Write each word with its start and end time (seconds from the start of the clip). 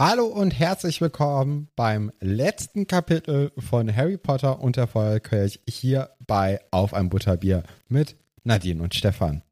Hallo 0.00 0.24
und 0.24 0.52
herzlich 0.52 1.02
willkommen 1.02 1.68
beim 1.76 2.10
letzten 2.20 2.86
Kapitel 2.86 3.52
von 3.58 3.94
Harry 3.94 4.16
Potter 4.16 4.58
und 4.58 4.76
der 4.76 4.86
Feuerkelch 4.86 5.60
hier 5.68 6.08
bei 6.26 6.58
Auf 6.70 6.94
ein 6.94 7.10
Butterbier 7.10 7.64
mit 7.90 8.16
Nadine 8.42 8.82
und 8.82 8.94
Stefan. 8.94 9.42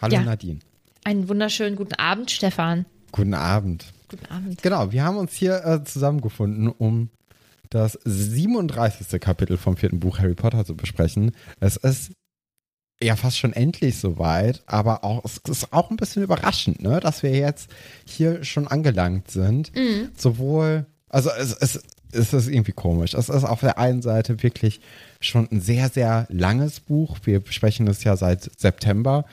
Hallo 0.00 0.14
Ja. 0.14 0.22
Nadine. 0.22 0.60
Einen 1.04 1.28
wunderschönen 1.28 1.76
guten 1.76 1.92
Abend, 1.92 2.30
Stefan. 2.30 2.86
Guten 3.12 3.34
Abend. 3.34 3.92
Guten 4.08 4.24
Abend. 4.32 4.62
Genau, 4.62 4.92
wir 4.92 5.04
haben 5.04 5.18
uns 5.18 5.34
hier 5.34 5.62
äh, 5.66 5.84
zusammengefunden, 5.84 6.68
um 6.68 7.10
das 7.68 7.98
37. 8.06 9.20
Kapitel 9.20 9.58
vom 9.58 9.76
vierten 9.76 10.00
Buch 10.00 10.20
Harry 10.20 10.34
Potter 10.34 10.64
zu 10.64 10.74
besprechen. 10.74 11.32
Es 11.60 11.76
ist 11.76 12.12
ja 13.02 13.16
fast 13.16 13.38
schon 13.38 13.52
endlich 13.52 13.98
soweit, 13.98 14.62
aber 14.66 15.04
auch 15.04 15.24
es 15.24 15.38
ist 15.48 15.72
auch 15.72 15.90
ein 15.90 15.96
bisschen 15.96 16.22
überraschend, 16.22 16.82
ne, 16.82 17.00
dass 17.00 17.22
wir 17.22 17.30
jetzt 17.30 17.70
hier 18.04 18.44
schon 18.44 18.66
angelangt 18.66 19.30
sind. 19.30 19.70
Sowohl, 20.16 20.86
also 21.08 21.30
es, 21.30 21.52
es, 21.54 21.80
es 22.12 22.32
ist 22.32 22.48
irgendwie 22.48 22.72
komisch. 22.72 23.14
Es 23.14 23.28
ist 23.28 23.44
auf 23.44 23.60
der 23.60 23.78
einen 23.78 24.02
Seite 24.02 24.42
wirklich 24.42 24.80
schon 25.20 25.48
ein 25.50 25.60
sehr, 25.60 25.88
sehr 25.88 26.26
langes 26.30 26.80
Buch. 26.80 27.18
Wir 27.24 27.40
besprechen 27.40 27.86
es 27.86 28.04
ja 28.04 28.16
seit 28.16 28.50
September. 28.58 29.24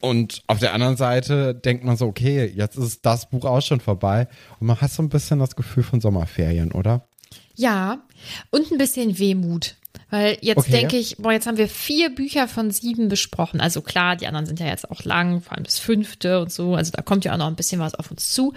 Und 0.00 0.42
auf 0.46 0.60
der 0.60 0.74
anderen 0.74 0.96
Seite 0.96 1.54
denkt 1.54 1.84
man 1.84 1.96
so, 1.96 2.06
okay, 2.06 2.46
jetzt 2.54 2.76
ist 2.76 3.04
das 3.04 3.28
Buch 3.28 3.44
auch 3.44 3.62
schon 3.62 3.80
vorbei. 3.80 4.28
Und 4.60 4.68
man 4.68 4.80
hat 4.80 4.92
so 4.92 5.02
ein 5.02 5.08
bisschen 5.08 5.40
das 5.40 5.56
Gefühl 5.56 5.82
von 5.82 6.00
Sommerferien, 6.00 6.70
oder? 6.70 7.08
Ja, 7.56 8.04
und 8.50 8.70
ein 8.70 8.78
bisschen 8.78 9.18
Wehmut. 9.18 9.76
Weil 10.10 10.38
jetzt 10.40 10.58
Okay. 10.58 10.70
denke 10.70 10.96
ich, 10.96 11.16
boah, 11.18 11.32
jetzt 11.32 11.46
haben 11.46 11.58
wir 11.58 11.68
vier 11.68 12.14
Bücher 12.14 12.48
von 12.48 12.70
sieben 12.70 13.08
besprochen. 13.08 13.60
Also 13.60 13.82
klar, 13.82 14.16
die 14.16 14.26
anderen 14.26 14.46
sind 14.46 14.58
ja 14.58 14.66
jetzt 14.66 14.90
auch 14.90 15.04
lang, 15.04 15.42
vor 15.42 15.52
allem 15.54 15.64
das 15.64 15.78
fünfte 15.78 16.40
und 16.40 16.50
so. 16.50 16.74
Also 16.74 16.92
da 16.92 17.02
kommt 17.02 17.24
ja 17.24 17.34
auch 17.34 17.38
noch 17.38 17.46
ein 17.46 17.56
bisschen 17.56 17.80
was 17.80 17.94
auf 17.94 18.10
uns 18.10 18.30
zu. 18.30 18.54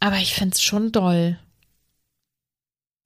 Aber 0.00 0.16
ich 0.16 0.34
find's 0.34 0.60
schon 0.60 0.90
doll. 0.90 1.38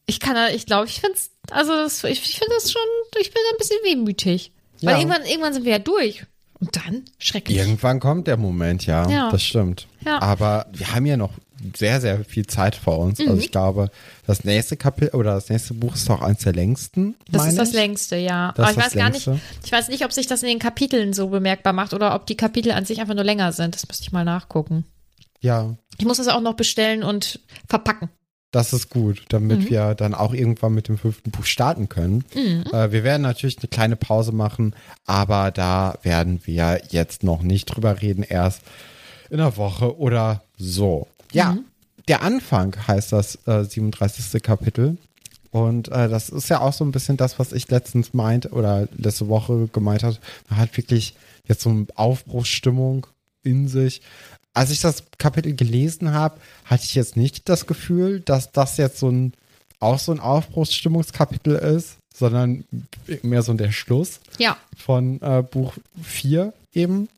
Ich 0.06 0.20
kann, 0.20 0.36
ich 0.54 0.64
glaube, 0.66 0.86
ich 0.86 1.00
find's, 1.00 1.30
also 1.50 1.72
das, 1.72 2.02
ich, 2.04 2.22
ich 2.22 2.38
finde 2.38 2.54
das 2.54 2.72
schon, 2.72 2.80
ich 3.20 3.30
bin 3.32 3.42
ein 3.52 3.58
bisschen 3.58 3.78
wehmütig. 3.84 4.52
Ja. 4.78 4.92
Weil 4.92 5.00
irgendwann, 5.00 5.26
irgendwann 5.26 5.52
sind 5.52 5.64
wir 5.64 5.72
ja 5.72 5.78
durch. 5.78 6.24
Und 6.58 6.74
dann 6.76 7.04
schrecklich. 7.18 7.58
Irgendwann 7.58 8.00
kommt 8.00 8.26
der 8.26 8.38
Moment, 8.38 8.86
ja. 8.86 9.06
Ja. 9.10 9.30
Das 9.30 9.42
stimmt. 9.42 9.86
Ja. 10.06 10.22
Aber 10.22 10.66
wir 10.72 10.94
haben 10.94 11.04
ja 11.04 11.18
noch 11.18 11.32
sehr, 11.74 12.00
sehr 12.00 12.24
viel 12.24 12.46
Zeit 12.46 12.74
vor 12.74 12.98
uns. 12.98 13.18
Mhm. 13.18 13.28
Also 13.28 13.40
ich 13.40 13.50
glaube, 13.50 13.90
das 14.26 14.44
nächste 14.44 14.76
Kapitel 14.76 15.14
oder 15.14 15.34
das 15.34 15.48
nächste 15.48 15.74
Buch 15.74 15.94
ist 15.94 16.08
doch 16.08 16.20
eins 16.22 16.42
der 16.42 16.52
längsten. 16.52 17.14
Das 17.30 17.46
ist 17.46 17.58
das 17.58 17.70
ich. 17.70 17.74
längste, 17.74 18.16
ja. 18.16 18.52
Das 18.56 18.62
Aber 18.64 18.70
ich 18.70 18.76
das 18.76 18.86
weiß 18.86 18.94
gar 18.94 19.10
nicht, 19.10 19.30
ich 19.64 19.72
weiß 19.72 19.88
nicht, 19.88 20.04
ob 20.04 20.12
sich 20.12 20.26
das 20.26 20.42
in 20.42 20.48
den 20.48 20.58
Kapiteln 20.58 21.12
so 21.12 21.28
bemerkbar 21.28 21.72
macht 21.72 21.94
oder 21.94 22.14
ob 22.14 22.26
die 22.26 22.36
Kapitel 22.36 22.72
an 22.72 22.84
sich 22.84 23.00
einfach 23.00 23.14
nur 23.14 23.24
länger 23.24 23.52
sind. 23.52 23.74
Das 23.74 23.86
müsste 23.88 24.02
ich 24.02 24.12
mal 24.12 24.24
nachgucken. 24.24 24.84
Ja, 25.40 25.74
Ich 25.98 26.04
muss 26.06 26.16
das 26.16 26.28
auch 26.28 26.40
noch 26.40 26.54
bestellen 26.54 27.02
und 27.02 27.40
verpacken. 27.68 28.08
das 28.52 28.72
ist 28.72 28.88
gut, 28.88 29.24
damit 29.28 29.60
Mhm. 29.60 29.70
wir 29.70 29.94
dann 29.94 30.14
auch 30.14 30.32
irgendwann 30.32 30.72
mit 30.72 30.88
dem 30.88 30.96
fünften 30.96 31.30
Buch 31.30 31.44
starten 31.44 31.88
können. 31.90 32.24
Äh, 32.34 32.90
wir 32.90 33.04
werden 33.04 33.20
natürlich 33.22 33.58
eine 33.58 33.68
kleine 33.68 33.96
Pause 33.96 34.32
machen, 34.32 34.74
aber 35.04 35.50
da 35.50 35.98
werden 36.02 36.40
wir 36.44 36.80
jetzt 36.88 37.22
noch 37.22 37.42
nicht 37.42 37.66
drüber 37.66 38.00
reden, 38.00 38.22
erst 38.22 38.62
in 39.28 39.40
einer 39.40 39.56
Woche 39.58 39.98
oder 39.98 40.42
so. 40.56 41.06
Ja, 41.36 41.52
Mhm. 41.52 41.64
der 42.08 42.22
Anfang 42.22 42.74
heißt 42.88 43.12
das 43.12 43.38
äh, 43.46 43.64
37. 43.64 44.42
Kapitel. 44.42 44.96
Und 45.50 45.88
äh, 45.88 46.08
das 46.08 46.28
ist 46.28 46.48
ja 46.50 46.60
auch 46.60 46.72
so 46.72 46.84
ein 46.84 46.92
bisschen 46.92 47.16
das, 47.16 47.38
was 47.38 47.52
ich 47.52 47.68
letztens 47.70 48.12
meint 48.12 48.52
oder 48.52 48.88
letzte 48.96 49.28
Woche 49.28 49.68
gemeint 49.72 50.02
hat. 50.02 50.20
Man 50.50 50.58
hat 50.58 50.76
wirklich 50.76 51.14
jetzt 51.46 51.62
so 51.62 51.70
eine 51.70 51.86
Aufbruchsstimmung 51.94 53.06
in 53.42 53.68
sich. 53.68 54.02
Als 54.52 54.70
ich 54.70 54.80
das 54.80 55.04
Kapitel 55.18 55.54
gelesen 55.54 56.12
habe, 56.12 56.40
hatte 56.64 56.84
ich 56.84 56.94
jetzt 56.94 57.16
nicht 57.16 57.48
das 57.48 57.66
Gefühl, 57.66 58.20
dass 58.20 58.52
das 58.52 58.76
jetzt 58.76 58.98
so 58.98 59.08
ein 59.08 59.32
auch 59.78 59.98
so 59.98 60.10
ein 60.12 60.20
Aufbruchsstimmungskapitel 60.20 61.54
ist, 61.54 61.98
sondern 62.14 62.64
mehr 63.22 63.42
so 63.42 63.52
der 63.54 63.72
Schluss 63.72 64.20
Ja. 64.38 64.56
von 64.76 65.20
äh, 65.22 65.42
Buch 65.42 65.74
4 66.02 66.52
eben. 66.72 67.08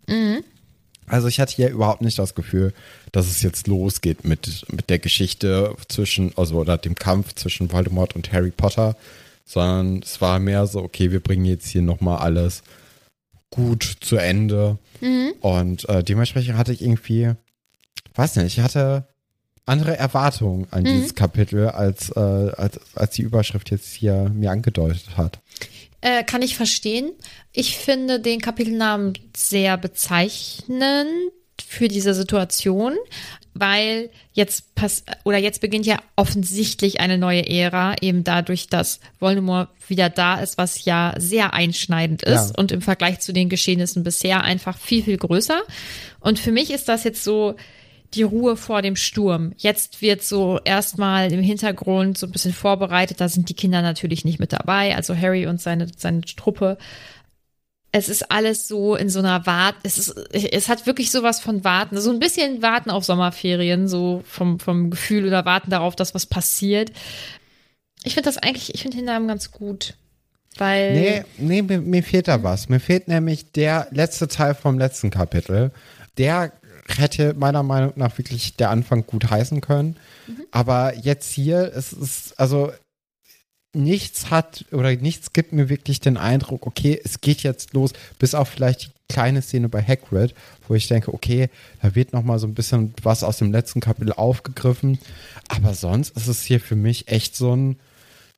Also 1.09 1.29
ich 1.29 1.41
hatte 1.41 1.55
hier 1.55 1.71
überhaupt 1.71 2.03
nicht 2.03 2.19
das 2.19 2.35
Gefühl, 2.35 2.73
dass 3.13 3.27
es 3.27 3.43
jetzt 3.43 3.67
losgeht 3.67 4.25
mit, 4.25 4.65
mit 4.71 4.91
der 4.91 4.99
Geschichte 4.99 5.75
zwischen, 5.89 6.33
also 6.37 6.57
oder 6.57 6.79
dem 6.79 6.95
Kampf 6.95 7.35
zwischen 7.35 7.73
Voldemort 7.73 8.15
und 8.17 8.33
Harry 8.33 8.51
Potter, 8.51 8.97
sondern 9.45 10.03
es 10.03 10.21
war 10.21 10.39
mehr 10.39 10.67
so, 10.67 10.83
okay, 10.83 11.11
wir 11.11 11.21
bringen 11.21 11.45
jetzt 11.45 11.69
hier 11.69 11.83
nochmal 11.83 12.19
alles 12.19 12.63
gut 13.51 13.97
zu 14.01 14.17
Ende. 14.17 14.79
Und 15.41 15.89
äh, 15.89 16.05
dementsprechend 16.05 16.57
hatte 16.57 16.73
ich 16.73 16.83
irgendwie, 16.83 17.33
weiß 18.15 18.37
nicht, 18.37 18.59
ich 18.59 18.61
hatte 18.63 19.07
andere 19.65 19.97
Erwartungen 19.97 20.67
an 20.71 20.85
dieses 20.85 21.15
Kapitel, 21.15 21.69
als, 21.69 22.11
äh, 22.11 22.21
als, 22.21 22.81
als 22.95 23.15
die 23.15 23.22
Überschrift 23.22 23.71
jetzt 23.71 23.93
hier 23.93 24.31
mir 24.34 24.51
angedeutet 24.51 25.16
hat. 25.16 25.41
Äh, 26.00 26.22
kann 26.24 26.42
ich 26.42 26.56
verstehen. 26.56 27.10
Ich 27.53 27.77
finde 27.77 28.21
den 28.21 28.41
Kapitelnamen 28.41 29.15
sehr 29.36 29.77
bezeichnend 29.77 31.09
für 31.66 31.89
diese 31.89 32.15
Situation, 32.15 32.95
weil 33.53 34.10
jetzt 34.33 34.77
pass 34.77 35.03
oder 35.24 35.39
jetzt 35.39 35.60
beginnt 35.60 35.86
ja 35.86 35.98
offensichtlich 36.15 37.00
eine 37.00 37.18
neue 37.18 37.48
Ära, 37.48 37.97
eben 38.00 38.22
dadurch, 38.22 38.68
dass 38.68 39.00
Voldemort 39.18 39.68
wieder 39.89 40.09
da 40.09 40.36
ist, 40.41 40.56
was 40.56 40.84
ja 40.84 41.15
sehr 41.18 41.53
einschneidend 41.54 42.22
ist 42.22 42.51
Ja. 42.51 42.53
und 42.56 42.71
im 42.71 42.80
Vergleich 42.80 43.18
zu 43.18 43.33
den 43.33 43.48
Geschehnissen 43.48 44.04
bisher 44.04 44.42
einfach 44.44 44.78
viel, 44.78 45.03
viel 45.03 45.16
größer. 45.16 45.60
Und 46.21 46.39
für 46.39 46.53
mich 46.53 46.71
ist 46.71 46.89
das 46.89 47.03
jetzt 47.03 47.24
so 47.24 47.56
die 48.15 48.22
Ruhe 48.22 48.57
vor 48.57 48.83
dem 48.83 48.97
Sturm. 48.97 49.53
Jetzt 49.57 50.01
wird 50.01 50.22
so 50.22 50.59
erstmal 50.65 51.33
im 51.33 51.43
Hintergrund 51.43 52.16
so 52.16 52.27
ein 52.27 52.33
bisschen 52.33 52.55
vorbereitet. 52.55 53.21
Da 53.21 53.28
sind 53.28 53.49
die 53.49 53.55
Kinder 53.55 53.83
natürlich 53.83 54.25
nicht 54.25 54.39
mit 54.41 54.53
dabei, 54.53 54.97
also 54.97 55.16
Harry 55.16 55.47
und 55.47 55.60
seine, 55.60 55.89
seine 55.97 56.22
Truppe. 56.22 56.78
es 57.93 58.09
ist 58.09 58.31
alles 58.31 58.69
so 58.69 58.97
in 58.97 59.10
so 59.10 59.19
einer 59.19 59.47
Wart, 59.47 59.77
es 59.83 59.99
ist, 59.99 60.10
es 60.33 60.69
hat 60.69 60.87
wirklich 60.87 61.10
sowas 61.10 61.41
von 61.41 61.65
Warten, 61.65 62.01
so 62.01 62.10
ein 62.10 62.19
bisschen 62.19 62.63
Warten 62.63 62.91
auf 62.91 63.05
Sommerferien, 63.05 63.89
so 63.89 64.22
vom, 64.27 64.61
vom 64.61 64.91
Gefühl 64.91 65.27
oder 65.27 65.45
Warten 65.45 65.71
darauf, 65.71 65.97
dass 65.97 66.15
was 66.15 66.27
passiert. 66.27 66.93
Ich 68.04 68.15
finde 68.15 68.28
das 68.28 68.39
eigentlich, 68.39 68.75
ich 68.75 68.83
finde 68.83 68.99
den 68.99 69.07
Namen 69.07 69.28
ganz 69.28 69.51
gut. 69.51 69.95
Weil. 70.57 70.95
Nee, 70.95 71.25
nee 71.39 71.63
mir, 71.63 71.81
mir 71.81 72.03
fehlt 72.03 72.28
da 72.28 72.43
was. 72.43 72.69
Mir 72.69 72.81
fehlt 72.81 73.09
nämlich 73.09 73.53
der 73.53 73.89
letzte 73.91 74.28
Teil 74.28 74.54
vom 74.54 74.78
letzten 74.78 75.11
Kapitel. 75.11 75.71
Der 76.16 76.53
hätte 76.97 77.35
meiner 77.35 77.63
Meinung 77.63 77.93
nach 77.97 78.17
wirklich 78.19 78.57
der 78.57 78.71
Anfang 78.71 79.07
gut 79.07 79.31
heißen 79.31 79.61
können. 79.61 79.97
Mhm. 80.27 80.47
Aber 80.51 80.97
jetzt 80.97 81.31
hier, 81.31 81.73
es 81.75 81.93
ist, 81.93 82.39
also 82.39 82.73
nichts 83.75 84.31
hat 84.31 84.65
oder 84.73 84.95
nichts 84.97 85.33
gibt 85.33 85.53
mir 85.53 85.69
wirklich 85.69 86.01
den 86.01 86.17
Eindruck, 86.17 86.67
okay, 86.67 87.01
es 87.05 87.21
geht 87.21 87.43
jetzt 87.43 87.75
los, 87.75 87.93
bis 88.19 88.35
auf 88.35 88.49
vielleicht 88.49 88.87
die 88.87 88.91
kleine 89.11 89.43
Szene 89.43 89.69
bei 89.69 89.83
Hagrid, 89.83 90.35
wo 90.67 90.75
ich 90.75 90.89
denke, 90.89 91.13
okay, 91.13 91.51
da 91.83 91.95
wird 91.95 92.13
noch 92.13 92.23
mal 92.23 92.39
so 92.39 92.47
ein 92.47 92.55
bisschen 92.55 92.95
was 93.03 93.23
aus 93.23 93.39
dem 93.39 93.53
letzten 93.53 93.81
Kapitel 93.81 94.13
aufgegriffen, 94.13 94.99
aber 95.49 95.75
sonst 95.75 96.17
ist 96.17 96.29
es 96.29 96.43
hier 96.43 96.61
für 96.61 96.77
mich 96.77 97.09
echt 97.09 97.37
so 97.37 97.55
ein 97.55 97.77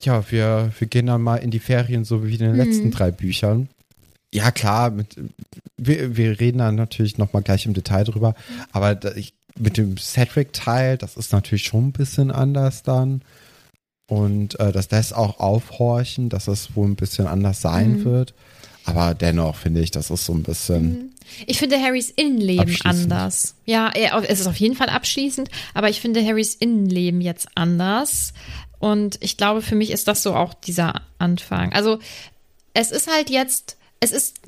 ja, 0.02 0.30
wir, 0.30 0.72
wir 0.78 0.88
gehen 0.88 1.06
dann 1.06 1.22
mal 1.22 1.36
in 1.36 1.50
die 1.50 1.58
Ferien, 1.58 2.04
so 2.04 2.26
wie 2.26 2.32
in 2.32 2.38
den 2.38 2.52
mhm. 2.52 2.56
letzten 2.56 2.90
drei 2.90 3.10
Büchern. 3.10 3.68
Ja, 4.32 4.50
klar, 4.50 4.90
mit, 4.90 5.16
wir, 5.76 6.16
wir 6.16 6.38
reden 6.38 6.58
dann 6.58 6.76
natürlich 6.76 7.18
noch 7.18 7.32
mal 7.32 7.42
gleich 7.42 7.66
im 7.66 7.74
Detail 7.74 8.04
drüber, 8.04 8.34
aber 8.72 8.94
da, 8.94 9.12
ich, 9.12 9.34
mit 9.58 9.76
dem 9.76 9.96
Cedric-Teil, 9.96 10.96
das 10.96 11.16
ist 11.16 11.32
natürlich 11.32 11.64
schon 11.64 11.88
ein 11.88 11.92
bisschen 11.92 12.30
anders 12.30 12.82
dann. 12.82 13.22
Und 14.06 14.58
äh, 14.58 14.72
das 14.72 14.90
lässt 14.90 15.14
auch 15.14 15.38
aufhorchen, 15.38 16.28
dass 16.30 16.48
es 16.48 16.74
wohl 16.74 16.88
ein 16.88 16.96
bisschen 16.96 17.26
anders 17.26 17.60
sein 17.60 17.98
mhm. 17.98 18.04
wird. 18.04 18.34
Aber 18.84 19.14
dennoch 19.14 19.54
finde 19.54 19.80
ich, 19.82 19.92
das 19.92 20.10
ist 20.10 20.24
so 20.24 20.32
ein 20.32 20.42
bisschen. 20.42 20.82
Mhm. 20.84 21.10
Ich 21.46 21.58
finde 21.58 21.80
Harrys 21.80 22.10
Innenleben 22.10 22.76
anders. 22.82 23.54
Ja, 23.66 23.92
es 23.92 24.40
ist 24.40 24.48
auf 24.48 24.56
jeden 24.56 24.74
Fall 24.74 24.88
abschließend, 24.88 25.48
aber 25.74 25.88
ich 25.88 26.00
finde 26.00 26.24
Harrys 26.24 26.56
Innenleben 26.56 27.20
jetzt 27.20 27.46
anders. 27.54 28.32
Und 28.80 29.18
ich 29.20 29.36
glaube, 29.36 29.62
für 29.62 29.76
mich 29.76 29.92
ist 29.92 30.08
das 30.08 30.24
so 30.24 30.34
auch 30.34 30.54
dieser 30.54 31.02
Anfang. 31.18 31.72
Also 31.72 32.00
es 32.74 32.90
ist 32.90 33.08
halt 33.08 33.30
jetzt, 33.30 33.76
es 34.00 34.12
ist 34.12 34.40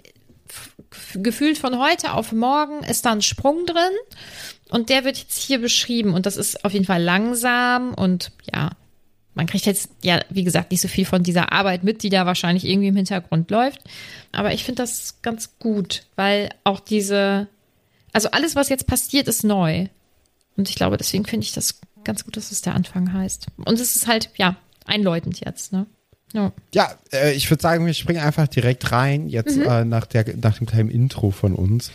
gefühlt 1.15 1.59
von 1.59 1.79
heute 1.79 2.13
auf 2.13 2.33
morgen 2.33 2.83
ist 2.85 3.07
da 3.07 3.13
ein 3.13 3.23
Sprung 3.23 3.65
drin 3.67 3.93
und 4.71 4.89
der 4.89 5.05
wird 5.05 5.19
jetzt 5.19 5.39
hier 5.39 5.59
beschrieben 5.59 6.15
und 6.15 6.27
das 6.27 6.37
ist 6.37 6.65
auf 6.65 6.73
jeden 6.73 6.85
Fall 6.85 7.03
langsam 7.03 7.95
und 7.95 8.33
ja, 8.53 8.73
man 9.35 9.47
kriegt 9.47 9.67
jetzt 9.67 9.91
ja, 10.03 10.21
wie 10.29 10.45
gesagt, 10.45 10.71
nicht 10.71 10.81
so 10.81 10.89
viel 10.89 11.05
von 11.05 11.23
dieser 11.23 11.53
Arbeit 11.53 11.85
mit, 11.85 12.03
die 12.03 12.11
da 12.11 12.27
wahrscheinlich 12.27 12.65
irgendwie 12.65 12.89
im 12.89 12.97
Hintergrund 12.97 13.51
läuft. 13.51 13.81
Aber 14.31 14.53
ich 14.53 14.65
finde 14.65 14.83
das 14.83 15.23
ganz 15.23 15.59
gut, 15.59 16.05
weil 16.17 16.51
auch 16.65 16.81
diese, 16.81 17.49
also 18.13 18.31
alles, 18.31 18.57
was 18.57 18.69
jetzt 18.69 18.87
passiert, 18.87 19.29
ist 19.29 19.45
neu. 19.45 19.89
Und 20.57 20.69
ich 20.69 20.75
glaube, 20.75 20.99
deswegen 20.99 21.25
finde 21.25 21.45
ich 21.45 21.53
das 21.53 21.81
ganz 22.05 22.25
gut, 22.25 22.37
dass 22.37 22.53
es 22.53 22.61
der 22.61 22.75
Anfang 22.75 23.13
heißt. 23.13 23.47
Und 23.57 23.81
es 23.81 23.97
ist 23.97 24.07
halt, 24.07 24.29
ja, 24.37 24.57
einläutend 24.85 25.41
jetzt, 25.41 25.73
ne? 25.73 25.87
Ja, 26.33 26.53
ja 26.75 26.91
äh, 27.13 27.33
ich 27.33 27.51
würde 27.51 27.63
sagen, 27.63 27.87
wir 27.87 27.95
springen 27.95 28.23
einfach 28.23 28.49
direkt 28.49 28.93
rein, 28.93 29.29
jetzt 29.29 29.57
mhm. 29.57 29.65
äh, 29.65 29.85
nach, 29.85 30.07
der, 30.07 30.25
nach 30.37 30.59
dem 30.59 30.67
kleinen 30.67 30.91
Intro 30.91 31.31
von 31.31 31.55
uns. 31.55 31.91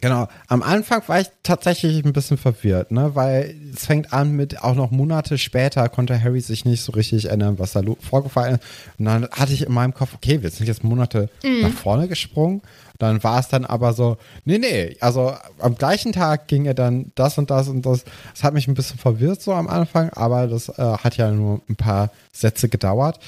Genau. 0.00 0.28
Am 0.46 0.62
Anfang 0.62 1.02
war 1.08 1.20
ich 1.20 1.28
tatsächlich 1.42 2.04
ein 2.04 2.12
bisschen 2.12 2.38
verwirrt, 2.38 2.90
ne, 2.90 3.14
weil 3.14 3.54
es 3.74 3.86
fängt 3.86 4.12
an 4.12 4.32
mit 4.32 4.62
auch 4.62 4.74
noch 4.74 4.90
Monate 4.90 5.36
später 5.36 5.88
konnte 5.88 6.22
Harry 6.22 6.40
sich 6.40 6.64
nicht 6.64 6.82
so 6.82 6.92
richtig 6.92 7.26
erinnern, 7.26 7.58
was 7.58 7.72
da 7.72 7.82
vorgefallen 8.00 8.56
ist. 8.56 8.64
Und 8.98 9.06
dann 9.06 9.28
hatte 9.30 9.52
ich 9.52 9.66
in 9.66 9.72
meinem 9.72 9.92
Kopf, 9.92 10.14
okay, 10.14 10.42
wir 10.42 10.50
sind 10.50 10.66
jetzt 10.66 10.84
Monate 10.84 11.28
mhm. 11.42 11.62
nach 11.62 11.72
vorne 11.72 12.08
gesprungen. 12.08 12.62
Dann 12.98 13.24
war 13.24 13.40
es 13.40 13.48
dann 13.48 13.64
aber 13.64 13.94
so, 13.94 14.18
nee, 14.44 14.58
nee, 14.58 14.96
also 15.00 15.34
am 15.58 15.74
gleichen 15.74 16.12
Tag 16.12 16.48
ging 16.48 16.66
er 16.66 16.74
dann 16.74 17.12
das 17.14 17.38
und 17.38 17.50
das 17.50 17.68
und 17.68 17.84
das. 17.86 18.04
Das 18.32 18.44
hat 18.44 18.52
mich 18.52 18.68
ein 18.68 18.74
bisschen 18.74 18.98
verwirrt 18.98 19.40
so 19.40 19.54
am 19.54 19.68
Anfang, 19.68 20.10
aber 20.10 20.46
das 20.46 20.68
äh, 20.68 20.72
hat 20.82 21.16
ja 21.16 21.30
nur 21.30 21.62
ein 21.68 21.76
paar 21.76 22.10
Sätze 22.32 22.68
gedauert. 22.68 23.18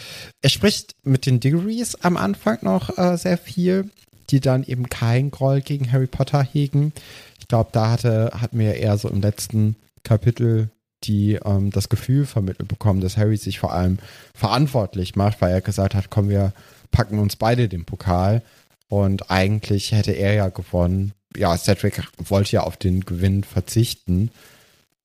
Er 0.42 0.50
spricht 0.50 0.94
mit 1.04 1.24
den 1.24 1.40
Degrees 1.40 1.96
am 2.02 2.18
Anfang 2.18 2.58
noch 2.60 2.96
äh, 2.98 3.16
sehr 3.16 3.38
viel 3.38 3.90
die 4.32 4.40
dann 4.40 4.64
eben 4.64 4.88
keinen 4.88 5.30
Groll 5.30 5.60
gegen 5.60 5.92
Harry 5.92 6.06
Potter 6.06 6.42
hegen. 6.42 6.92
Ich 7.38 7.48
glaube, 7.48 7.70
da 7.72 7.90
hatte, 7.90 8.32
hat 8.34 8.54
mir 8.54 8.74
eher 8.74 8.96
so 8.98 9.08
im 9.08 9.20
letzten 9.20 9.76
Kapitel 10.02 10.70
die 11.04 11.34
ähm, 11.44 11.70
das 11.70 11.88
Gefühl 11.88 12.26
vermittelt 12.26 12.68
bekommen, 12.68 13.00
dass 13.00 13.16
Harry 13.16 13.36
sich 13.36 13.58
vor 13.58 13.72
allem 13.72 13.98
verantwortlich 14.34 15.16
macht, 15.16 15.40
weil 15.40 15.52
er 15.52 15.60
gesagt 15.60 15.94
hat, 15.94 16.10
komm, 16.10 16.28
wir 16.28 16.52
packen 16.90 17.18
uns 17.18 17.36
beide 17.36 17.68
den 17.68 17.84
Pokal. 17.84 18.42
Und 18.88 19.30
eigentlich 19.30 19.92
hätte 19.92 20.12
er 20.12 20.34
ja 20.34 20.48
gewonnen. 20.48 21.12
Ja, 21.36 21.56
Cedric 21.56 22.02
wollte 22.18 22.52
ja 22.52 22.62
auf 22.62 22.76
den 22.76 23.00
Gewinn 23.00 23.42
verzichten. 23.42 24.30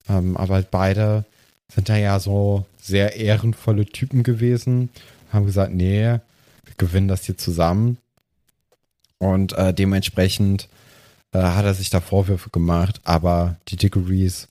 Ähm, 0.09 0.35
aber 0.35 0.61
beide 0.61 1.25
sind 1.73 1.89
da 1.89 1.95
ja 1.95 2.19
so 2.19 2.65
sehr 2.81 3.15
ehrenvolle 3.15 3.85
Typen 3.85 4.23
gewesen. 4.23 4.89
Haben 5.31 5.45
gesagt, 5.45 5.73
nee, 5.73 6.03
wir 6.03 6.21
gewinnen 6.77 7.07
das 7.07 7.23
hier 7.23 7.37
zusammen. 7.37 7.97
Und 9.19 9.53
äh, 9.53 9.73
dementsprechend 9.73 10.67
äh, 11.31 11.39
hat 11.39 11.65
er 11.65 11.73
sich 11.73 11.89
da 11.89 12.01
Vorwürfe 12.01 12.49
gemacht, 12.49 13.01
aber 13.03 13.57
die 13.67 13.77
Degrees 13.77 14.47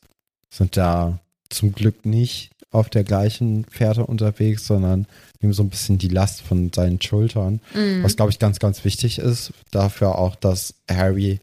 sind 0.51 0.77
da 0.77 1.19
zum 1.49 1.73
Glück 1.73 2.05
nicht 2.05 2.51
auf 2.73 2.91
der 2.91 3.05
gleichen 3.05 3.65
Fährte 3.65 4.05
unterwegs, 4.05 4.67
sondern 4.67 5.07
nehmen 5.41 5.53
so 5.53 5.63
ein 5.63 5.71
bisschen 5.71 5.99
die 5.99 6.09
Last 6.09 6.43
von 6.43 6.73
seinen 6.75 7.01
Schultern. 7.01 7.61
Mhm. 7.75 8.03
Was, 8.03 8.17
glaube 8.17 8.31
ich, 8.31 8.39
ganz, 8.39 8.59
ganz 8.59 8.85
wichtig 8.85 9.19
ist. 9.19 9.53
Dafür 9.71 10.19
auch, 10.19 10.35
dass 10.35 10.75
Harry 10.91 11.41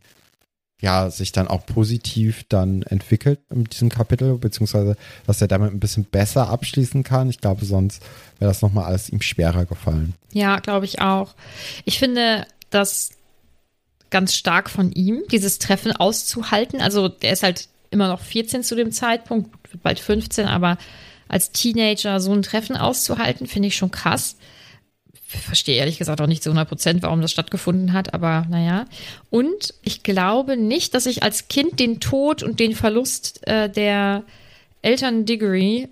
ja 0.81 1.09
sich 1.09 1.31
dann 1.31 1.47
auch 1.47 1.65
positiv 1.65 2.43
dann 2.49 2.83
entwickelt 2.83 3.39
in 3.49 3.63
diesem 3.63 3.87
Kapitel, 3.87 4.37
beziehungsweise 4.37 4.97
dass 5.25 5.41
er 5.41 5.47
damit 5.47 5.71
ein 5.71 5.79
bisschen 5.79 6.03
besser 6.03 6.49
abschließen 6.49 7.03
kann. 7.03 7.29
Ich 7.29 7.39
glaube, 7.39 7.63
sonst 7.63 8.03
wäre 8.37 8.51
das 8.51 8.61
nochmal 8.61 8.85
alles 8.85 9.09
ihm 9.09 9.21
schwerer 9.21 9.65
gefallen. 9.65 10.13
Ja, 10.33 10.59
glaube 10.59 10.85
ich 10.85 10.99
auch. 10.99 11.35
Ich 11.85 11.99
finde, 11.99 12.45
das 12.73 13.11
ganz 14.09 14.35
stark 14.35 14.69
von 14.69 14.91
ihm, 14.91 15.23
dieses 15.31 15.59
Treffen 15.59 15.91
auszuhalten. 15.91 16.81
Also 16.81 17.07
der 17.07 17.33
ist 17.33 17.43
halt 17.43 17.67
immer 17.89 18.07
noch 18.07 18.21
14 18.21 18.63
zu 18.63 18.75
dem 18.75 18.91
Zeitpunkt, 18.91 19.49
bald 19.81 19.99
15, 19.99 20.45
aber 20.45 20.77
als 21.27 21.51
Teenager 21.51 22.19
so 22.19 22.31
ein 22.31 22.43
Treffen 22.43 22.77
auszuhalten, 22.77 23.47
finde 23.47 23.69
ich 23.69 23.75
schon 23.75 23.91
krass. 23.91 24.35
Ich 25.13 25.39
verstehe 25.39 25.77
ehrlich 25.77 25.97
gesagt 25.97 26.21
auch 26.21 26.27
nicht 26.27 26.43
zu 26.43 26.49
100 26.49 26.69
Prozent, 26.69 27.01
warum 27.01 27.21
das 27.21 27.31
stattgefunden 27.31 27.93
hat, 27.93 28.13
aber 28.13 28.45
naja. 28.49 28.85
Und 29.31 29.73
ich 29.81 30.03
glaube 30.03 30.57
nicht, 30.57 30.93
dass 30.93 31.07
ich 31.07 31.23
als 31.23 31.47
Kind 31.47 31.79
den 31.79 31.99
Tod 31.99 32.43
und 32.43 32.59
den 32.59 32.75
Verlust 32.75 33.45
äh, 33.47 33.67
der 33.67 34.23
Eltern 34.83 35.25
Diggory 35.25 35.89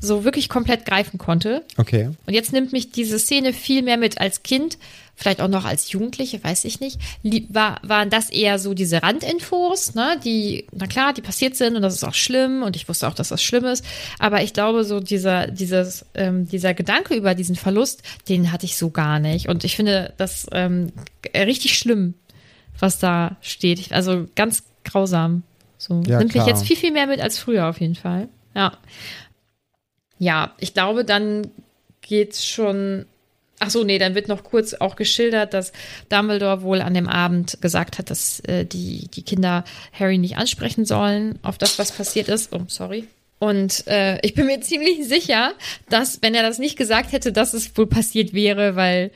so 0.00 0.24
wirklich 0.24 0.48
komplett 0.48 0.86
greifen 0.86 1.18
konnte. 1.18 1.64
Okay. 1.76 2.10
Und 2.26 2.32
jetzt 2.32 2.52
nimmt 2.52 2.72
mich 2.72 2.92
diese 2.92 3.18
Szene 3.18 3.52
viel 3.52 3.82
mehr 3.82 3.98
mit 3.98 4.20
als 4.20 4.42
Kind, 4.42 4.78
vielleicht 5.18 5.40
auch 5.40 5.48
noch 5.48 5.64
als 5.64 5.90
Jugendliche, 5.92 6.42
weiß 6.42 6.64
ich 6.64 6.80
nicht. 6.80 6.98
War, 7.50 7.80
waren 7.82 8.08
das 8.08 8.30
eher 8.30 8.58
so 8.58 8.72
diese 8.72 9.02
Randinfos, 9.02 9.94
ne, 9.94 10.18
die, 10.24 10.66
na 10.72 10.86
klar, 10.86 11.12
die 11.12 11.20
passiert 11.20 11.56
sind 11.56 11.76
und 11.76 11.82
das 11.82 11.94
ist 11.94 12.04
auch 12.04 12.14
schlimm 12.14 12.62
und 12.62 12.76
ich 12.76 12.88
wusste 12.88 13.06
auch, 13.08 13.14
dass 13.14 13.28
das 13.28 13.42
schlimm 13.42 13.64
ist. 13.64 13.84
Aber 14.18 14.42
ich 14.42 14.52
glaube, 14.52 14.84
so 14.84 15.00
dieser, 15.00 15.48
dieses, 15.48 16.06
ähm, 16.14 16.48
dieser 16.48 16.72
Gedanke 16.72 17.14
über 17.14 17.34
diesen 17.34 17.56
Verlust, 17.56 18.02
den 18.28 18.52
hatte 18.52 18.64
ich 18.64 18.76
so 18.76 18.90
gar 18.90 19.18
nicht. 19.18 19.48
Und 19.48 19.64
ich 19.64 19.76
finde 19.76 20.14
das 20.16 20.46
ähm, 20.52 20.92
richtig 21.34 21.78
schlimm, 21.78 22.14
was 22.78 22.98
da 22.98 23.36
steht. 23.40 23.92
Also 23.92 24.26
ganz 24.34 24.62
grausam. 24.84 25.42
So 25.76 26.02
ja, 26.06 26.18
nimmt 26.18 26.34
mich 26.34 26.46
jetzt 26.46 26.64
viel, 26.64 26.76
viel 26.76 26.92
mehr 26.92 27.06
mit 27.06 27.20
als 27.20 27.38
früher 27.38 27.68
auf 27.68 27.80
jeden 27.80 27.94
Fall. 27.94 28.28
Ja 28.54 28.72
ja, 30.18 30.52
ich 30.58 30.74
glaube, 30.74 31.04
dann 31.04 31.50
geht's 32.00 32.46
schon. 32.46 33.06
Ach 33.60 33.70
so, 33.70 33.82
nee, 33.82 33.98
dann 33.98 34.14
wird 34.14 34.28
noch 34.28 34.44
kurz 34.44 34.74
auch 34.74 34.94
geschildert, 34.94 35.52
dass 35.52 35.72
Dumbledore 36.08 36.62
wohl 36.62 36.80
an 36.80 36.94
dem 36.94 37.08
Abend 37.08 37.60
gesagt 37.60 37.98
hat, 37.98 38.10
dass 38.10 38.40
äh, 38.40 38.64
die, 38.64 39.08
die 39.08 39.22
Kinder 39.22 39.64
Harry 39.92 40.18
nicht 40.18 40.36
ansprechen 40.36 40.84
sollen 40.84 41.38
auf 41.42 41.58
das, 41.58 41.78
was 41.78 41.90
passiert 41.90 42.28
ist. 42.28 42.52
Oh, 42.52 42.62
sorry. 42.68 43.08
Und 43.40 43.86
äh, 43.86 44.18
ich 44.24 44.34
bin 44.34 44.46
mir 44.46 44.60
ziemlich 44.60 45.06
sicher, 45.06 45.54
dass, 45.88 46.22
wenn 46.22 46.34
er 46.34 46.42
das 46.42 46.58
nicht 46.58 46.76
gesagt 46.76 47.12
hätte, 47.12 47.32
dass 47.32 47.54
es 47.54 47.76
wohl 47.76 47.86
passiert 47.86 48.32
wäre, 48.32 48.76
weil 48.76 49.10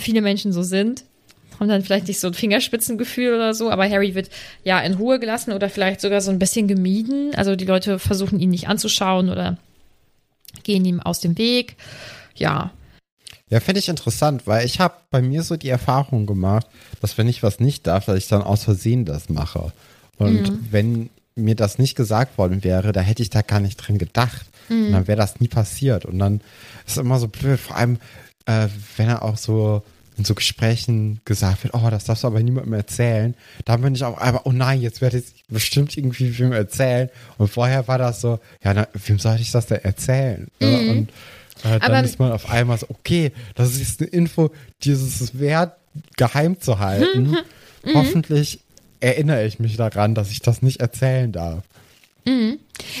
viele 0.00 0.20
Menschen 0.20 0.52
so 0.52 0.62
sind, 0.62 1.04
haben 1.58 1.68
dann 1.68 1.82
vielleicht 1.82 2.08
nicht 2.08 2.20
so 2.20 2.28
ein 2.28 2.34
Fingerspitzengefühl 2.34 3.34
oder 3.34 3.54
so, 3.54 3.70
aber 3.70 3.88
Harry 3.88 4.14
wird 4.14 4.30
ja 4.64 4.80
in 4.80 4.94
Ruhe 4.94 5.20
gelassen 5.20 5.52
oder 5.52 5.68
vielleicht 5.68 6.00
sogar 6.00 6.20
so 6.20 6.30
ein 6.30 6.38
bisschen 6.38 6.68
gemieden. 6.68 7.34
Also 7.34 7.54
die 7.54 7.66
Leute 7.66 7.98
versuchen 7.98 8.40
ihn 8.40 8.50
nicht 8.50 8.68
anzuschauen 8.68 9.28
oder 9.28 9.58
gehen 10.62 10.84
ihm 10.84 11.00
aus 11.00 11.20
dem 11.20 11.36
Weg. 11.36 11.76
Ja. 12.34 12.72
Ja, 13.50 13.58
finde 13.60 13.80
ich 13.80 13.88
interessant, 13.88 14.46
weil 14.46 14.64
ich 14.64 14.78
habe 14.78 14.94
bei 15.10 15.20
mir 15.20 15.42
so 15.42 15.56
die 15.56 15.68
Erfahrung 15.68 16.24
gemacht, 16.26 16.66
dass 17.00 17.18
wenn 17.18 17.28
ich 17.28 17.42
was 17.42 17.58
nicht 17.58 17.86
darf, 17.86 18.06
dass 18.06 18.16
ich 18.16 18.28
dann 18.28 18.42
aus 18.42 18.64
Versehen 18.64 19.04
das 19.04 19.28
mache. 19.28 19.72
Und 20.18 20.50
mhm. 20.50 20.68
wenn 20.70 21.10
mir 21.34 21.56
das 21.56 21.78
nicht 21.78 21.96
gesagt 21.96 22.38
worden 22.38 22.62
wäre, 22.62 22.92
da 22.92 23.00
hätte 23.00 23.22
ich 23.22 23.30
da 23.30 23.42
gar 23.42 23.60
nicht 23.60 23.76
drin 23.76 23.98
gedacht. 23.98 24.46
Mhm. 24.68 24.86
Und 24.86 24.92
dann 24.92 25.08
wäre 25.08 25.18
das 25.18 25.40
nie 25.40 25.48
passiert. 25.48 26.04
Und 26.04 26.18
dann 26.20 26.36
ist 26.86 26.92
es 26.92 26.96
immer 26.98 27.18
so 27.18 27.26
blöd, 27.26 27.58
vor 27.58 27.76
allem, 27.76 27.98
äh, 28.46 28.68
wenn 28.96 29.08
er 29.08 29.22
auch 29.22 29.36
so 29.36 29.82
in 30.16 30.24
so 30.24 30.34
Gesprächen 30.34 31.20
gesagt 31.24 31.64
wird, 31.64 31.74
oh, 31.74 31.88
das 31.90 32.04
darfst 32.04 32.24
du 32.24 32.28
aber 32.28 32.42
niemandem 32.42 32.74
erzählen, 32.74 33.34
dann 33.64 33.80
bin 33.80 33.94
ich 33.94 34.04
auch 34.04 34.18
einmal, 34.18 34.42
oh 34.44 34.52
nein, 34.52 34.80
jetzt 34.82 35.00
werde 35.00 35.18
ich 35.18 35.44
bestimmt 35.48 35.96
irgendwie 35.96 36.38
wem 36.38 36.52
erzählen. 36.52 37.08
Und 37.38 37.48
vorher 37.48 37.88
war 37.88 37.98
das 37.98 38.20
so, 38.20 38.38
ja, 38.62 38.74
na, 38.74 38.86
wem 38.92 39.18
sollte 39.18 39.42
ich 39.42 39.50
das 39.50 39.66
denn 39.66 39.82
erzählen? 39.82 40.48
Mhm. 40.60 40.90
Und 40.90 41.08
äh, 41.64 41.78
dann 41.78 41.82
aber 41.82 42.04
ist 42.04 42.18
man 42.18 42.32
auf 42.32 42.50
einmal 42.50 42.78
so, 42.78 42.86
okay, 42.88 43.32
das 43.54 43.76
ist 43.76 44.00
eine 44.00 44.10
Info, 44.10 44.50
die 44.82 44.90
ist 44.90 45.20
es 45.20 45.38
wert, 45.38 45.76
geheim 46.16 46.60
zu 46.60 46.78
halten. 46.78 47.36
Mhm. 47.84 47.94
Hoffentlich 47.94 48.60
erinnere 49.00 49.46
ich 49.46 49.58
mich 49.58 49.76
daran, 49.76 50.14
dass 50.14 50.30
ich 50.30 50.40
das 50.40 50.62
nicht 50.62 50.80
erzählen 50.80 51.32
darf. 51.32 51.64
Mhm. 52.26 52.58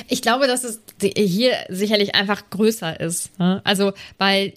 Ich 0.08 0.22
glaube, 0.22 0.46
dass 0.46 0.64
es 0.64 0.80
hier 1.02 1.52
sicherlich 1.68 2.14
einfach 2.14 2.48
größer 2.50 3.00
ist. 3.00 3.38
Ne? 3.38 3.60
Also, 3.64 3.92
weil 4.18 4.54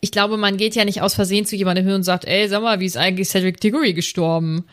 ich 0.00 0.10
glaube, 0.10 0.36
man 0.36 0.56
geht 0.56 0.74
ja 0.74 0.84
nicht 0.84 1.00
aus 1.00 1.14
Versehen 1.14 1.46
zu 1.46 1.56
jemandem 1.56 1.86
hin 1.86 1.94
und 1.94 2.02
sagt, 2.02 2.24
ey, 2.24 2.48
sag 2.48 2.62
mal, 2.62 2.80
wie 2.80 2.86
ist 2.86 2.96
eigentlich 2.96 3.28
Cedric 3.28 3.60
Diggory 3.60 3.94
gestorben? 3.94 4.64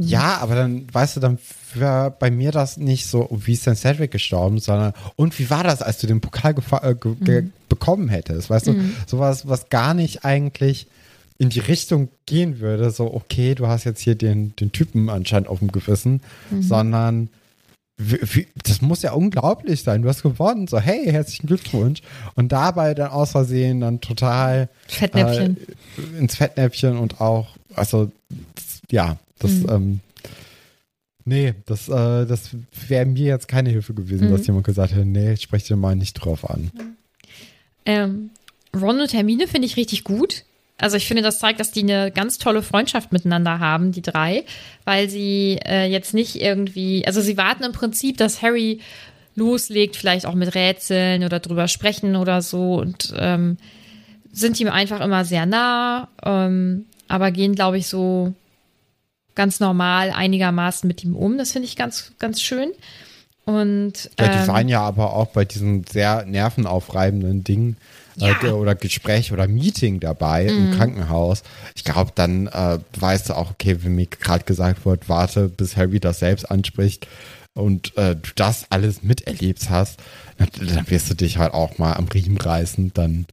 Ja, 0.00 0.38
aber 0.38 0.54
dann, 0.54 0.86
weißt 0.92 1.16
du, 1.16 1.20
dann 1.20 1.38
wäre 1.74 2.14
bei 2.16 2.30
mir 2.30 2.52
das 2.52 2.76
nicht 2.76 3.06
so, 3.06 3.28
wie 3.30 3.54
ist 3.54 3.66
denn 3.66 3.74
Cedric 3.74 4.12
gestorben, 4.12 4.60
sondern, 4.60 4.92
und 5.16 5.38
wie 5.38 5.50
war 5.50 5.64
das, 5.64 5.82
als 5.82 5.98
du 5.98 6.06
den 6.06 6.20
Pokal 6.20 6.54
äh, 6.82 6.94
mhm. 7.04 7.52
bekommen 7.68 8.08
hättest? 8.08 8.48
Weißt 8.48 8.68
mhm. 8.68 8.74
du, 8.74 9.10
sowas, 9.10 9.48
was 9.48 9.68
gar 9.70 9.94
nicht 9.94 10.24
eigentlich 10.24 10.86
in 11.38 11.48
die 11.50 11.60
Richtung 11.60 12.08
gehen 12.26 12.60
würde, 12.60 12.90
so, 12.90 13.12
okay, 13.12 13.54
du 13.54 13.66
hast 13.66 13.84
jetzt 13.84 14.00
hier 14.00 14.14
den, 14.14 14.54
den 14.56 14.72
Typen 14.72 15.08
anscheinend 15.08 15.48
auf 15.48 15.58
dem 15.58 15.72
Gewissen, 15.72 16.20
mhm. 16.50 16.62
sondern 16.62 17.28
wie, 17.96 18.18
wie, 18.22 18.46
das 18.62 18.80
muss 18.80 19.02
ja 19.02 19.12
unglaublich 19.12 19.82
sein. 19.82 20.02
Du 20.02 20.08
hast 20.08 20.22
gewonnen, 20.22 20.68
so, 20.68 20.78
hey, 20.78 21.06
herzlichen 21.10 21.48
Glückwunsch. 21.48 22.02
Und 22.36 22.52
dabei 22.52 22.94
dann 22.94 23.10
aus 23.10 23.32
Versehen 23.32 23.80
dann 23.80 24.00
total 24.00 24.68
Fettnäpfchen. 24.86 25.56
Äh, 25.96 26.18
ins 26.18 26.36
Fettnäpfchen 26.36 26.96
und 26.96 27.20
auch, 27.20 27.56
also, 27.74 28.12
ja, 28.90 29.18
das, 29.38 29.52
mhm. 29.52 29.66
ähm, 29.68 30.00
nee, 31.24 31.54
das, 31.66 31.88
äh, 31.88 32.26
das 32.26 32.50
wäre 32.88 33.06
mir 33.06 33.26
jetzt 33.26 33.48
keine 33.48 33.70
Hilfe 33.70 33.94
gewesen, 33.94 34.28
mhm. 34.28 34.32
dass 34.32 34.46
jemand 34.46 34.66
gesagt 34.66 34.92
hätte, 34.92 35.04
nee, 35.04 35.32
ich 35.32 35.42
spreche 35.42 35.68
dir 35.68 35.76
mal 35.76 35.96
nicht 35.96 36.14
drauf 36.14 36.48
an. 36.48 36.70
Ähm, 37.86 38.30
Ron 38.74 39.00
und 39.00 39.12
Hermine 39.12 39.46
finde 39.46 39.66
ich 39.66 39.76
richtig 39.76 40.04
gut. 40.04 40.44
Also 40.80 40.96
ich 40.96 41.08
finde, 41.08 41.22
das 41.24 41.40
zeigt, 41.40 41.58
dass 41.58 41.72
die 41.72 41.82
eine 41.82 42.12
ganz 42.12 42.38
tolle 42.38 42.62
Freundschaft 42.62 43.12
miteinander 43.12 43.58
haben, 43.58 43.90
die 43.90 44.02
drei, 44.02 44.44
weil 44.84 45.08
sie 45.08 45.58
äh, 45.66 45.86
jetzt 45.90 46.14
nicht 46.14 46.40
irgendwie, 46.40 47.04
also 47.04 47.20
sie 47.20 47.36
warten 47.36 47.64
im 47.64 47.72
Prinzip, 47.72 48.16
dass 48.16 48.42
Harry 48.42 48.80
loslegt, 49.34 49.96
vielleicht 49.96 50.24
auch 50.24 50.34
mit 50.34 50.54
Rätseln 50.54 51.24
oder 51.24 51.40
drüber 51.40 51.66
sprechen 51.66 52.14
oder 52.14 52.42
so 52.42 52.76
und 52.76 53.12
ähm, 53.18 53.56
sind 54.32 54.60
ihm 54.60 54.68
einfach 54.68 55.00
immer 55.00 55.24
sehr 55.24 55.46
nah, 55.46 56.08
ähm, 56.24 56.84
aber 57.08 57.32
gehen, 57.32 57.54
glaube 57.54 57.78
ich, 57.78 57.88
so 57.88 58.34
ganz 59.38 59.60
normal 59.60 60.10
einigermaßen 60.10 60.88
mit 60.88 61.04
ihm 61.04 61.14
um. 61.14 61.38
Das 61.38 61.52
finde 61.52 61.68
ich 61.68 61.76
ganz, 61.76 62.10
ganz 62.18 62.42
schön. 62.42 62.72
Und, 63.44 64.10
ähm, 64.18 64.26
ja, 64.26 64.42
die 64.42 64.48
waren 64.48 64.68
ja 64.68 64.82
aber 64.82 65.14
auch 65.14 65.28
bei 65.28 65.44
diesen 65.44 65.84
sehr 65.84 66.26
nervenaufreibenden 66.26 67.44
Dingen 67.44 67.76
ja. 68.16 68.34
äh, 68.42 68.48
oder 68.48 68.74
Gespräch 68.74 69.32
oder 69.32 69.46
Meeting 69.46 70.00
dabei 70.00 70.50
mhm. 70.50 70.72
im 70.72 70.76
Krankenhaus. 70.76 71.44
Ich 71.76 71.84
glaube, 71.84 72.10
dann 72.16 72.48
äh, 72.48 72.80
weißt 72.98 73.28
du 73.28 73.34
auch, 73.34 73.52
okay, 73.52 73.78
wenn 73.82 73.94
mir 73.94 74.06
gerade 74.06 74.44
gesagt 74.44 74.84
wird, 74.84 75.08
warte, 75.08 75.48
bis 75.48 75.76
Harry 75.76 76.00
das 76.00 76.18
selbst 76.18 76.50
anspricht 76.50 77.06
und 77.54 77.96
äh, 77.96 78.16
du 78.16 78.30
das 78.34 78.66
alles 78.70 79.04
miterlebt 79.04 79.70
hast, 79.70 80.00
dann, 80.36 80.48
dann 80.74 80.90
wirst 80.90 81.10
du 81.10 81.14
dich 81.14 81.38
halt 81.38 81.54
auch 81.54 81.78
mal 81.78 81.94
am 81.94 82.08
Riemen 82.08 82.38
reißen, 82.38 82.90
dann 82.92 83.26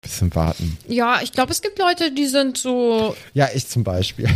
bisschen 0.00 0.34
warten. 0.34 0.78
Ja, 0.86 1.20
ich 1.22 1.32
glaube, 1.32 1.52
es 1.52 1.60
gibt 1.60 1.78
Leute, 1.78 2.12
die 2.12 2.26
sind 2.26 2.56
so. 2.56 3.16
Ja, 3.34 3.48
ich 3.52 3.66
zum 3.66 3.84
Beispiel. 3.84 4.28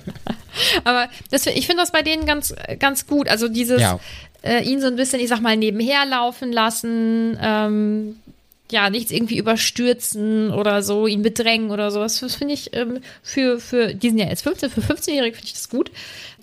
Aber 0.84 1.08
das, 1.30 1.46
ich 1.46 1.66
finde 1.66 1.82
das 1.82 1.92
bei 1.92 2.02
denen 2.02 2.26
ganz, 2.26 2.54
ganz 2.78 3.06
gut. 3.06 3.28
Also 3.28 3.48
dieses, 3.48 3.80
ja. 3.80 3.98
äh, 4.42 4.62
ihn 4.62 4.80
so 4.80 4.88
ein 4.88 4.96
bisschen, 4.96 5.20
ich 5.20 5.28
sag 5.28 5.40
mal, 5.40 5.56
nebenher 5.56 6.04
laufen 6.04 6.52
lassen, 6.52 7.38
ähm, 7.40 8.16
ja, 8.70 8.90
nichts 8.90 9.10
irgendwie 9.10 9.38
überstürzen 9.38 10.50
oder 10.50 10.82
so, 10.82 11.06
ihn 11.06 11.22
bedrängen 11.22 11.70
oder 11.70 11.90
sowas. 11.90 12.20
Das 12.20 12.34
finde 12.34 12.54
ich 12.54 12.74
ähm, 12.74 13.00
für, 13.22 13.60
für, 13.60 13.94
die 13.94 14.08
sind 14.08 14.18
ja 14.18 14.26
jetzt 14.26 14.42
15, 14.42 14.70
für 14.70 14.80
15-Jährige 14.80 15.36
finde 15.36 15.46
ich 15.46 15.54
das 15.54 15.68
gut. 15.68 15.90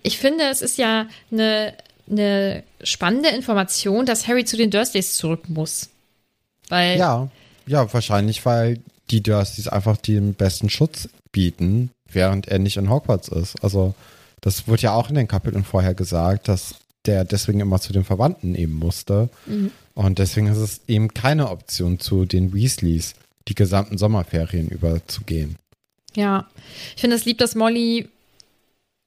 Ich 0.02 0.18
finde, 0.18 0.46
es 0.46 0.62
ist 0.62 0.78
ja 0.78 1.08
eine, 1.32 1.74
eine 2.10 2.64
spannende 2.84 3.30
Information, 3.30 4.06
dass 4.06 4.28
Harry 4.28 4.46
zu 4.46 4.58
den 4.58 4.72
Dursleys 4.72 5.16
zurück 5.16 5.50
muss. 5.50 5.90
Weil. 6.70 6.98
Ja, 6.98 7.30
ja, 7.70 7.94
wahrscheinlich, 7.94 8.46
weil 8.48 8.80
die 9.12 9.22
Dursleys 9.22 9.68
einfach 9.68 9.96
den 9.96 10.34
besten 10.34 10.70
Schutz 10.70 11.08
bieten, 11.32 11.92
während 12.12 12.48
er 12.48 12.58
nicht 12.58 12.78
in 12.78 12.90
Hogwarts 12.90 13.28
ist. 13.28 13.64
Also, 13.64 13.94
das 14.42 14.68
wird 14.68 14.82
ja 14.82 14.94
auch 14.94 15.10
in 15.10 15.16
den 15.16 15.28
Kapiteln 15.28 15.64
vorher 15.64 15.94
gesagt, 15.94 16.48
dass 16.48 16.76
der 17.06 17.26
deswegen 17.26 17.60
immer 17.60 17.80
zu 17.80 17.94
den 17.94 18.04
Verwandten 18.04 18.56
eben 18.56 18.74
musste. 18.74 19.30
Mhm. 19.46 19.72
Und 19.94 20.18
deswegen 20.18 20.48
ist 20.48 20.58
es 20.58 20.82
eben 20.88 21.14
keine 21.14 21.50
Option, 21.50 22.00
zu 22.00 22.26
den 22.26 22.54
Weasleys 22.54 23.14
die 23.48 23.56
gesamten 23.56 24.00
Sommerferien 24.00 24.70
überzugehen. 24.70 25.56
Ja, 26.16 26.48
ich 26.96 27.02
finde 27.02 27.18
es 27.18 27.26
lieb, 27.26 27.38
dass 27.38 27.54
Molly 27.54 28.10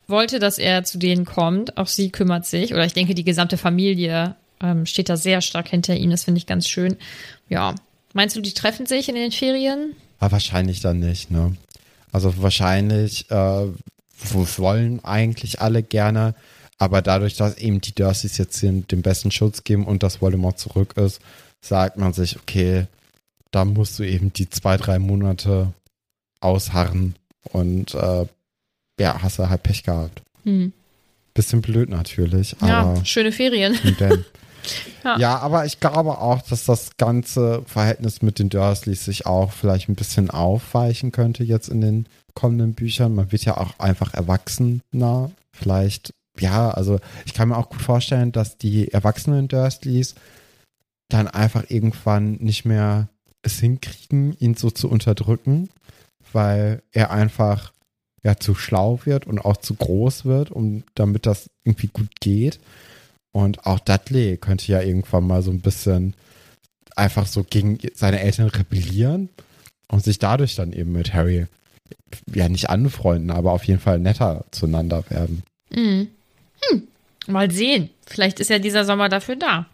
wollte, 0.07 0.39
dass 0.39 0.59
er 0.59 0.85
zu 0.85 0.99
denen 0.99 1.25
kommt. 1.25 1.79
Auch 1.79 1.89
sie 1.89 2.11
kümmert 2.11 2.47
sich. 2.47 2.73
Oder 2.73 2.85
ich 2.85 2.93
denke, 2.93 3.17
die 3.17 3.25
gesamte 3.25 3.57
Familie 3.57 4.37
ähm, 4.61 4.87
steht 4.87 5.09
da 5.09 5.17
sehr 5.17 5.41
stark 5.41 5.69
hinter 5.69 5.97
ihm. 5.97 6.11
Das 6.11 6.23
finde 6.23 6.39
ich 6.39 6.47
ganz 6.47 6.69
schön. 6.69 6.97
Ja. 7.49 7.75
Meinst 8.13 8.37
du, 8.37 8.41
die 8.41 8.55
treffen 8.55 8.87
sich 8.87 9.09
in 9.09 9.15
den 9.15 9.33
Ferien? 9.33 9.95
Ja, 10.21 10.29
ah, 10.29 10.33
wahrscheinlich 10.33 10.81
dann 10.81 11.01
nicht, 11.01 11.31
ne? 11.31 11.57
Also 12.13 12.43
wahrscheinlich 12.43 13.31
äh, 13.31 13.67
wollen 14.57 15.05
eigentlich 15.05 15.61
alle 15.61 15.83
gerne 15.83 16.35
aber 16.83 17.01
dadurch, 17.01 17.37
dass 17.37 17.59
eben 17.59 17.81
die 17.81 17.95
Dursleys 17.95 18.39
jetzt 18.39 18.61
den, 18.61 18.89
den 18.89 19.03
besten 19.03 19.31
Schutz 19.31 19.63
geben 19.63 19.87
und 19.87 20.03
das 20.03 20.21
Voldemort 20.21 20.59
zurück 20.59 20.97
ist, 20.97 21.21
sagt 21.61 21.97
man 21.97 22.13
sich, 22.13 22.37
okay, 22.37 22.89
da 23.53 23.65
musst 23.65 24.01
du 24.01 24.03
eben 24.03 24.33
die 24.33 24.51
zwei, 24.51 24.77
drei 24.79 24.99
Monate 24.99 25.73
ausharren 26.41 27.15
und 27.45 27.95
äh, 27.95 28.27
ja, 28.99 29.23
hast 29.23 29.39
du 29.39 29.49
halt 29.49 29.63
Pech 29.63 29.85
gehabt. 29.85 30.23
Hm. 30.43 30.73
Bisschen 31.35 31.63
blöd 31.63 31.89
natürlich, 31.89 32.57
aber. 32.59 32.97
Ja, 32.97 33.05
schöne 33.05 33.31
Ferien. 33.31 33.79
ja. 35.05 35.19
ja. 35.19 35.39
aber 35.39 35.67
ich 35.67 35.81
glaube 35.81 36.19
auch, 36.19 36.43
dass 36.43 36.65
das 36.65 36.97
ganze 36.97 37.63
Verhältnis 37.67 38.23
mit 38.23 38.39
den 38.39 38.49
Dursleys 38.49 39.05
sich 39.05 39.27
auch 39.27 39.53
vielleicht 39.53 39.89
ein 39.89 39.95
bisschen 39.95 40.31
aufweichen 40.31 41.13
könnte 41.13 41.45
jetzt 41.45 41.69
in 41.69 41.81
den 41.81 42.07
kommenden 42.35 42.75
Büchern. 42.75 43.15
Man 43.15 43.33
wird 43.33 43.45
ja 43.45 43.57
auch 43.57 43.79
einfach 43.79 44.15
erwachsener. 44.15 45.31
Vielleicht 45.53 46.15
ja, 46.39 46.71
also 46.71 46.99
ich 47.27 47.35
kann 47.35 47.49
mir 47.49 47.57
auch 47.59 47.69
gut 47.69 47.83
vorstellen, 47.83 48.33
dass 48.33 48.57
die 48.57 48.91
erwachsenen 48.93 49.49
Dursleys 49.49 50.15
dann 51.09 51.29
einfach 51.29 51.65
irgendwann 51.69 52.35
nicht 52.35 52.65
mehr 52.65 53.09
es 53.43 53.59
hinkriegen, 53.59 54.37
ihn 54.39 54.55
so 54.55 54.71
zu 54.71 54.89
unterdrücken, 54.89 55.69
weil 56.33 56.83
er 56.93 57.11
einfach 57.11 57.73
ja 58.23 58.37
zu 58.37 58.55
schlau 58.55 59.01
wird 59.05 59.27
und 59.27 59.41
auch 59.41 59.57
zu 59.57 59.75
groß 59.75 60.25
wird, 60.25 60.51
um 60.51 60.85
damit 60.95 61.27
das 61.27 61.51
irgendwie 61.65 61.89
gut 61.89 62.21
geht. 62.21 62.61
Und 63.33 63.67
auch 63.67 63.79
Dudley 63.79 64.37
könnte 64.37 64.71
ja 64.71 64.83
irgendwann 64.83 65.27
mal 65.27 65.43
so 65.43 65.51
ein 65.51 65.61
bisschen 65.61 66.15
einfach 66.95 67.27
so 67.27 67.45
gegen 67.45 67.79
seine 67.95 68.21
Eltern 68.21 68.49
rebellieren 68.49 69.31
und 69.89 70.05
sich 70.05 70.19
dadurch 70.19 70.55
dann 70.55 70.73
eben 70.73 70.93
mit 70.93 71.15
Harry 71.15 71.47
ja 72.33 72.49
nicht 72.49 72.69
anfreunden, 72.69 73.31
aber 73.31 73.53
auf 73.53 73.65
jeden 73.65 73.81
Fall 73.81 73.99
netter 73.99 74.45
zueinander 74.51 75.05
werden. 75.09 75.43
Mhm. 75.71 76.09
Hm, 76.69 76.89
mal 77.27 77.51
sehen. 77.51 77.91
Vielleicht 78.07 78.41
ist 78.41 78.51
ja 78.51 78.59
dieser 78.59 78.85
Sommer 78.85 79.09
dafür 79.09 79.37
da. 79.37 79.67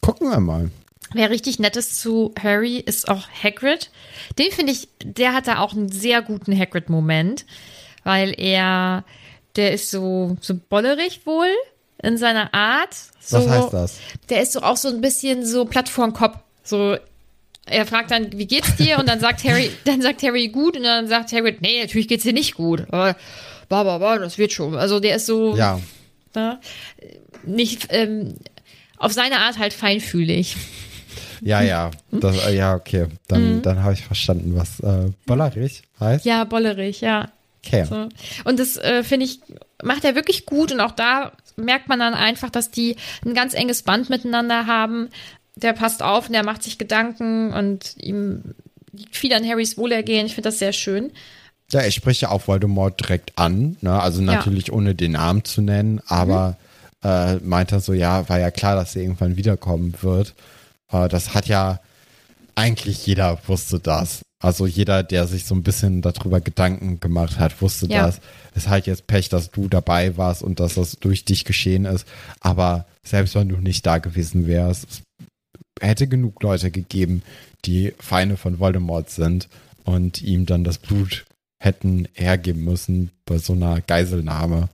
Gucken 0.00 0.30
wir 0.30 0.40
mal. 0.40 0.70
Wer 1.12 1.30
richtig 1.30 1.58
nett 1.58 1.76
ist 1.76 2.00
zu 2.00 2.32
Harry, 2.40 2.78
ist 2.78 3.08
auch 3.08 3.28
Hagrid. 3.28 3.90
Den 4.38 4.50
finde 4.50 4.72
ich, 4.72 4.88
der 5.02 5.32
hat 5.32 5.46
da 5.46 5.58
auch 5.58 5.72
einen 5.72 5.90
sehr 5.90 6.22
guten 6.22 6.56
Hagrid-Moment, 6.58 7.44
weil 8.02 8.34
er, 8.38 9.04
der 9.56 9.72
ist 9.72 9.90
so, 9.90 10.36
so 10.40 10.58
bollerig 10.68 11.26
wohl 11.26 11.46
in 12.02 12.18
seiner 12.18 12.52
Art. 12.54 12.94
So, 13.20 13.38
Was 13.38 13.48
heißt 13.48 13.72
das? 13.72 13.98
Der 14.28 14.42
ist 14.42 14.52
so 14.52 14.60
auch 14.60 14.76
so 14.76 14.88
ein 14.88 15.00
bisschen 15.00 15.46
so 15.46 15.64
platt 15.64 15.88
vor 15.88 16.12
Kopf. 16.12 16.38
So, 16.62 16.96
er 17.66 17.86
fragt 17.86 18.10
dann, 18.10 18.32
wie 18.32 18.46
geht's 18.46 18.76
dir? 18.76 18.98
Und 18.98 19.08
dann 19.08 19.20
sagt 19.20 19.44
Harry, 19.44 19.70
dann 19.84 20.02
sagt 20.02 20.22
Harry 20.22 20.48
gut 20.48 20.76
und 20.76 20.82
dann 20.82 21.08
sagt 21.08 21.32
Hagrid, 21.32 21.62
nee, 21.62 21.80
natürlich 21.80 22.08
geht's 22.08 22.24
dir 22.24 22.32
nicht 22.32 22.54
gut. 22.54 22.82
Aber, 22.88 23.16
bah, 23.68 23.84
bah, 23.84 23.98
bah, 23.98 24.18
das 24.18 24.38
wird 24.38 24.52
schon. 24.52 24.74
Also 24.76 25.00
der 25.00 25.16
ist 25.16 25.26
so. 25.26 25.56
Ja 25.56 25.80
ne? 26.34 26.60
Nicht 27.44 27.88
ähm, 27.90 28.34
auf 28.98 29.12
seine 29.12 29.38
Art 29.38 29.58
halt 29.58 29.72
feinfühlig. 29.72 30.56
Ja, 31.40 31.62
ja, 31.62 31.90
das, 32.10 32.46
äh, 32.46 32.56
ja, 32.56 32.74
okay. 32.74 33.06
Dann, 33.28 33.56
mhm. 33.56 33.62
dann 33.62 33.82
habe 33.82 33.94
ich 33.94 34.02
verstanden, 34.02 34.54
was 34.56 34.80
äh, 34.80 35.10
Bollerich 35.26 35.82
heißt. 36.00 36.24
Ja, 36.24 36.44
Bollerich, 36.44 37.00
ja. 37.00 37.30
Okay. 37.64 37.84
So. 37.84 38.08
Und 38.44 38.60
das 38.60 38.76
äh, 38.76 39.02
finde 39.02 39.26
ich, 39.26 39.40
macht 39.82 40.04
er 40.04 40.14
wirklich 40.14 40.46
gut 40.46 40.70
und 40.72 40.80
auch 40.80 40.92
da 40.92 41.32
merkt 41.56 41.88
man 41.88 41.98
dann 41.98 42.14
einfach, 42.14 42.50
dass 42.50 42.70
die 42.70 42.96
ein 43.24 43.34
ganz 43.34 43.54
enges 43.54 43.82
Band 43.82 44.10
miteinander 44.10 44.66
haben. 44.66 45.08
Der 45.56 45.72
passt 45.72 46.02
auf 46.02 46.26
und 46.26 46.32
der 46.32 46.44
macht 46.44 46.62
sich 46.62 46.78
Gedanken 46.78 47.52
und 47.52 47.96
ihm 47.98 48.54
liegt 48.92 49.16
viel 49.16 49.32
an 49.32 49.46
Harrys 49.46 49.76
Wohlergehen. 49.76 50.26
Ich 50.26 50.34
finde 50.34 50.48
das 50.48 50.58
sehr 50.58 50.72
schön. 50.72 51.12
Ja, 51.70 51.80
er 51.80 51.90
spricht 51.90 52.20
ja 52.20 52.30
auch 52.30 52.46
Voldemort 52.46 53.00
direkt 53.00 53.32
an, 53.36 53.76
ne? 53.80 54.00
also 54.00 54.20
natürlich 54.22 54.68
ja. 54.68 54.74
ohne 54.74 54.94
den 54.94 55.12
Namen 55.12 55.44
zu 55.44 55.62
nennen, 55.62 56.00
aber 56.06 56.56
mhm. 57.02 57.08
äh, 57.08 57.34
meint 57.36 57.72
er 57.72 57.80
so, 57.80 57.92
ja, 57.92 58.28
war 58.28 58.38
ja 58.38 58.50
klar, 58.50 58.76
dass 58.76 58.94
er 58.94 59.02
irgendwann 59.02 59.36
wiederkommen 59.36 59.94
wird. 60.02 60.34
Äh, 60.92 61.08
das 61.08 61.34
hat 61.34 61.46
ja 61.46 61.80
eigentlich 62.54 63.06
jeder 63.06 63.38
wusste 63.46 63.80
das. 63.80 64.22
Also 64.44 64.66
jeder, 64.66 65.02
der 65.02 65.26
sich 65.26 65.46
so 65.46 65.54
ein 65.54 65.62
bisschen 65.62 66.02
darüber 66.02 66.38
Gedanken 66.38 67.00
gemacht 67.00 67.38
hat, 67.38 67.62
wusste 67.62 67.86
ja. 67.86 68.04
das. 68.04 68.20
Es 68.54 68.64
ist 68.64 68.68
halt 68.68 68.86
jetzt 68.86 69.06
Pech, 69.06 69.30
dass 69.30 69.50
du 69.50 69.68
dabei 69.68 70.18
warst 70.18 70.42
und 70.42 70.60
dass 70.60 70.74
das 70.74 70.98
durch 70.98 71.24
dich 71.24 71.46
geschehen 71.46 71.86
ist. 71.86 72.06
Aber 72.40 72.84
selbst 73.02 73.34
wenn 73.36 73.48
du 73.48 73.56
nicht 73.56 73.86
da 73.86 73.96
gewesen 73.96 74.46
wärst, 74.46 74.84
es 74.84 75.02
hätte 75.80 76.08
genug 76.08 76.42
Leute 76.42 76.70
gegeben, 76.70 77.22
die 77.64 77.94
Feinde 77.98 78.36
von 78.36 78.58
Voldemort 78.58 79.08
sind 79.08 79.48
und 79.84 80.20
ihm 80.20 80.44
dann 80.44 80.62
das 80.62 80.76
Blut 80.76 81.24
hätten 81.58 82.06
hergeben 82.12 82.64
müssen 82.64 83.12
bei 83.24 83.38
so 83.38 83.54
einer 83.54 83.80
Geiselnahme. 83.80 84.68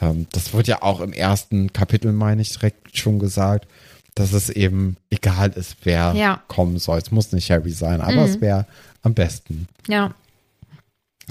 Ähm, 0.00 0.26
das 0.32 0.52
wird 0.54 0.66
ja 0.66 0.82
auch 0.82 1.00
im 1.00 1.12
ersten 1.12 1.72
Kapitel, 1.72 2.10
meine 2.10 2.42
ich, 2.42 2.50
direkt 2.50 2.98
schon 2.98 3.20
gesagt, 3.20 3.68
dass 4.16 4.32
es 4.32 4.50
eben 4.50 4.96
egal 5.10 5.50
ist, 5.50 5.76
wer 5.84 6.14
ja. 6.16 6.42
kommen 6.48 6.80
soll. 6.80 6.98
Es 6.98 7.12
muss 7.12 7.30
nicht 7.30 7.48
Harry 7.52 7.70
sein, 7.70 8.00
aber 8.00 8.26
mhm. 8.26 8.28
es 8.30 8.40
wäre 8.40 8.66
am 9.04 9.14
besten. 9.14 9.68
Ja. 9.86 10.14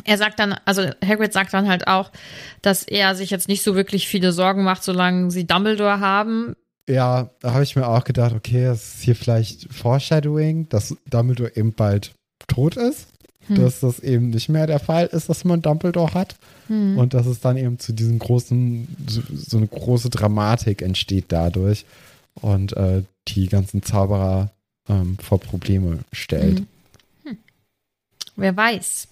Er 0.06 0.18
sagt 0.18 0.40
dann, 0.40 0.56
also 0.66 0.90
Hagrid 1.06 1.34
sagt 1.34 1.54
dann 1.54 1.68
halt 1.68 1.88
auch, 1.88 2.12
dass 2.62 2.84
er 2.84 3.14
sich 3.16 3.30
jetzt 3.30 3.48
nicht 3.48 3.62
so 3.62 3.76
wirklich 3.76 4.08
viele 4.08 4.32
Sorgen 4.32 4.64
macht, 4.64 4.84
solange 4.84 5.30
sie 5.30 5.46
Dumbledore 5.46 6.00
haben. 6.00 6.56
Ja, 6.90 7.30
da 7.42 7.54
habe 7.54 7.64
ich 7.64 7.76
mir 7.76 7.88
auch 7.88 8.04
gedacht, 8.04 8.34
okay, 8.34 8.66
das 8.66 8.96
ist 8.96 9.04
hier 9.04 9.16
vielleicht 9.16 9.72
Foreshadowing, 9.74 10.68
dass 10.70 10.98
Dumbledore 11.10 11.56
eben 11.56 11.74
bald 11.74 12.14
tot 12.48 12.76
ist. 12.76 13.08
Hm. 13.48 13.58
Dass 13.58 13.82
das 13.82 14.00
eben 14.00 14.30
nicht 14.30 14.50
mehr 14.50 14.68
der 14.68 14.80
Fall 14.80 15.08
ist, 15.08 15.30
dass 15.30 15.44
man 15.44 15.62
Dumbledore 15.62 16.14
hat. 16.14 16.38
Hm. 16.68 16.98
Und 16.98 17.14
dass 17.14 17.26
es 17.26 17.40
dann 17.40 17.58
eben 17.58 17.78
zu 17.78 17.94
diesem 17.94 18.20
großen, 18.20 18.88
so, 19.08 19.22
so 19.34 19.58
eine 19.58 19.68
große 19.68 20.10
Dramatik 20.10 20.82
entsteht 20.82 21.26
dadurch. 21.28 21.86
Und 22.36 22.76
äh, 22.76 23.04
die 23.28 23.48
ganzen 23.48 23.84
Zauberer 23.84 24.52
ähm, 24.90 25.18
vor 25.22 25.40
Probleme 25.40 26.00
stellt. 26.12 26.60
Hm. 26.60 26.68
Wer 28.36 28.56
weiß. 28.56 29.08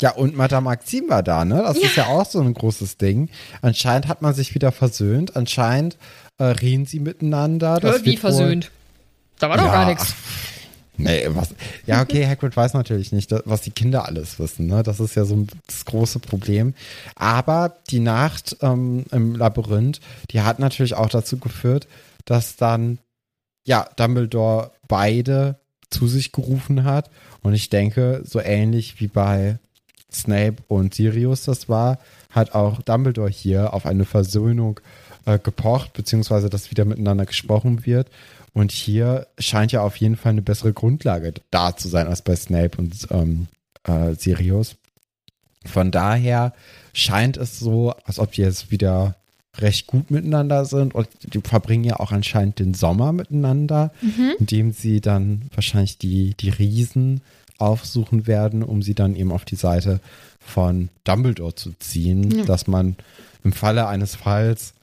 Ja, 0.00 0.12
und 0.12 0.34
Madame 0.34 0.64
Maxim 0.64 1.08
war 1.08 1.22
da, 1.22 1.44
ne? 1.44 1.62
Das 1.62 1.78
ja. 1.78 1.86
ist 1.86 1.96
ja 1.96 2.06
auch 2.06 2.24
so 2.24 2.40
ein 2.40 2.54
großes 2.54 2.96
Ding. 2.96 3.28
Anscheinend 3.60 4.08
hat 4.08 4.22
man 4.22 4.32
sich 4.32 4.54
wieder 4.54 4.72
versöhnt. 4.72 5.36
Anscheinend 5.36 5.98
äh, 6.38 6.44
reden 6.44 6.86
sie 6.86 7.00
miteinander. 7.00 7.78
Das 7.80 8.04
wie 8.04 8.16
versöhnt? 8.16 8.70
Da 9.38 9.50
war 9.50 9.58
doch 9.58 9.66
ja, 9.66 9.72
gar 9.72 9.86
nichts. 9.86 10.14
Nee, 10.96 11.26
was? 11.30 11.54
Ja, 11.86 12.02
okay, 12.02 12.26
Hagrid 12.26 12.56
weiß 12.56 12.74
natürlich 12.74 13.12
nicht, 13.12 13.34
was 13.44 13.62
die 13.62 13.70
Kinder 13.70 14.06
alles 14.06 14.38
wissen. 14.38 14.66
Ne? 14.66 14.82
Das 14.82 15.00
ist 15.00 15.14
ja 15.14 15.24
so 15.24 15.46
das 15.66 15.84
große 15.84 16.18
Problem. 16.18 16.74
Aber 17.14 17.76
die 17.90 18.00
Nacht 18.00 18.56
ähm, 18.62 19.04
im 19.10 19.34
Labyrinth, 19.34 20.00
die 20.30 20.42
hat 20.42 20.58
natürlich 20.58 20.94
auch 20.94 21.08
dazu 21.08 21.38
geführt, 21.38 21.88
dass 22.24 22.56
dann 22.56 22.98
ja 23.64 23.88
Dumbledore 23.96 24.72
beide 24.88 25.58
zu 25.90 26.06
sich 26.06 26.32
gerufen 26.32 26.84
hat. 26.84 27.10
Und 27.42 27.54
ich 27.54 27.70
denke, 27.70 28.22
so 28.24 28.40
ähnlich 28.40 29.00
wie 29.00 29.08
bei 29.08 29.58
Snape 30.12 30.56
und 30.68 30.94
Sirius 30.94 31.44
das 31.44 31.68
war, 31.68 31.98
hat 32.30 32.54
auch 32.54 32.82
Dumbledore 32.82 33.30
hier 33.30 33.74
auf 33.74 33.86
eine 33.86 34.04
Versöhnung 34.04 34.80
äh, 35.26 35.38
gepocht, 35.38 35.92
beziehungsweise 35.92 36.50
dass 36.50 36.70
wieder 36.70 36.84
miteinander 36.84 37.26
gesprochen 37.26 37.86
wird. 37.86 38.08
Und 38.52 38.72
hier 38.72 39.28
scheint 39.38 39.72
ja 39.72 39.82
auf 39.82 39.96
jeden 39.96 40.16
Fall 40.16 40.30
eine 40.30 40.42
bessere 40.42 40.72
Grundlage 40.72 41.34
da 41.50 41.76
zu 41.76 41.88
sein 41.88 42.08
als 42.08 42.22
bei 42.22 42.34
Snape 42.34 42.78
und 42.78 43.06
ähm, 43.10 43.46
äh, 43.84 44.14
Sirius. 44.14 44.76
Von 45.64 45.90
daher 45.90 46.54
scheint 46.92 47.36
es 47.36 47.58
so, 47.58 47.92
als 48.04 48.18
ob 48.18 48.32
die 48.32 48.42
jetzt 48.42 48.70
wieder 48.70 49.16
recht 49.58 49.86
gut 49.86 50.10
miteinander 50.10 50.64
sind 50.64 50.94
und 50.94 51.08
die 51.22 51.40
verbringen 51.40 51.84
ja 51.84 51.98
auch 51.98 52.12
anscheinend 52.12 52.58
den 52.58 52.74
Sommer 52.74 53.12
miteinander, 53.12 53.92
mhm. 54.00 54.34
indem 54.38 54.72
sie 54.72 55.00
dann 55.00 55.42
wahrscheinlich 55.54 55.98
die, 55.98 56.34
die 56.34 56.50
Riesen 56.50 57.20
aufsuchen 57.58 58.26
werden, 58.26 58.62
um 58.62 58.82
sie 58.82 58.94
dann 58.94 59.16
eben 59.16 59.32
auf 59.32 59.44
die 59.44 59.56
Seite 59.56 60.00
von 60.38 60.88
Dumbledore 61.04 61.54
zu 61.54 61.72
ziehen, 61.78 62.30
ja. 62.30 62.44
dass 62.44 62.66
man 62.66 62.96
im 63.44 63.52
Falle 63.52 63.86
eines 63.86 64.14
Falls 64.14 64.74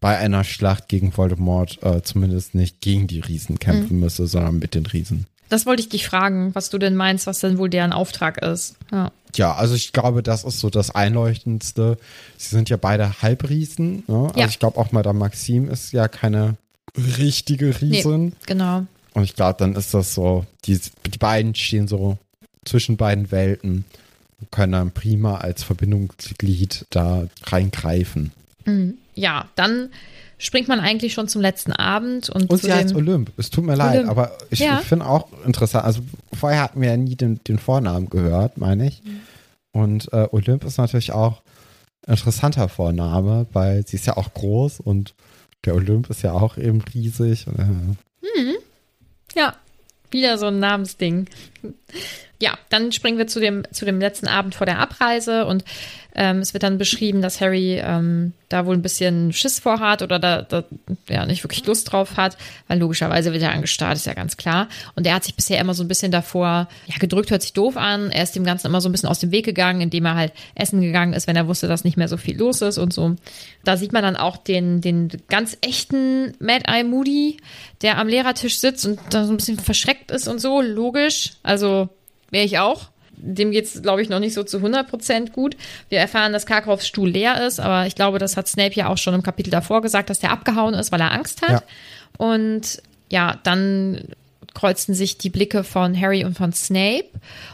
bei 0.00 0.18
einer 0.18 0.44
Schlacht 0.44 0.88
gegen 0.88 1.16
Voldemort 1.16 1.82
äh, 1.82 2.02
zumindest 2.02 2.54
nicht 2.54 2.80
gegen 2.80 3.06
die 3.06 3.20
Riesen 3.20 3.58
kämpfen 3.58 3.96
mhm. 3.96 4.00
müsse, 4.00 4.26
sondern 4.26 4.58
mit 4.58 4.74
den 4.74 4.86
Riesen. 4.86 5.26
Das 5.54 5.66
wollte 5.66 5.82
ich 5.82 5.88
dich 5.88 6.04
fragen, 6.04 6.52
was 6.56 6.68
du 6.68 6.78
denn 6.78 6.96
meinst, 6.96 7.28
was 7.28 7.38
denn 7.38 7.58
wohl 7.58 7.70
deren 7.70 7.92
Auftrag 7.92 8.42
ist. 8.42 8.74
Ja. 8.90 9.12
Ja, 9.36 9.54
also 9.54 9.76
ich 9.76 9.92
glaube, 9.92 10.24
das 10.24 10.42
ist 10.42 10.58
so 10.58 10.68
das 10.68 10.92
Einleuchtendste. 10.92 11.96
Sie 12.36 12.48
sind 12.48 12.70
ja 12.70 12.76
beide 12.76 13.22
Halbriesen. 13.22 14.02
Ne? 14.08 14.30
Also 14.30 14.40
ja. 14.40 14.48
ich 14.48 14.58
glaube 14.58 14.78
auch 14.78 14.90
Madame 14.90 15.16
Maxim 15.16 15.68
ist 15.68 15.92
ja 15.92 16.08
keine 16.08 16.56
richtige 16.96 17.80
Riesin. 17.80 18.24
Nee, 18.24 18.32
genau. 18.46 18.86
Und 19.12 19.22
ich 19.22 19.36
glaube, 19.36 19.54
dann 19.56 19.76
ist 19.76 19.94
das 19.94 20.12
so, 20.12 20.44
die, 20.64 20.80
die 21.06 21.18
beiden 21.18 21.54
stehen 21.54 21.86
so 21.86 22.18
zwischen 22.64 22.96
beiden 22.96 23.30
Welten 23.30 23.84
und 24.40 24.50
können 24.50 24.72
dann 24.72 24.90
prima 24.90 25.36
als 25.36 25.62
Verbindungsglied 25.62 26.86
da 26.90 27.28
reingreifen. 27.44 28.32
Mhm. 28.64 28.94
Ja, 29.14 29.46
dann 29.54 29.90
springt 30.44 30.68
man 30.68 30.78
eigentlich 30.78 31.14
schon 31.14 31.26
zum 31.26 31.40
letzten 31.40 31.72
Abend. 31.72 32.28
Und, 32.28 32.50
und 32.50 32.60
sie 32.60 32.72
heißt 32.72 32.94
Olymp. 32.94 33.32
Es 33.38 33.50
tut 33.50 33.64
mir 33.64 33.74
leid, 33.74 34.06
aber 34.06 34.36
ich, 34.50 34.60
ja. 34.60 34.78
finde 34.78 35.06
auch 35.06 35.28
interessant. 35.44 35.84
Also 35.84 36.02
vorher 36.32 36.62
hatten 36.62 36.80
wir 36.80 36.90
ja 36.90 36.96
nie 36.96 37.16
den, 37.16 37.40
den 37.44 37.58
Vornamen 37.58 38.10
gehört, 38.10 38.58
meine 38.58 38.86
ich. 38.86 39.02
Mhm. 39.02 39.20
Und 39.72 40.12
äh, 40.12 40.28
Olymp 40.30 40.64
ist 40.64 40.76
natürlich 40.76 41.12
auch 41.12 41.42
ein 42.06 42.12
interessanter 42.12 42.68
Vorname, 42.68 43.46
weil 43.52 43.86
sie 43.86 43.96
ist 43.96 44.06
ja 44.06 44.16
auch 44.16 44.34
groß 44.34 44.80
und 44.80 45.14
der 45.64 45.74
Olymp 45.74 46.10
ist 46.10 46.22
ja 46.22 46.32
auch 46.32 46.58
eben 46.58 46.82
riesig. 46.94 47.46
Äh. 47.46 47.64
Mhm. 47.64 48.56
Ja, 49.34 49.56
wieder 50.10 50.36
so 50.36 50.46
ein 50.46 50.60
Namensding. 50.60 51.26
Ja, 52.40 52.58
dann 52.68 52.92
springen 52.92 53.18
wir 53.18 53.26
zu 53.26 53.40
dem, 53.40 53.64
zu 53.70 53.84
dem 53.84 54.00
letzten 54.00 54.26
Abend 54.26 54.54
vor 54.54 54.66
der 54.66 54.78
Abreise 54.78 55.46
und 55.46 55.64
ähm, 56.16 56.38
es 56.38 56.52
wird 56.52 56.62
dann 56.62 56.78
beschrieben, 56.78 57.22
dass 57.22 57.40
Harry 57.40 57.80
ähm, 57.84 58.32
da 58.48 58.66
wohl 58.66 58.76
ein 58.76 58.82
bisschen 58.82 59.32
Schiss 59.32 59.58
vorhat 59.58 60.00
oder 60.00 60.20
da, 60.20 60.42
da 60.42 60.62
ja 61.08 61.26
nicht 61.26 61.42
wirklich 61.42 61.66
Lust 61.66 61.90
drauf 61.90 62.16
hat, 62.16 62.36
weil 62.68 62.78
logischerweise 62.78 63.32
wird 63.32 63.42
er 63.42 63.52
angestarrt, 63.52 63.96
ist 63.96 64.06
ja 64.06 64.14
ganz 64.14 64.36
klar. 64.36 64.68
Und 64.94 65.08
er 65.08 65.14
hat 65.14 65.24
sich 65.24 65.34
bisher 65.34 65.60
immer 65.60 65.74
so 65.74 65.82
ein 65.82 65.88
bisschen 65.88 66.12
davor, 66.12 66.68
ja, 66.86 66.94
gedrückt 67.00 67.32
hört 67.32 67.42
sich 67.42 67.52
doof 67.52 67.76
an. 67.76 68.12
Er 68.12 68.22
ist 68.22 68.36
dem 68.36 68.44
Ganzen 68.44 68.68
immer 68.68 68.80
so 68.80 68.88
ein 68.88 68.92
bisschen 68.92 69.08
aus 69.08 69.18
dem 69.18 69.32
Weg 69.32 69.44
gegangen, 69.44 69.80
indem 69.80 70.04
er 70.04 70.14
halt 70.14 70.32
essen 70.54 70.80
gegangen 70.80 71.14
ist, 71.14 71.26
wenn 71.26 71.34
er 71.34 71.48
wusste, 71.48 71.66
dass 71.66 71.82
nicht 71.82 71.96
mehr 71.96 72.08
so 72.08 72.16
viel 72.16 72.38
los 72.38 72.62
ist 72.62 72.78
und 72.78 72.92
so. 72.92 73.16
Da 73.64 73.76
sieht 73.76 73.92
man 73.92 74.02
dann 74.02 74.16
auch 74.16 74.36
den, 74.36 74.80
den 74.80 75.08
ganz 75.28 75.58
echten 75.62 76.34
Mad 76.38 76.64
Eye 76.68 76.84
Moody, 76.84 77.38
der 77.82 77.98
am 77.98 78.06
Lehrertisch 78.06 78.60
sitzt 78.60 78.86
und 78.86 79.00
da 79.10 79.24
so 79.24 79.32
ein 79.32 79.36
bisschen 79.36 79.58
verschreckt 79.58 80.12
ist 80.12 80.28
und 80.28 80.40
so, 80.40 80.60
logisch. 80.60 81.32
Also 81.42 81.53
wäre 81.60 82.44
ich 82.44 82.58
auch 82.58 82.88
dem 83.16 83.50
geht 83.50 83.64
es, 83.64 83.82
glaube 83.82 84.02
ich, 84.02 84.08
noch 84.08 84.18
nicht 84.18 84.34
so 84.34 84.42
zu 84.42 84.58
100% 84.58 85.30
gut. 85.30 85.56
Wir 85.88 85.98
erfahren, 85.98 86.32
dass 86.32 86.46
Karkaroffs 86.46 86.86
Stuhl 86.86 87.08
leer 87.08 87.46
ist, 87.46 87.60
aber 87.60 87.86
ich 87.86 87.94
glaube, 87.94 88.18
das 88.18 88.36
hat 88.36 88.48
Snape 88.48 88.74
ja 88.74 88.88
auch 88.88 88.98
schon 88.98 89.14
im 89.14 89.22
Kapitel 89.22 89.50
davor 89.50 89.82
gesagt, 89.82 90.10
dass 90.10 90.18
der 90.18 90.30
abgehauen 90.30 90.74
ist, 90.74 90.92
weil 90.92 91.00
er 91.00 91.12
Angst 91.12 91.42
hat. 91.42 91.50
Ja. 91.50 91.62
Und 92.18 92.82
ja, 93.10 93.38
dann 93.42 94.08
kreuzten 94.54 94.94
sich 94.94 95.18
die 95.18 95.30
Blicke 95.30 95.64
von 95.64 96.00
Harry 96.00 96.24
und 96.24 96.36
von 96.36 96.52
Snape. 96.52 97.08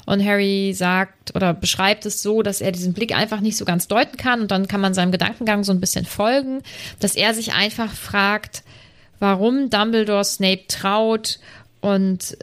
Und 0.04 0.24
Harry 0.24 0.74
sagt 0.74 1.34
oder 1.34 1.54
beschreibt 1.54 2.04
es 2.04 2.22
so, 2.22 2.42
dass 2.42 2.60
er 2.60 2.72
diesen 2.72 2.92
Blick 2.92 3.16
einfach 3.16 3.40
nicht 3.40 3.56
so 3.56 3.64
ganz 3.64 3.88
deuten 3.88 4.16
kann. 4.18 4.42
Und 4.42 4.50
dann 4.50 4.68
kann 4.68 4.80
man 4.80 4.92
seinem 4.92 5.12
Gedankengang 5.12 5.64
so 5.64 5.72
ein 5.72 5.80
bisschen 5.80 6.04
folgen, 6.04 6.62
dass 7.00 7.16
er 7.16 7.32
sich 7.32 7.54
einfach 7.54 7.90
fragt, 7.92 8.62
warum 9.18 9.70
Dumbledore 9.70 10.24
Snape 10.24 10.66
traut 10.68 11.38
und 11.80 12.36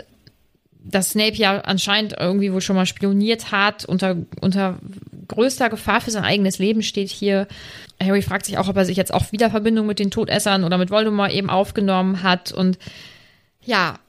dass 0.89 1.11
Snape 1.11 1.35
ja 1.35 1.59
anscheinend 1.61 2.15
irgendwie 2.19 2.53
wohl 2.53 2.61
schon 2.61 2.75
mal 2.75 2.85
spioniert 2.85 3.51
hat, 3.51 3.85
unter, 3.85 4.17
unter 4.41 4.79
größter 5.27 5.69
Gefahr 5.69 6.01
für 6.01 6.11
sein 6.11 6.23
eigenes 6.23 6.59
Leben 6.59 6.81
steht 6.81 7.09
hier. 7.09 7.47
Harry 8.01 8.21
fragt 8.21 8.45
sich 8.45 8.57
auch, 8.57 8.67
ob 8.67 8.77
er 8.77 8.85
sich 8.85 8.97
jetzt 8.97 9.13
auch 9.13 9.31
wieder 9.31 9.49
Verbindung 9.49 9.87
mit 9.87 9.99
den 9.99 10.11
Todessern 10.11 10.63
oder 10.63 10.77
mit 10.77 10.89
Voldemort 10.89 11.31
eben 11.31 11.49
aufgenommen 11.49 12.23
hat. 12.23 12.51
Und 12.51 12.77
ja, 13.65 13.99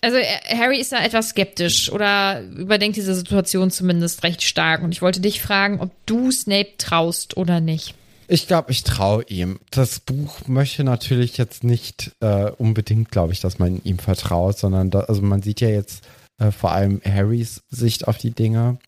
also 0.00 0.18
Harry 0.48 0.80
ist 0.80 0.92
da 0.92 1.02
etwas 1.02 1.30
skeptisch 1.30 1.90
oder 1.90 2.42
überdenkt 2.42 2.96
diese 2.96 3.14
Situation 3.14 3.70
zumindest 3.70 4.22
recht 4.24 4.42
stark. 4.42 4.82
Und 4.82 4.92
ich 4.92 5.02
wollte 5.02 5.20
dich 5.20 5.40
fragen, 5.40 5.80
ob 5.80 5.90
du 6.06 6.30
Snape 6.30 6.76
traust 6.78 7.36
oder 7.36 7.60
nicht. 7.60 7.94
Ich 8.28 8.46
glaube, 8.46 8.70
ich 8.70 8.84
traue 8.84 9.24
ihm. 9.24 9.58
Das 9.70 10.00
Buch 10.00 10.46
möchte 10.46 10.84
natürlich 10.84 11.36
jetzt 11.36 11.64
nicht 11.64 12.12
äh, 12.20 12.50
unbedingt, 12.50 13.10
glaube 13.10 13.32
ich, 13.32 13.40
dass 13.40 13.58
man 13.58 13.82
ihm 13.84 13.98
vertraut, 13.98 14.58
sondern 14.58 14.90
da, 14.90 15.00
also 15.00 15.22
man 15.22 15.42
sieht 15.42 15.60
ja 15.60 15.68
jetzt 15.68 16.04
äh, 16.38 16.50
vor 16.50 16.72
allem 16.72 17.00
Harrys 17.04 17.62
Sicht 17.70 18.08
auf 18.08 18.18
die 18.18 18.30
Dinge 18.30 18.78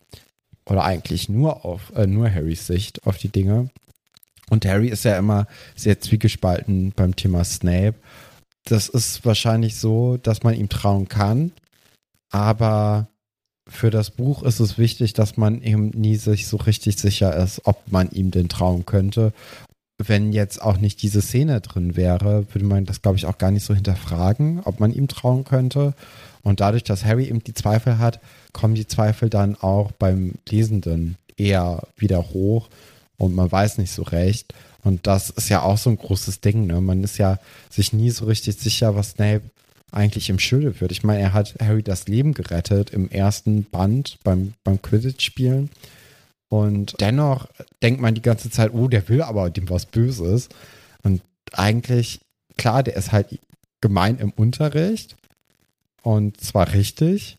oder 0.66 0.84
eigentlich 0.84 1.28
nur 1.28 1.64
auf 1.64 1.92
äh, 1.94 2.06
nur 2.06 2.30
Harrys 2.30 2.66
Sicht 2.66 3.06
auf 3.06 3.18
die 3.18 3.28
Dinge. 3.28 3.70
Und 4.50 4.66
Harry 4.66 4.88
ist 4.88 5.04
ja 5.04 5.18
immer 5.18 5.46
sehr 5.74 6.00
zwiegespalten 6.00 6.92
beim 6.94 7.16
Thema 7.16 7.44
Snape. 7.44 7.94
Das 8.64 8.88
ist 8.88 9.24
wahrscheinlich 9.24 9.76
so, 9.76 10.16
dass 10.16 10.42
man 10.42 10.54
ihm 10.54 10.68
trauen 10.68 11.08
kann, 11.08 11.52
aber 12.30 13.08
für 13.68 13.90
das 13.90 14.10
Buch 14.10 14.42
ist 14.42 14.60
es 14.60 14.78
wichtig, 14.78 15.14
dass 15.14 15.36
man 15.36 15.62
eben 15.62 15.88
nie 15.90 16.16
sich 16.16 16.46
so 16.46 16.56
richtig 16.58 16.98
sicher 16.98 17.34
ist, 17.36 17.62
ob 17.64 17.90
man 17.90 18.10
ihm 18.10 18.30
denn 18.30 18.48
trauen 18.48 18.84
könnte. 18.84 19.32
Wenn 19.98 20.32
jetzt 20.32 20.60
auch 20.60 20.76
nicht 20.76 21.02
diese 21.02 21.22
Szene 21.22 21.60
drin 21.60 21.96
wäre, 21.96 22.46
würde 22.52 22.66
man 22.66 22.84
das, 22.84 23.00
glaube 23.00 23.16
ich, 23.16 23.26
auch 23.26 23.38
gar 23.38 23.50
nicht 23.50 23.64
so 23.64 23.74
hinterfragen, 23.74 24.60
ob 24.64 24.80
man 24.80 24.92
ihm 24.92 25.08
trauen 25.08 25.44
könnte. 25.44 25.94
Und 26.42 26.60
dadurch, 26.60 26.84
dass 26.84 27.04
Harry 27.04 27.26
eben 27.28 27.42
die 27.42 27.54
Zweifel 27.54 27.98
hat, 27.98 28.20
kommen 28.52 28.74
die 28.74 28.86
Zweifel 28.86 29.30
dann 29.30 29.56
auch 29.56 29.92
beim 29.92 30.34
Lesenden 30.48 31.16
eher 31.36 31.82
wieder 31.96 32.30
hoch 32.30 32.68
und 33.16 33.34
man 33.34 33.50
weiß 33.50 33.78
nicht 33.78 33.92
so 33.92 34.02
recht. 34.02 34.52
Und 34.82 35.06
das 35.06 35.30
ist 35.30 35.48
ja 35.48 35.62
auch 35.62 35.78
so 35.78 35.88
ein 35.88 35.96
großes 35.96 36.40
Ding. 36.40 36.66
Ne? 36.66 36.80
Man 36.80 37.02
ist 37.02 37.16
ja 37.16 37.38
sich 37.70 37.94
nie 37.94 38.10
so 38.10 38.26
richtig 38.26 38.56
sicher, 38.56 38.94
was 38.94 39.12
Snape 39.12 39.42
eigentlich 39.94 40.28
im 40.28 40.38
Schilde 40.38 40.74
führt. 40.74 40.92
Ich 40.92 41.04
meine, 41.04 41.20
er 41.20 41.32
hat 41.32 41.54
Harry 41.60 41.82
das 41.82 42.08
Leben 42.08 42.34
gerettet 42.34 42.90
im 42.90 43.08
ersten 43.10 43.64
Band 43.64 44.18
beim, 44.24 44.54
beim 44.64 44.80
Quidditch-Spielen. 44.82 45.70
Und 46.48 47.00
dennoch 47.00 47.48
denkt 47.82 48.00
man 48.00 48.14
die 48.14 48.22
ganze 48.22 48.50
Zeit, 48.50 48.72
oh, 48.74 48.88
der 48.88 49.08
will 49.08 49.22
aber 49.22 49.50
dem 49.50 49.68
was 49.70 49.86
Böses. 49.86 50.48
Und 51.02 51.22
eigentlich, 51.52 52.20
klar, 52.56 52.82
der 52.82 52.96
ist 52.96 53.12
halt 53.12 53.38
gemein 53.80 54.18
im 54.18 54.30
Unterricht. 54.30 55.16
Und 56.02 56.40
zwar 56.40 56.72
richtig, 56.72 57.38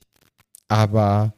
aber 0.67 1.33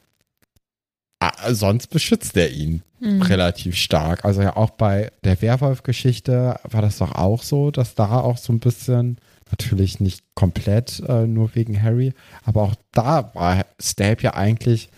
ah, 1.19 1.53
sonst 1.53 1.87
beschützt 1.87 2.37
er 2.37 2.51
ihn 2.51 2.83
mhm. 2.99 3.21
relativ 3.21 3.75
stark. 3.75 4.23
Also 4.23 4.41
ja 4.41 4.55
auch 4.55 4.71
bei 4.71 5.11
der 5.23 5.41
Werwolf-Geschichte 5.41 6.59
war 6.63 6.81
das 6.81 6.97
doch 6.99 7.13
auch 7.13 7.43
so, 7.43 7.71
dass 7.71 7.95
da 7.95 8.21
auch 8.21 8.37
so 8.37 8.53
ein 8.53 8.59
bisschen 8.59 9.17
Natürlich 9.51 9.99
nicht 9.99 10.23
komplett 10.35 11.01
äh, 11.07 11.25
nur 11.25 11.55
wegen 11.55 11.81
Harry, 11.81 12.13
aber 12.43 12.63
auch 12.63 12.75
da 12.91 13.31
war 13.33 13.65
Snape 13.81 14.21
ja 14.21 14.33
eigentlich 14.33 14.89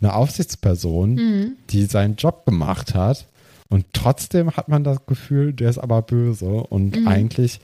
eine 0.00 0.14
Aufsichtsperson, 0.14 1.14
mhm. 1.14 1.52
die 1.70 1.84
seinen 1.84 2.16
Job 2.16 2.44
gemacht 2.44 2.94
hat. 2.94 3.26
Und 3.68 3.86
trotzdem 3.92 4.56
hat 4.56 4.68
man 4.68 4.84
das 4.84 5.06
Gefühl, 5.06 5.52
der 5.52 5.70
ist 5.70 5.78
aber 5.78 6.02
böse. 6.02 6.46
Und 6.46 7.00
mhm. 7.00 7.08
eigentlich 7.08 7.60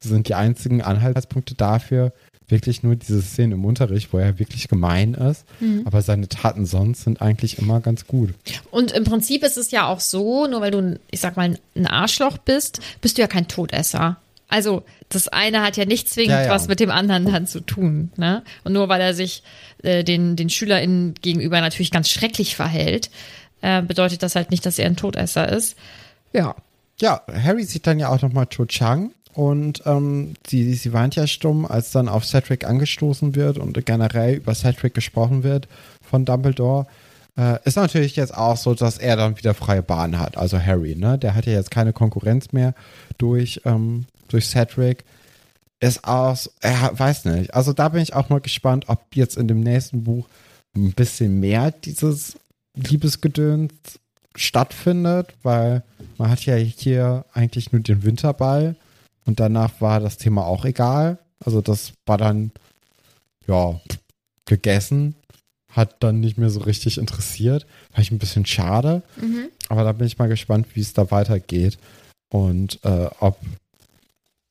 sind 0.00 0.28
die 0.28 0.34
einzigen 0.34 0.80
Anhaltspunkte 0.80 1.54
dafür 1.54 2.12
wirklich 2.48 2.82
nur 2.82 2.96
diese 2.96 3.22
Szene 3.22 3.54
im 3.54 3.64
Unterricht, 3.64 4.12
wo 4.12 4.18
er 4.18 4.38
wirklich 4.38 4.68
gemein 4.68 5.14
ist. 5.14 5.44
Mhm. 5.60 5.82
Aber 5.84 6.02
seine 6.02 6.28
Taten 6.28 6.66
sonst 6.66 7.02
sind 7.02 7.20
eigentlich 7.20 7.58
immer 7.58 7.80
ganz 7.80 8.06
gut. 8.06 8.34
Und 8.70 8.92
im 8.92 9.04
Prinzip 9.04 9.42
ist 9.42 9.56
es 9.56 9.70
ja 9.70 9.86
auch 9.86 10.00
so, 10.00 10.46
nur 10.46 10.60
weil 10.60 10.70
du, 10.70 11.00
ich 11.10 11.20
sag 11.20 11.36
mal, 11.36 11.58
ein 11.74 11.86
Arschloch 11.86 12.38
bist, 12.38 12.80
bist 13.00 13.16
du 13.16 13.22
ja 13.22 13.28
kein 13.28 13.48
Todesser. 13.48 14.18
Also 14.52 14.82
das 15.08 15.28
eine 15.28 15.62
hat 15.62 15.78
ja 15.78 15.86
nicht 15.86 16.10
zwingend 16.10 16.32
ja, 16.32 16.44
ja. 16.44 16.50
was 16.50 16.68
mit 16.68 16.78
dem 16.78 16.90
anderen 16.90 17.24
dann 17.24 17.46
zu 17.46 17.60
tun. 17.60 18.10
Ne? 18.16 18.42
Und 18.64 18.74
nur 18.74 18.88
weil 18.88 19.00
er 19.00 19.14
sich 19.14 19.42
äh, 19.82 20.04
den, 20.04 20.36
den 20.36 20.50
SchülerInnen 20.50 21.14
gegenüber 21.22 21.60
natürlich 21.62 21.90
ganz 21.90 22.10
schrecklich 22.10 22.54
verhält, 22.54 23.10
äh, 23.62 23.80
bedeutet 23.80 24.22
das 24.22 24.36
halt 24.36 24.50
nicht, 24.50 24.66
dass 24.66 24.78
er 24.78 24.86
ein 24.86 24.96
Todesser 24.96 25.48
ist. 25.48 25.76
Ja. 26.32 26.54
Ja, 27.00 27.22
Harry 27.32 27.64
sieht 27.64 27.86
dann 27.86 27.98
ja 27.98 28.10
auch 28.10 28.20
nochmal 28.20 28.46
Cho 28.46 28.66
Chang 28.66 29.12
und 29.32 29.82
ähm, 29.86 30.34
sie, 30.46 30.74
sie 30.74 30.92
weint 30.92 31.16
ja 31.16 31.26
stumm, 31.26 31.64
als 31.64 31.90
dann 31.90 32.08
auf 32.08 32.26
Cedric 32.26 32.64
angestoßen 32.64 33.34
wird 33.34 33.56
und 33.56 33.84
generell 33.86 34.34
über 34.34 34.54
Cedric 34.54 34.92
gesprochen 34.92 35.42
wird 35.42 35.66
von 36.02 36.26
Dumbledore. 36.26 36.86
Äh, 37.38 37.58
ist 37.64 37.76
natürlich 37.76 38.14
jetzt 38.16 38.36
auch 38.36 38.58
so, 38.58 38.74
dass 38.74 38.98
er 38.98 39.16
dann 39.16 39.38
wieder 39.38 39.54
freie 39.54 39.82
Bahn 39.82 40.18
hat, 40.18 40.36
also 40.36 40.60
Harry, 40.60 40.94
ne? 40.94 41.18
Der 41.18 41.34
hat 41.34 41.46
ja 41.46 41.54
jetzt 41.54 41.70
keine 41.70 41.94
Konkurrenz 41.94 42.52
mehr 42.52 42.74
durch 43.16 43.62
ähm, 43.64 44.04
durch 44.32 44.46
Cedric 44.46 45.04
ist 45.80 46.04
aus, 46.04 46.50
er 46.60 46.96
weiß 46.96 47.24
nicht. 47.24 47.54
Also 47.54 47.72
da 47.72 47.88
bin 47.88 48.02
ich 48.02 48.14
auch 48.14 48.28
mal 48.28 48.40
gespannt, 48.40 48.84
ob 48.88 49.14
jetzt 49.14 49.36
in 49.36 49.48
dem 49.48 49.60
nächsten 49.60 50.04
Buch 50.04 50.28
ein 50.76 50.92
bisschen 50.92 51.40
mehr 51.40 51.70
dieses 51.72 52.38
Liebesgedöns 52.74 53.72
stattfindet, 54.36 55.34
weil 55.42 55.82
man 56.18 56.30
hat 56.30 56.46
ja 56.46 56.54
hier 56.54 57.24
eigentlich 57.32 57.72
nur 57.72 57.82
den 57.82 58.02
Winterball 58.04 58.76
und 59.24 59.40
danach 59.40 59.80
war 59.80 60.00
das 60.00 60.16
Thema 60.16 60.46
auch 60.46 60.64
egal. 60.64 61.18
Also 61.44 61.60
das 61.60 61.92
war 62.06 62.16
dann, 62.16 62.52
ja, 63.46 63.80
gegessen, 64.44 65.16
hat 65.68 66.02
dann 66.02 66.20
nicht 66.20 66.38
mehr 66.38 66.50
so 66.50 66.60
richtig 66.60 66.98
interessiert. 66.98 67.66
War 67.92 68.00
ich 68.00 68.10
ein 68.10 68.18
bisschen 68.18 68.46
schade, 68.46 69.02
mhm. 69.16 69.48
aber 69.68 69.84
da 69.84 69.92
bin 69.92 70.06
ich 70.06 70.18
mal 70.18 70.28
gespannt, 70.28 70.68
wie 70.74 70.80
es 70.80 70.92
da 70.92 71.10
weitergeht 71.10 71.78
und 72.30 72.78
äh, 72.84 73.08
ob 73.20 73.38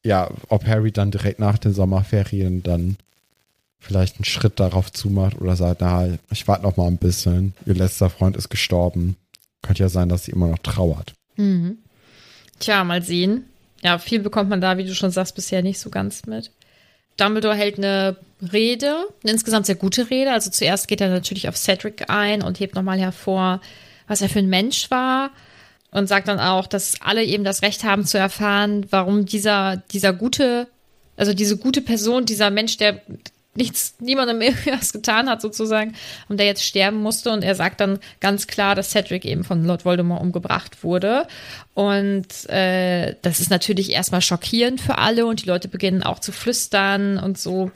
ja, 0.03 0.29
ob 0.49 0.65
Harry 0.65 0.91
dann 0.91 1.11
direkt 1.11 1.39
nach 1.39 1.57
den 1.57 1.73
Sommerferien 1.73 2.63
dann 2.63 2.97
vielleicht 3.79 4.17
einen 4.17 4.25
Schritt 4.25 4.59
darauf 4.59 4.91
zumacht 4.91 5.39
oder 5.39 5.55
sagt, 5.55 5.81
na, 5.81 6.07
ich 6.31 6.47
warte 6.47 6.63
noch 6.63 6.77
mal 6.77 6.87
ein 6.87 6.97
bisschen. 6.97 7.53
Ihr 7.65 7.73
letzter 7.73 8.09
Freund 8.09 8.37
ist 8.37 8.49
gestorben. 8.49 9.15
Könnte 9.61 9.83
ja 9.83 9.89
sein, 9.89 10.09
dass 10.09 10.25
sie 10.25 10.31
immer 10.31 10.47
noch 10.47 10.59
trauert. 10.59 11.13
Mhm. 11.35 11.77
Tja, 12.59 12.83
mal 12.83 13.01
sehen. 13.01 13.45
Ja, 13.81 13.97
viel 13.97 14.19
bekommt 14.19 14.49
man 14.49 14.61
da, 14.61 14.77
wie 14.77 14.85
du 14.85 14.93
schon 14.93 15.11
sagst, 15.11 15.35
bisher 15.35 15.63
nicht 15.63 15.79
so 15.79 15.89
ganz 15.89 16.25
mit. 16.27 16.51
Dumbledore 17.17 17.55
hält 17.55 17.77
eine 17.77 18.17
Rede, 18.53 19.07
eine 19.23 19.31
insgesamt 19.31 19.65
sehr 19.65 19.75
gute 19.75 20.09
Rede. 20.09 20.31
Also 20.31 20.51
zuerst 20.51 20.87
geht 20.87 21.01
er 21.01 21.09
natürlich 21.09 21.49
auf 21.49 21.57
Cedric 21.57 22.09
ein 22.09 22.43
und 22.43 22.59
hebt 22.59 22.75
nochmal 22.75 22.99
hervor, 22.99 23.61
was 24.07 24.21
er 24.21 24.29
für 24.29 24.39
ein 24.39 24.49
Mensch 24.49 24.89
war 24.91 25.31
und 25.91 26.07
sagt 26.07 26.27
dann 26.27 26.39
auch, 26.39 26.67
dass 26.67 27.01
alle 27.01 27.23
eben 27.23 27.43
das 27.43 27.61
Recht 27.61 27.83
haben 27.83 28.05
zu 28.05 28.17
erfahren, 28.17 28.85
warum 28.89 29.25
dieser, 29.25 29.77
dieser 29.91 30.13
gute, 30.13 30.67
also 31.17 31.33
diese 31.33 31.57
gute 31.57 31.81
Person, 31.81 32.25
dieser 32.25 32.49
Mensch, 32.49 32.77
der 32.77 33.01
nichts, 33.53 33.95
niemandem 33.99 34.41
irgendwas 34.41 34.93
getan 34.93 35.29
hat 35.29 35.41
sozusagen 35.41 35.93
und 36.29 36.39
der 36.39 36.45
jetzt 36.45 36.63
sterben 36.63 36.97
musste. 36.97 37.31
Und 37.31 37.43
er 37.43 37.55
sagt 37.55 37.81
dann 37.81 37.99
ganz 38.19 38.47
klar, 38.47 38.75
dass 38.75 38.91
Cedric 38.91 39.25
eben 39.25 39.43
von 39.43 39.65
Lord 39.65 39.85
Voldemort 39.85 40.21
umgebracht 40.21 40.83
wurde. 40.83 41.27
Und 41.73 42.49
äh, 42.49 43.15
das 43.21 43.39
ist 43.39 43.49
natürlich 43.49 43.91
erstmal 43.91 44.21
schockierend 44.21 44.79
für 44.79 44.97
alle 44.97 45.25
und 45.25 45.43
die 45.43 45.47
Leute 45.47 45.67
beginnen 45.67 46.03
auch 46.03 46.19
zu 46.19 46.31
flüstern 46.31 47.17
und 47.17 47.37
so 47.37 47.71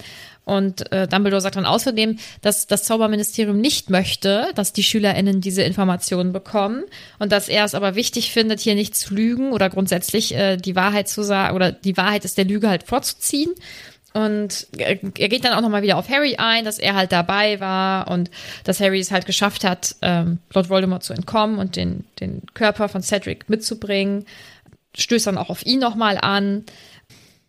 und 0.46 0.92
äh, 0.92 1.08
Dumbledore 1.08 1.42
sagt 1.42 1.56
dann 1.56 1.66
außerdem, 1.66 2.18
dass 2.42 2.68
das 2.68 2.84
Zauberministerium 2.84 3.60
nicht 3.60 3.90
möchte, 3.90 4.48
dass 4.56 4.74
die 4.74 4.84
SchülerInnen 4.84 5.42
diese 5.42 5.64
Informationen 5.64 6.32
bekommen 6.32 6.84
und 7.20 7.32
dass 7.32 7.50
er 7.50 7.66
es 7.66 7.74
aber 7.74 7.96
wichtig 7.96 8.32
findet, 8.32 8.60
hier 8.60 8.76
nicht 8.76 8.96
zu 8.96 9.14
lügen 9.14 9.52
oder 9.52 9.70
grundsätzlich 9.70 10.36
äh, 10.36 10.58
die 10.58 10.76
Wahrheit 10.76 11.10
zu 11.10 11.24
sagen 11.24 11.56
oder 11.56 11.72
die 11.72 11.98
Wahrheit 11.98 12.26
ist 12.26 12.38
der 12.38 12.46
Lüge 12.46 12.70
halt 12.70 12.84
vorzuziehen. 12.84 13.52
Und 14.14 14.68
er 14.78 14.96
geht 14.96 15.44
dann 15.44 15.52
auch 15.52 15.62
nochmal 15.62 15.82
wieder 15.82 15.98
auf 15.98 16.08
Harry 16.08 16.38
ein, 16.38 16.64
dass 16.64 16.80
er 16.80 16.96
halt 16.96 17.12
dabei 17.12 17.60
war 17.60 18.10
und 18.10 18.32
dass 18.64 18.80
Harry 18.80 19.02
es 19.02 19.12
halt 19.12 19.26
geschafft 19.26 19.66
hat, 19.66 19.98
ähm, 20.02 20.40
Lord 20.54 20.70
Voldemort 20.70 21.04
zu 21.04 21.12
entkommen 21.12 21.60
und 21.60 21.76
den, 21.76 22.06
den 22.22 22.44
Körper 22.54 22.88
von 22.88 23.04
Cedric 23.04 23.50
mitzubringen. 23.50 24.26
Stößt 24.96 25.28
dann 25.28 25.38
auch 25.38 25.50
auf 25.50 25.66
ihn 25.66 25.80
nochmal 25.80 26.18
an. 26.18 26.64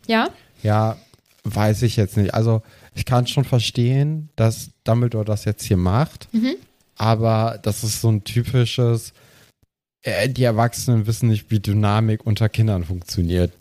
Ja? 0.09 0.31
Ja, 0.65 0.97
weiß 1.45 1.83
ich 1.83 1.95
jetzt 1.95 2.17
nicht. 2.17 2.35
Also 2.35 2.63
ich 2.97 3.05
kann 3.05 3.27
schon 3.27 3.45
verstehen, 3.45 4.31
dass 4.37 4.71
Dumbledore 4.85 5.25
das 5.25 5.45
jetzt 5.45 5.65
hier 5.65 5.77
macht, 5.77 6.33
mhm. 6.33 6.57
aber 6.97 7.59
das 7.63 7.85
ist 7.85 8.01
so 8.01 8.09
ein 8.11 8.25
typisches, 8.25 9.13
äh, 10.03 10.29
die 10.29 10.45
Erwachsenen 10.45 11.07
wissen 11.07 11.29
nicht, 11.29 11.51
wie 11.51 11.61
Dynamik 11.61 12.27
unter 12.27 12.49
Kindern 12.49 12.85
funktioniert. 12.85 13.53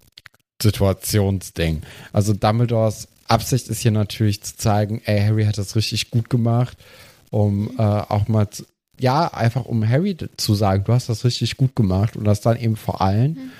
Situationsding. 0.61 1.81
Also 2.13 2.33
Dumbledores 2.33 3.09
Absicht 3.27 3.67
ist 3.67 3.81
hier 3.81 3.91
natürlich 3.91 4.41
zu 4.41 4.55
zeigen, 4.55 5.01
ey, 5.03 5.19
Harry 5.19 5.43
hat 5.43 5.57
das 5.57 5.75
richtig 5.75 6.11
gut 6.11 6.29
gemacht, 6.29 6.77
um 7.29 7.71
äh, 7.77 7.81
auch 7.81 8.29
mal, 8.29 8.49
zu, 8.49 8.63
ja, 8.99 9.27
einfach 9.33 9.65
um 9.65 9.87
Harry 9.87 10.15
zu 10.37 10.55
sagen, 10.55 10.85
du 10.85 10.93
hast 10.93 11.09
das 11.09 11.25
richtig 11.25 11.57
gut 11.57 11.75
gemacht 11.75 12.15
und 12.15 12.23
das 12.23 12.39
dann 12.39 12.57
eben 12.57 12.77
vor 12.77 13.01
allen. 13.01 13.33
Mhm. 13.33 13.51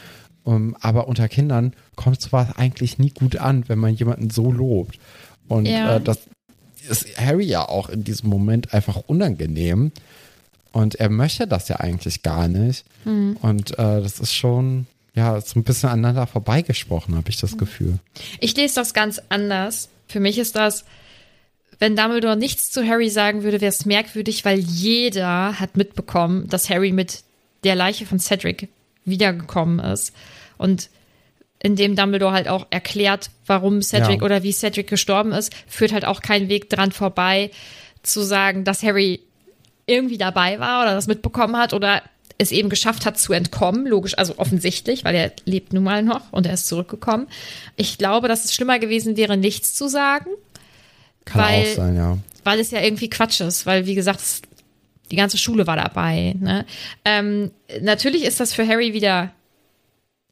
Um, 0.46 0.76
aber 0.80 1.08
unter 1.08 1.28
Kindern 1.28 1.74
kommt 1.96 2.22
sowas 2.22 2.50
eigentlich 2.56 3.00
nie 3.00 3.10
gut 3.10 3.36
an, 3.36 3.68
wenn 3.68 3.80
man 3.80 3.96
jemanden 3.96 4.30
so 4.30 4.52
lobt. 4.52 5.00
Und 5.48 5.68
ja. 5.68 5.98
äh, 5.98 6.02
das 6.02 6.20
ist 6.90 7.20
Harry 7.20 7.46
ja 7.46 7.68
auch 7.68 7.90
in 7.90 8.04
diesem 8.04 8.30
Moment 8.30 8.74
einfach 8.74 8.98
unangenehm. 9.08 9.92
Und 10.72 10.96
er 10.96 11.10
möchte 11.10 11.48
das 11.48 11.70
ja 11.70 11.78
eigentlich 11.78 12.22
gar 12.22 12.48
nicht. 12.48 12.86
Mhm. 13.06 13.38
Und 13.42 13.72
äh, 13.80 14.02
das 14.02 14.20
ist 14.20 14.34
schon, 14.34 14.88
ja, 15.14 15.40
so 15.40 15.60
ein 15.60 15.64
bisschen 15.64 15.90
aneinander 15.90 16.28
vorbeigesprochen, 16.28 17.16
habe 17.16 17.30
ich 17.30 17.38
das 17.38 17.54
mhm. 17.54 17.58
Gefühl. 17.58 18.00
Ich 18.40 18.56
lese 18.56 18.76
das 18.76 18.94
ganz 18.94 19.22
anders. 19.30 19.90
Für 20.08 20.20
mich 20.20 20.38
ist 20.38 20.56
das, 20.56 20.84
wenn 21.80 21.96
Dumbledore 21.96 22.36
nichts 22.36 22.72
zu 22.72 22.86
Harry 22.86 23.10
sagen 23.10 23.44
würde, 23.44 23.62
wäre 23.62 23.70
es 23.70 23.86
merkwürdig, 23.86 24.46
weil 24.46 24.60
jeder 24.60 25.60
hat 25.60 25.78
mitbekommen, 25.78 26.48
dass 26.50 26.70
Harry 26.70 26.92
mit 26.92 27.24
der 27.64 27.76
Leiche 27.76 28.06
von 28.06 28.20
Cedric 28.20 28.70
wiedergekommen 29.06 29.80
ist. 29.80 30.14
Und 30.58 30.90
in 31.62 31.76
dem 31.76 31.96
Dumbledore 31.96 32.34
halt 32.34 32.48
auch 32.48 32.68
erklärt, 32.70 33.30
warum 33.46 33.82
Cedric 33.82 34.20
ja. 34.20 34.26
oder 34.26 34.44
wie 34.44 34.52
Cedric 34.52 34.88
gestorben 34.88 35.32
ist, 35.32 35.54
führt 35.68 35.94
halt 35.94 36.06
auch 36.06 36.22
kein 36.22 36.50
Weg 36.50 36.70
dran 36.70 36.92
vorbei, 36.92 37.52
zu 38.04 38.22
sagen, 38.22 38.64
dass 38.64 38.84
Harry 38.84 39.22
irgendwie 39.88 40.18
dabei 40.18 40.60
war 40.60 40.84
oder 40.84 40.94
das 40.94 41.08
mitbekommen 41.08 41.58
hat 41.58 41.74
oder 41.74 42.02
es 42.38 42.52
eben 42.52 42.70
geschafft 42.70 43.06
hat 43.06 43.18
zu 43.18 43.34
entkommen, 43.34 43.88
logisch, 43.88 44.18
also 44.18 44.38
offensichtlich, 44.38 45.06
weil 45.06 45.16
er 45.16 45.32
lebt 45.46 45.74
nun 45.74 45.84
mal 45.84 46.04
noch 46.04 46.34
und 46.34 46.46
er 46.46 46.54
ist 46.54 46.68
zurückgekommen. 46.68 47.28
Ich 47.78 47.98
glaube, 47.98 48.28
dass 48.28 48.46
es 48.46 48.54
schlimmer 48.54 48.80
gewesen 48.80 49.16
wäre, 49.16 49.38
nichts 49.38 49.74
zu 49.74 49.88
sagen, 49.88 50.30
Kann 51.24 51.42
weil, 51.42 51.64
auch 51.64 51.76
sein, 51.76 51.96
ja. 51.96 52.18
Weil 52.44 52.60
es 52.60 52.72
ja 52.72 52.82
irgendwie 52.82 53.10
Quatsch 53.10 53.42
ist, 53.42 53.66
weil 53.66 53.86
wie 53.86 53.96
gesagt, 53.96 54.20
es, 54.20 54.42
die 55.12 55.16
ganze 55.16 55.38
Schule 55.38 55.66
war 55.66 55.78
dabei. 55.78 56.36
Ne? 56.38 56.66
Ähm, 57.06 57.52
natürlich 57.82 58.24
ist 58.26 58.40
das 58.40 58.54
für 58.54 58.68
Harry 58.68 58.94
wieder 58.94 59.32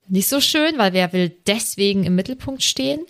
nicht 0.08 0.28
so 0.28 0.40
schön, 0.42 0.78
weil 0.78 0.94
wer 0.94 1.14
will 1.14 1.32
deswegen 1.48 2.04
im 2.04 2.16
Mittelpunkt 2.16 2.64
stehen? 2.64 3.02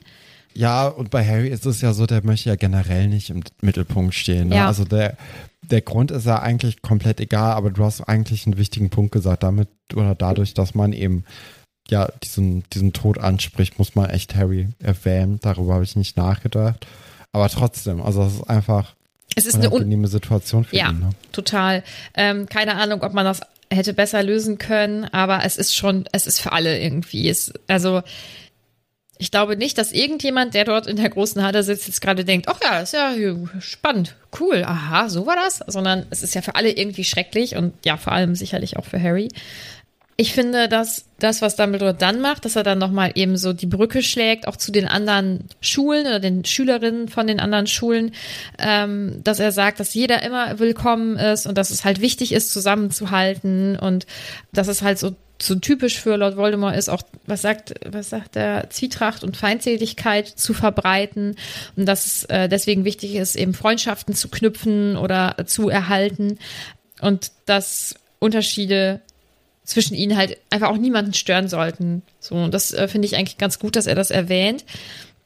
Ja, 0.53 0.87
und 0.87 1.09
bei 1.09 1.25
Harry 1.25 1.47
ist 1.49 1.65
es 1.65 1.81
ja 1.81 1.93
so, 1.93 2.05
der 2.05 2.23
möchte 2.23 2.49
ja 2.49 2.55
generell 2.55 3.07
nicht 3.07 3.29
im 3.31 3.43
Mittelpunkt 3.61 4.13
stehen. 4.13 4.49
Ne? 4.49 4.57
Ja. 4.57 4.67
Also 4.67 4.85
der, 4.85 5.17
der 5.63 5.81
Grund 5.81 6.11
ist 6.11 6.25
ja 6.27 6.39
eigentlich 6.41 6.81
komplett 6.83 7.19
egal, 7.19 7.53
aber 7.53 7.71
du 7.71 7.83
hast 7.83 8.01
eigentlich 8.01 8.45
einen 8.45 8.57
wichtigen 8.57 8.89
Punkt 8.91 9.11
gesagt, 9.11 9.41
damit 9.43 9.69
oder 9.95 10.13
dadurch, 10.13 10.53
dass 10.53 10.75
man 10.75 10.93
eben 10.93 11.23
ja 11.89 12.07
diesen, 12.23 12.63
diesen 12.71 12.93
Tod 12.93 13.17
anspricht, 13.17 13.79
muss 13.79 13.95
man 13.95 14.09
echt 14.09 14.35
Harry 14.35 14.69
erwähnen. 14.79 15.39
Darüber 15.41 15.73
habe 15.73 15.83
ich 15.83 15.95
nicht 15.95 16.17
nachgedacht. 16.17 16.85
Aber 17.31 17.49
trotzdem, 17.49 17.99
also 18.01 18.23
es 18.23 18.33
ist 18.35 18.43
einfach 18.49 18.93
Es 19.35 19.47
ist 19.47 19.55
eine 19.55 19.63
eine 19.63 19.69
un 19.71 19.75
unangenehme 19.77 20.07
Situation 20.07 20.65
für 20.65 20.75
Ja, 20.75 20.91
ihn. 20.91 20.99
Ne? 20.99 21.09
total. 21.31 21.83
Ähm, 22.13 22.45
keine 22.47 22.75
Ahnung, 22.75 23.01
ob 23.01 23.13
man 23.13 23.25
das 23.25 23.41
hätte 23.73 23.93
besser 23.93 24.23
lösen 24.23 24.57
können, 24.57 25.05
aber 25.05 25.43
es 25.45 25.57
ist 25.57 25.75
schon, 25.75 26.05
es 26.11 26.27
ist 26.27 26.39
für 26.39 26.51
alle 26.51 26.79
irgendwie. 26.79 27.29
Es, 27.29 27.53
also 27.67 28.01
ich 29.17 29.31
glaube 29.31 29.55
nicht, 29.55 29.77
dass 29.77 29.91
irgendjemand, 29.91 30.53
der 30.53 30.65
dort 30.65 30.87
in 30.87 30.97
der 30.97 31.09
großen 31.09 31.43
Halle 31.43 31.63
sitzt, 31.63 31.87
jetzt 31.87 32.01
gerade 32.01 32.25
denkt, 32.25 32.47
ach 32.49 32.59
ja, 32.61 32.79
ist 32.79 32.93
ja 32.93 33.13
spannend, 33.59 34.15
cool, 34.39 34.63
aha, 34.65 35.07
so 35.07 35.25
war 35.25 35.35
das, 35.35 35.59
sondern 35.67 36.05
es 36.09 36.23
ist 36.23 36.33
ja 36.35 36.41
für 36.41 36.55
alle 36.55 36.71
irgendwie 36.71 37.03
schrecklich 37.03 37.55
und 37.55 37.73
ja, 37.85 37.97
vor 37.97 38.13
allem 38.13 38.35
sicherlich 38.35 38.77
auch 38.77 38.85
für 38.85 39.01
Harry. 39.01 39.29
Ich 40.15 40.33
finde, 40.33 40.69
dass 40.69 41.05
das, 41.17 41.41
was 41.41 41.55
Dumbledore 41.55 41.95
dann 41.95 42.21
macht, 42.21 42.45
dass 42.45 42.55
er 42.55 42.63
dann 42.63 42.77
nochmal 42.77 43.11
eben 43.15 43.35
so 43.35 43.51
die 43.51 43.65
Brücke 43.65 44.03
schlägt, 44.03 44.47
auch 44.47 44.57
zu 44.57 44.71
den 44.71 44.87
anderen 44.87 45.47
Schulen 45.59 46.05
oder 46.05 46.19
den 46.19 46.45
Schülerinnen 46.45 47.07
von 47.07 47.25
den 47.25 47.39
anderen 47.39 47.65
Schulen, 47.65 48.11
ähm, 48.59 49.21
dass 49.23 49.39
er 49.39 49.51
sagt, 49.51 49.79
dass 49.79 49.93
jeder 49.93 50.21
immer 50.21 50.59
willkommen 50.59 51.17
ist 51.17 51.47
und 51.47 51.57
dass 51.57 51.71
es 51.71 51.83
halt 51.83 51.99
wichtig 51.99 52.31
ist, 52.31 52.51
zusammenzuhalten 52.51 53.77
und 53.77 54.05
dass 54.51 54.67
es 54.67 54.81
halt 54.81 54.99
so 54.99 55.15
so 55.41 55.55
typisch 55.55 55.99
für 55.99 56.15
Lord 56.15 56.37
Voldemort 56.37 56.75
ist 56.75 56.89
auch, 56.89 57.01
was 57.25 57.41
sagt, 57.41 57.73
was 57.85 58.09
sagt 58.09 58.35
der, 58.35 58.69
Zwietracht 58.69 59.23
und 59.23 59.35
Feindseligkeit 59.35 60.27
zu 60.27 60.53
verbreiten 60.53 61.35
und 61.75 61.85
dass 61.85 62.05
es 62.05 62.23
äh, 62.25 62.47
deswegen 62.47 62.85
wichtig 62.85 63.15
ist, 63.15 63.35
eben 63.35 63.53
Freundschaften 63.53 64.15
zu 64.15 64.29
knüpfen 64.29 64.95
oder 64.95 65.35
zu 65.45 65.69
erhalten 65.69 66.37
und 67.01 67.31
dass 67.45 67.95
Unterschiede 68.19 69.01
zwischen 69.63 69.95
ihnen 69.95 70.17
halt 70.17 70.37
einfach 70.49 70.69
auch 70.69 70.77
niemanden 70.77 71.13
stören 71.13 71.47
sollten. 71.47 72.01
So, 72.19 72.35
und 72.35 72.53
das 72.53 72.73
äh, 72.73 72.87
finde 72.87 73.07
ich 73.07 73.15
eigentlich 73.15 73.37
ganz 73.37 73.59
gut, 73.59 73.75
dass 73.75 73.87
er 73.87 73.95
das 73.95 74.11
erwähnt. 74.11 74.65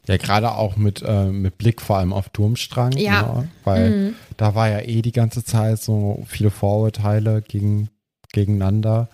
Ja, 0.07 0.17
gerade 0.17 0.53
auch 0.53 0.77
mit, 0.77 1.03
äh, 1.05 1.25
mit 1.25 1.57
Blick 1.57 1.81
vor 1.81 1.97
allem 1.97 2.13
auf 2.13 2.29
Durmstrang. 2.29 2.93
Ja. 2.93 3.21
Ne? 3.21 3.49
Weil 3.65 4.13
da 4.37 4.55
war 4.55 4.69
ja 4.69 4.79
eh 4.79 5.01
die 5.01 5.11
ganze 5.11 5.43
Zeit 5.43 5.81
so 5.81 6.23
viele 6.27 6.49
Vorurteile 6.49 7.41
gegen, 7.41 7.89
gegeneinander. 8.31 9.09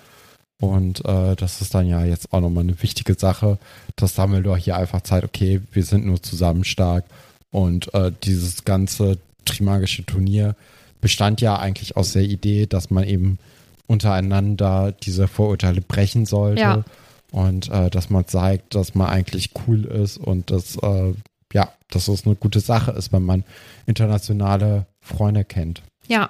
Und 0.59 1.03
äh, 1.05 1.35
das 1.35 1.61
ist 1.61 1.73
dann 1.73 1.87
ja 1.87 2.05
jetzt 2.05 2.31
auch 2.31 2.41
nochmal 2.41 2.63
eine 2.63 2.81
wichtige 2.81 3.15
Sache, 3.15 3.57
dass 3.95 4.13
Dumbledore 4.13 4.57
hier 4.57 4.77
einfach 4.77 5.01
zeigt, 5.01 5.25
okay, 5.25 5.61
wir 5.71 5.83
sind 5.83 6.05
nur 6.05 6.21
zusammen 6.21 6.63
stark. 6.63 7.05
Und 7.49 7.93
äh, 7.93 8.11
dieses 8.23 8.63
ganze 8.63 9.17
Trimagische 9.45 10.05
Turnier 10.05 10.55
bestand 11.01 11.41
ja 11.41 11.57
eigentlich 11.57 11.97
aus 11.97 12.13
der 12.13 12.23
Idee, 12.23 12.65
dass 12.65 12.91
man 12.91 13.03
eben 13.03 13.39
untereinander 13.87 14.91
diese 14.91 15.27
Vorurteile 15.27 15.81
brechen 15.81 16.25
sollte. 16.25 16.61
Ja. 16.61 16.83
Und 17.31 17.69
äh, 17.69 17.89
dass 17.89 18.09
man 18.09 18.27
zeigt, 18.27 18.75
dass 18.75 18.93
man 18.93 19.07
eigentlich 19.07 19.51
cool 19.67 19.85
ist 19.85 20.17
und 20.17 20.51
dass, 20.51 20.77
äh, 20.77 21.13
ja, 21.51 21.69
dass 21.89 22.07
es 22.07 22.25
eine 22.25 22.35
gute 22.35 22.59
Sache 22.59 22.91
ist, 22.91 23.11
wenn 23.11 23.23
man 23.23 23.43
internationale 23.87 24.85
Freunde 25.01 25.43
kennt. 25.43 25.81
Ja. 26.07 26.29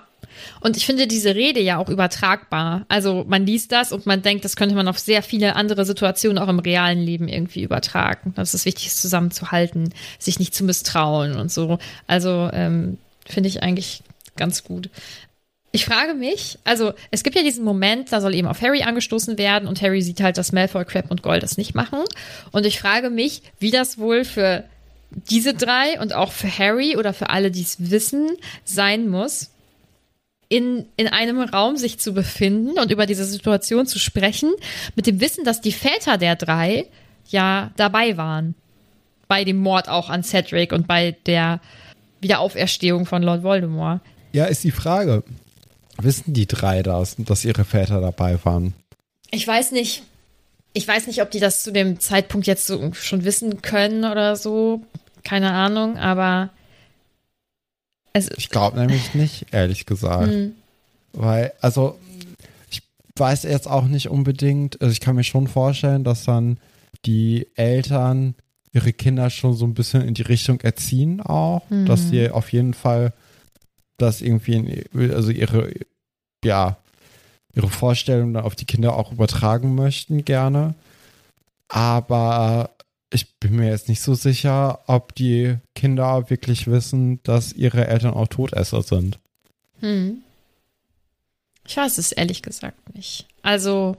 Und 0.61 0.77
ich 0.77 0.85
finde 0.85 1.05
diese 1.05 1.35
Rede 1.35 1.59
ja 1.59 1.77
auch 1.77 1.89
übertragbar. 1.89 2.85
Also 2.87 3.25
man 3.27 3.45
liest 3.45 3.71
das 3.71 3.91
und 3.91 4.05
man 4.05 4.21
denkt, 4.21 4.45
das 4.45 4.55
könnte 4.55 4.75
man 4.75 4.87
auf 4.87 4.97
sehr 4.97 5.21
viele 5.21 5.55
andere 5.55 5.85
Situationen 5.85 6.37
auch 6.37 6.47
im 6.47 6.59
realen 6.59 6.99
Leben 6.99 7.27
irgendwie 7.27 7.63
übertragen. 7.63 8.33
Dass 8.35 8.53
es 8.53 8.65
wichtig 8.65 8.87
ist, 8.87 9.01
zusammenzuhalten, 9.01 9.93
sich 10.19 10.39
nicht 10.39 10.55
zu 10.55 10.63
misstrauen 10.63 11.35
und 11.35 11.51
so. 11.51 11.77
Also 12.07 12.49
ähm, 12.53 12.97
finde 13.25 13.49
ich 13.49 13.61
eigentlich 13.61 14.03
ganz 14.35 14.63
gut. 14.63 14.89
Ich 15.75 15.85
frage 15.85 16.13
mich, 16.13 16.59
also 16.65 16.93
es 17.09 17.23
gibt 17.23 17.35
ja 17.35 17.41
diesen 17.41 17.65
Moment, 17.65 18.11
da 18.11 18.21
soll 18.21 18.35
eben 18.35 18.47
auf 18.47 18.61
Harry 18.61 18.83
angestoßen 18.83 19.39
werden 19.39 19.67
und 19.67 19.81
Harry 19.81 20.03
sieht 20.03 20.21
halt, 20.21 20.37
dass 20.37 20.51
Malfoy, 20.51 20.85
Crab 20.85 21.09
und 21.09 21.23
Gold 21.23 21.41
das 21.41 21.57
nicht 21.57 21.73
machen. 21.73 21.97
Und 22.51 22.67
ich 22.67 22.79
frage 22.79 23.09
mich, 23.09 23.41
wie 23.57 23.71
das 23.71 23.97
wohl 23.97 24.23
für 24.23 24.65
diese 25.31 25.55
drei 25.55 25.99
und 25.99 26.13
auch 26.13 26.31
für 26.31 26.47
Harry 26.47 26.95
oder 26.95 27.11
für 27.11 27.31
alle, 27.31 27.49
die 27.49 27.63
es 27.63 27.89
wissen, 27.89 28.29
sein 28.63 29.09
muss, 29.09 29.49
in, 30.47 30.85
in 30.95 31.07
einem 31.07 31.39
Raum 31.39 31.75
sich 31.75 31.97
zu 31.97 32.13
befinden 32.13 32.77
und 32.77 32.91
über 32.91 33.07
diese 33.07 33.25
Situation 33.25 33.87
zu 33.87 33.97
sprechen, 33.97 34.51
mit 34.95 35.07
dem 35.07 35.19
Wissen, 35.21 35.43
dass 35.43 35.59
die 35.59 35.71
Väter 35.71 36.19
der 36.19 36.35
drei 36.35 36.85
ja 37.29 37.71
dabei 37.77 38.15
waren. 38.15 38.53
Bei 39.27 39.43
dem 39.43 39.57
Mord 39.57 39.89
auch 39.89 40.11
an 40.11 40.23
Cedric 40.23 40.71
und 40.71 40.85
bei 40.85 41.15
der 41.25 41.61
Wiederauferstehung 42.21 43.07
von 43.07 43.23
Lord 43.23 43.41
Voldemort. 43.41 44.01
Ja, 44.33 44.45
ist 44.45 44.63
die 44.63 44.69
Frage. 44.69 45.23
Wissen 46.01 46.33
die 46.33 46.47
drei 46.47 46.83
das, 46.83 47.15
dass 47.17 47.45
ihre 47.45 47.65
Väter 47.65 48.01
dabei 48.01 48.37
waren? 48.43 48.73
Ich 49.31 49.47
weiß 49.47 49.71
nicht. 49.71 50.03
Ich 50.73 50.87
weiß 50.87 51.07
nicht, 51.07 51.21
ob 51.21 51.29
die 51.29 51.39
das 51.39 51.63
zu 51.63 51.71
dem 51.71 51.99
Zeitpunkt 51.99 52.47
jetzt 52.47 52.65
so 52.65 52.93
schon 52.93 53.25
wissen 53.25 53.61
können 53.61 54.05
oder 54.05 54.35
so. 54.35 54.81
Keine 55.23 55.51
Ahnung, 55.51 55.97
aber 55.97 56.49
es 58.13 58.29
Ich 58.37 58.49
glaube 58.49 58.79
nämlich 58.79 59.13
nicht, 59.13 59.47
ehrlich 59.51 59.85
gesagt. 59.85 60.31
Hm. 60.31 60.53
Weil, 61.13 61.53
also, 61.61 61.97
ich 62.69 62.81
weiß 63.15 63.43
jetzt 63.43 63.67
auch 63.67 63.85
nicht 63.85 64.09
unbedingt, 64.09 64.81
also 64.81 64.91
ich 64.91 64.99
kann 64.99 65.15
mir 65.15 65.23
schon 65.23 65.47
vorstellen, 65.47 66.03
dass 66.03 66.25
dann 66.25 66.57
die 67.05 67.47
Eltern 67.55 68.35
ihre 68.71 68.93
Kinder 68.93 69.29
schon 69.29 69.53
so 69.53 69.65
ein 69.65 69.75
bisschen 69.75 70.01
in 70.01 70.15
die 70.15 70.23
Richtung 70.23 70.59
erziehen 70.61 71.21
auch, 71.21 71.61
dass 71.69 72.09
sie 72.09 72.31
auf 72.31 72.51
jeden 72.51 72.73
Fall 72.73 73.13
das 74.03 74.21
irgendwie, 74.21 74.85
also 74.93 75.31
ihre, 75.31 75.71
ja, 76.43 76.77
ihre 77.55 77.69
Vorstellungen 77.69 78.33
dann 78.33 78.43
auf 78.43 78.55
die 78.55 78.65
Kinder 78.65 78.95
auch 78.95 79.11
übertragen 79.11 79.75
möchten 79.75 80.25
gerne. 80.25 80.75
Aber 81.67 82.71
ich 83.11 83.35
bin 83.35 83.55
mir 83.55 83.69
jetzt 83.69 83.89
nicht 83.89 84.01
so 84.01 84.15
sicher, 84.15 84.79
ob 84.87 85.15
die 85.15 85.57
Kinder 85.75 86.29
wirklich 86.29 86.67
wissen, 86.67 87.21
dass 87.23 87.53
ihre 87.53 87.87
Eltern 87.87 88.13
auch 88.13 88.27
Todesser 88.27 88.81
sind. 88.81 89.19
Hm. 89.79 90.23
Ich 91.65 91.77
weiß 91.77 91.97
es 91.97 92.11
ehrlich 92.11 92.41
gesagt 92.41 92.95
nicht. 92.95 93.27
Also, 93.41 93.97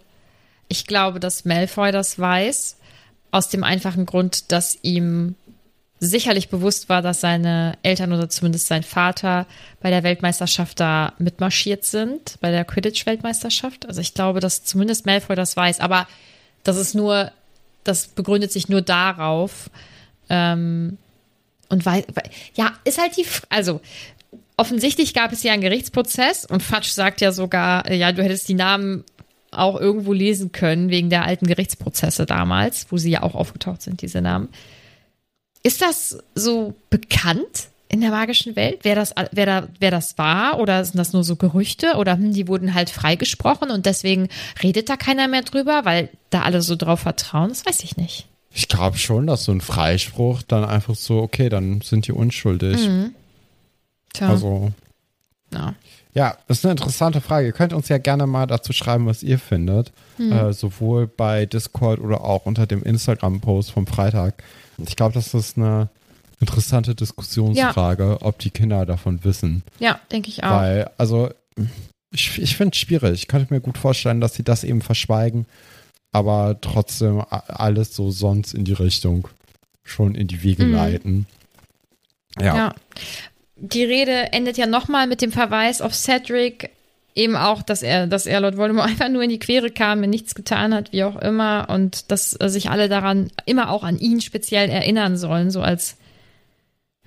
ich 0.69 0.87
glaube, 0.87 1.21
dass 1.21 1.45
Malfoy 1.45 1.93
das 1.93 2.19
weiß, 2.19 2.77
aus 3.31 3.49
dem 3.49 3.65
einfachen 3.65 4.07
Grund, 4.07 4.53
dass 4.53 4.79
ihm 4.83 5.35
sicherlich 6.01 6.49
bewusst 6.49 6.89
war, 6.89 7.03
dass 7.03 7.21
seine 7.21 7.79
Eltern 7.83 8.13
oder 8.13 8.29
zumindest 8.29 8.67
sein 8.67 8.83
Vater 8.83 9.47
bei 9.81 9.91
der 9.91 10.03
Weltmeisterschaft 10.03 10.81
da 10.81 11.15
mitmarschiert 11.19 11.85
sind, 11.85 12.37
bei 12.41 12.51
der 12.51 12.65
Quidditch-Weltmeisterschaft. 12.65 13.87
Also 13.87 14.01
ich 14.01 14.15
glaube, 14.15 14.41
dass 14.41 14.65
zumindest 14.65 15.07
Malfoy 15.07 15.37
das 15.37 15.57
weiß, 15.57 15.81
aber 15.81 16.07
das 16.63 16.77
ist 16.77 16.95
nur, 16.95 17.31
das 17.85 18.09
begründet 18.09 18.53
sich 18.53 18.69
nur 18.69 18.83
darauf. 18.83 19.71
Ähm, 20.29 20.99
und 21.69 21.87
weil, 21.87 22.05
ja, 22.55 22.73
ist 22.85 23.01
halt 23.01 23.17
die, 23.17 23.27
also 23.49 23.81
offensichtlich 24.57 25.15
gab 25.15 25.33
es 25.33 25.43
ja 25.43 25.53
einen 25.53 25.63
Gerichtsprozess 25.63 26.45
und 26.45 26.63
Fatsch 26.63 26.91
sagt 26.91 27.21
ja 27.21 27.33
sogar, 27.33 27.91
ja, 27.91 28.13
du 28.13 28.23
hättest 28.23 28.49
die 28.49 28.55
Namen 28.55 29.05
auch 29.51 29.81
irgendwo 29.81 30.13
lesen 30.13 30.53
können 30.53 30.91
wegen 30.91 31.11
der 31.11 31.25
alten 31.25 31.47
Gerichtsprozesse 31.47 32.27
damals, 32.27 32.87
wo 32.91 32.99
sie 32.99 33.11
ja 33.11 33.23
auch 33.23 33.35
aufgetaucht 33.35 33.83
sind, 33.83 34.03
diese 34.03 34.21
Namen. 34.21 34.49
Ist 35.65 35.83
das 35.83 36.19
so 36.35 36.75
bekannt 36.91 37.69
in 37.89 38.01
der 38.01 38.11
magischen 38.11 38.55
Welt, 38.55 38.81
wer 38.83 38.95
das, 38.95 39.15
wer 39.33 39.47
da, 39.47 39.69
wer 39.81 39.91
das 39.91 40.19
war? 40.19 40.59
Oder 40.61 40.85
sind 40.85 40.99
das 40.99 41.13
nur 41.13 41.25
so 41.25 41.37
Gerüchte? 41.37 41.95
Oder 41.97 42.15
hm, 42.15 42.33
die 42.33 42.49
wurden 42.49 42.75
halt 42.75 42.91
freigesprochen 42.91 43.71
und 43.71 43.87
deswegen 43.87 44.29
redet 44.63 44.89
da 44.89 44.97
keiner 44.97 45.27
mehr 45.27 45.43
drüber, 45.43 45.85
weil 45.85 46.11
da 46.31 46.43
alle 46.43 46.61
so 46.61 46.77
drauf 46.77 47.01
vertrauen? 47.01 47.49
Das 47.49 47.65
weiß 47.67 47.83
ich 47.83 47.97
nicht. 47.97 48.27
Ich 48.51 48.69
glaube 48.69 48.99
schon, 48.99 49.27
dass 49.27 49.45
so 49.45 49.53
ein 49.53 49.61
Freispruch 49.61 50.43
dann 50.43 50.65
einfach 50.65 50.95
so, 50.95 51.21
okay, 51.21 51.49
dann 51.49 51.81
sind 51.81 52.07
die 52.07 52.13
unschuldig. 52.13 52.89
Tja, 54.13 54.29
Also, 54.29 54.71
ja. 55.53 55.75
Ja, 56.15 56.37
das 56.47 56.59
ist 56.59 56.65
eine 56.65 56.73
interessante 56.73 57.21
Frage. 57.21 57.47
Ihr 57.49 57.53
könnt 57.53 57.73
uns 57.73 57.89
ja 57.89 57.99
gerne 57.99 58.27
mal 58.27 58.47
dazu 58.47 58.73
schreiben, 58.73 59.07
was 59.07 59.23
ihr 59.23 59.39
findet. 59.39 59.93
Äh, 60.19 60.53
sowohl 60.53 61.09
bei 61.09 61.45
Discord 61.45 61.99
oder 62.01 62.23
auch 62.25 62.47
unter 62.47 62.67
dem 62.67 62.83
Instagram-Post 62.85 63.73
vom 63.73 63.87
Freitag. 63.89 64.43
Ich 64.79 64.95
glaube, 64.95 65.13
das 65.15 65.35
ist 65.35 65.57
eine 65.59 65.89
interessante 66.41 66.95
Diskussionsfrage, 66.95 68.19
ob 68.23 68.39
die 68.39 68.51
Kinder 68.51 68.87
davon 68.87 69.25
wissen. 69.25 69.63
ja 69.81 69.99
denke 70.13 70.29
ich 70.29 70.45
auch. 70.45 70.51
Weil, 70.51 70.91
also, 70.99 71.31
ich, 72.13 72.39
ich 72.39 72.57
finde 72.57 72.75
es 72.75 72.79
schwierig. 72.81 73.13
Ich 73.15 73.27
könnte 73.29 73.53
mir 73.53 73.61
gut 73.61 73.77
vorstellen, 73.79 74.21
dass 74.21 74.35
sie 74.35 74.45
das 74.45 74.63
eben 74.63 74.83
verschweigen, 74.83 75.47
aber 76.13 76.61
trotzdem 76.61 77.23
alles 77.29 77.95
so 77.95 78.11
sonst 78.13 78.55
in 78.55 78.65
die 78.65 78.73
Richtung 78.73 79.27
schon 79.83 80.15
in 80.15 80.29
die 80.29 80.43
Wege 80.45 80.65
Mhm. 80.65 80.73
leiten. 80.75 81.27
Ja. 82.41 82.57
Ja. 82.57 82.75
Die 83.57 83.85
Rede 83.85 84.33
endet 84.33 84.57
ja 84.57 84.67
nochmal 84.67 85.07
mit 85.07 85.23
dem 85.23 85.33
Verweis 85.33 85.81
auf 85.81 85.95
Cedric, 85.95 86.71
eben 87.15 87.37
auch, 87.37 87.63
dass 87.63 87.83
er, 87.83 88.07
dass 88.07 88.27
er 88.27 88.41
Lord 88.41 88.57
Voldemort 88.57 88.89
einfach 88.91 89.09
nur 89.09 89.23
in 89.23 89.31
die 89.31 89.39
Quere 89.39 89.71
kam, 89.71 90.01
mir 90.01 90.09
nichts 90.09 90.35
getan 90.35 90.75
hat, 90.75 90.93
wie 90.93 91.05
auch 91.05 91.17
immer, 91.17 91.69
und 91.71 92.11
dass 92.11 92.39
äh, 92.41 92.49
sich 92.49 92.71
alle 92.71 92.89
daran 92.89 93.31
immer 93.47 93.71
auch 93.71 93.85
an 93.85 93.99
ihn 93.99 94.21
speziell 94.21 94.69
erinnern 94.69 95.17
sollen, 95.17 95.51
so 95.51 95.63
als 95.63 95.97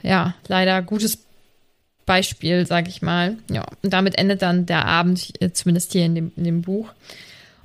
ja, 0.01 0.35
leider 0.47 0.81
gutes 0.81 1.19
Beispiel, 2.05 2.65
sag 2.65 2.87
ich 2.87 3.01
mal. 3.01 3.37
Ja, 3.51 3.65
und 3.83 3.93
damit 3.93 4.17
endet 4.17 4.41
dann 4.41 4.65
der 4.65 4.85
Abend, 4.85 5.33
äh, 5.41 5.51
zumindest 5.51 5.91
hier 5.91 6.05
in 6.05 6.15
dem, 6.15 6.31
in 6.35 6.43
dem 6.43 6.61
Buch. 6.61 6.93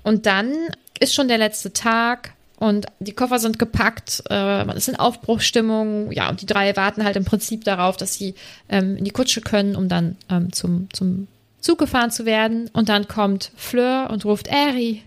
Und 0.03 0.27
dann 0.27 0.53
ist 0.99 1.15
schon 1.15 1.29
der 1.29 1.39
letzte 1.39 1.73
Tag 1.73 2.35
und 2.63 2.87
die 3.01 3.13
Koffer 3.13 3.41
sind 3.41 3.59
gepackt, 3.59 4.23
äh, 4.31 4.65
man 4.65 4.77
ist 4.77 4.89
in 4.89 4.95
Aufbruchstimmung, 4.95 6.13
ja, 6.13 6.31
und 6.31 6.43
die 6.43 6.47
drei 6.47 6.77
warten 6.77 7.03
halt 7.03 7.17
im 7.17 7.25
Prinzip 7.25 7.65
darauf, 7.65 7.97
dass 7.97 8.15
sie 8.15 8.37
ähm, 8.69 8.97
in 8.97 9.05
die 9.05 9.11
Kutsche 9.11 9.41
können, 9.41 9.75
um 9.75 9.89
dann 9.89 10.15
ähm, 10.31 10.53
zum, 10.53 10.87
zum 10.93 11.27
Zug 11.59 11.79
gefahren 11.79 12.13
zu 12.13 12.25
werden. 12.25 12.71
Und 12.73 12.89
dann 12.89 13.09
kommt 13.09 13.51
Fleur 13.57 14.11
und 14.13 14.25
ruft 14.25 14.47
Eri, 14.47 15.03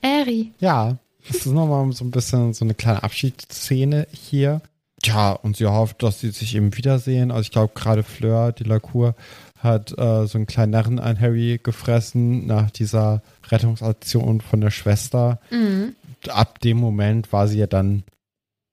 Eri. 0.00 0.52
Ja, 0.60 0.96
das 1.28 1.44
ist 1.44 1.46
nochmal 1.46 1.92
so 1.92 2.06
ein 2.06 2.10
bisschen 2.10 2.54
so 2.54 2.64
eine 2.64 2.72
kleine 2.72 3.02
Abschiedsszene 3.02 4.06
hier. 4.10 4.62
Tja, 5.02 5.32
und 5.32 5.58
sie 5.58 5.66
hofft, 5.66 6.02
dass 6.02 6.20
sie 6.20 6.30
sich 6.30 6.54
eben 6.54 6.74
wiedersehen. 6.74 7.30
Also 7.30 7.42
ich 7.42 7.50
glaube, 7.50 7.74
gerade 7.74 8.02
Fleur 8.02 8.52
de 8.52 8.66
la 8.66 8.78
Cour 8.78 9.14
hat 9.58 9.92
äh, 9.98 10.26
so 10.26 10.38
einen 10.38 10.46
kleinen 10.46 10.72
Narren 10.72 10.98
an 10.98 11.20
Harry 11.20 11.60
gefressen 11.62 12.46
nach 12.46 12.70
dieser 12.70 13.22
Rettungsaktion 13.50 14.40
von 14.40 14.62
der 14.62 14.70
Schwester. 14.70 15.38
Ab 16.28 16.60
dem 16.60 16.76
Moment 16.78 17.32
war 17.32 17.48
sie 17.48 17.58
ja 17.58 17.66
dann 17.66 18.02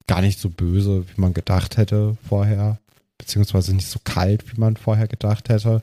gar 0.07 0.21
nicht 0.21 0.39
so 0.39 0.49
böse, 0.49 1.05
wie 1.07 1.21
man 1.21 1.33
gedacht 1.33 1.77
hätte 1.77 2.17
vorher. 2.27 2.77
Beziehungsweise 3.17 3.75
nicht 3.75 3.87
so 3.87 3.99
kalt, 4.03 4.51
wie 4.53 4.59
man 4.59 4.75
vorher 4.77 5.07
gedacht 5.07 5.49
hätte. 5.49 5.81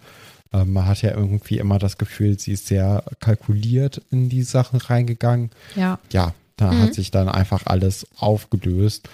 Ähm, 0.52 0.72
man 0.72 0.86
hat 0.86 1.02
ja 1.02 1.10
irgendwie 1.14 1.58
immer 1.58 1.78
das 1.78 1.98
Gefühl, 1.98 2.38
sie 2.38 2.52
ist 2.52 2.66
sehr 2.66 3.04
kalkuliert 3.20 4.02
in 4.10 4.28
die 4.28 4.42
Sachen 4.42 4.80
reingegangen 4.80 5.50
Ja. 5.76 5.98
ja, 6.12 6.34
da 6.56 6.72
Mhm. 6.72 6.80
hat 6.82 6.94
sich 6.94 7.10
dann 7.10 7.28
einfach 7.28 7.66
alles 7.66 8.06
aufgelöst. 8.16 9.08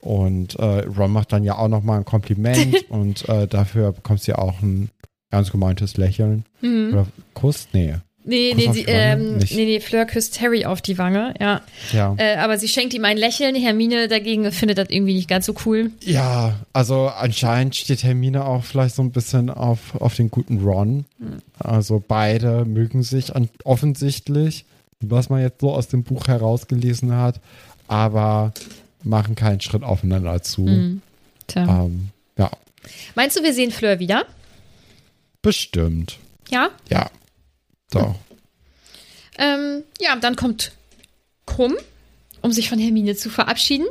Und 0.00 0.56
äh, 0.58 0.80
Ron 0.84 1.12
macht 1.12 1.32
dann 1.32 1.44
ja 1.44 1.56
auch 1.56 1.68
nochmal 1.68 1.98
ein 2.00 2.04
Kompliment 2.04 2.84
und 2.90 3.28
äh, 3.28 3.46
dafür 3.46 3.92
bekommt 3.92 4.20
sie 4.20 4.34
auch 4.34 4.60
ein 4.60 4.90
ernst 5.30 5.52
gemeintes 5.52 5.96
Lächeln. 5.96 6.44
Oder 6.92 7.06
Kuss? 7.34 7.68
Nee. 7.72 7.96
Nee, 8.24 8.54
nee, 8.54 8.70
sie, 8.72 8.84
ähm, 8.86 9.38
Nicht. 9.38 9.54
nee, 9.54 9.64
nee, 9.64 9.80
Fleur 9.80 10.04
küsst 10.04 10.40
Harry 10.40 10.64
auf 10.64 10.80
die 10.80 10.96
Wange, 10.96 11.34
ja. 11.40 11.60
Ja. 11.92 12.14
Äh, 12.18 12.36
aber 12.36 12.56
sie 12.56 12.68
schenkt 12.68 12.94
ihm 12.94 13.04
ein 13.04 13.16
Lächeln. 13.16 13.56
Hermine 13.56 14.06
dagegen 14.06 14.50
findet 14.52 14.78
das 14.78 14.90
irgendwie 14.90 15.14
nicht 15.14 15.28
ganz 15.28 15.46
so 15.46 15.54
cool. 15.66 15.90
Ja, 16.04 16.60
also 16.72 17.08
anscheinend 17.08 17.74
steht 17.74 18.04
Hermine 18.04 18.44
auch 18.44 18.62
vielleicht 18.62 18.94
so 18.94 19.02
ein 19.02 19.10
bisschen 19.10 19.50
auf, 19.50 20.00
auf 20.00 20.14
den 20.14 20.30
guten 20.30 20.60
Ron. 20.60 21.04
Also 21.58 22.02
beide 22.06 22.64
mögen 22.64 23.02
sich 23.02 23.34
an, 23.34 23.48
offensichtlich, 23.64 24.64
was 25.00 25.28
man 25.28 25.40
jetzt 25.40 25.60
so 25.60 25.72
aus 25.72 25.88
dem 25.88 26.04
Buch 26.04 26.28
herausgelesen 26.28 27.16
hat, 27.16 27.40
aber 27.88 28.52
machen 29.02 29.34
keinen 29.34 29.60
Schritt 29.60 29.82
aufeinander 29.82 30.42
zu. 30.42 31.00
Tja. 31.48 31.84
Ähm, 31.84 32.10
ja, 32.38 32.50
Meinst 33.14 33.36
du, 33.36 33.42
wir 33.42 33.52
sehen 33.52 33.72
Fleur 33.72 33.98
wieder? 33.98 34.26
bestimmt. 35.42 36.18
Ja. 36.50 36.70
Ja. 36.88 37.10
So. 37.92 38.14
Ähm, 39.38 39.82
ja, 40.00 40.16
dann 40.16 40.36
kommt 40.36 40.72
Krumm, 41.46 41.74
um 42.40 42.52
sich 42.52 42.68
von 42.68 42.78
Hermine 42.78 43.16
zu 43.16 43.30
verabschieden. 43.30 43.86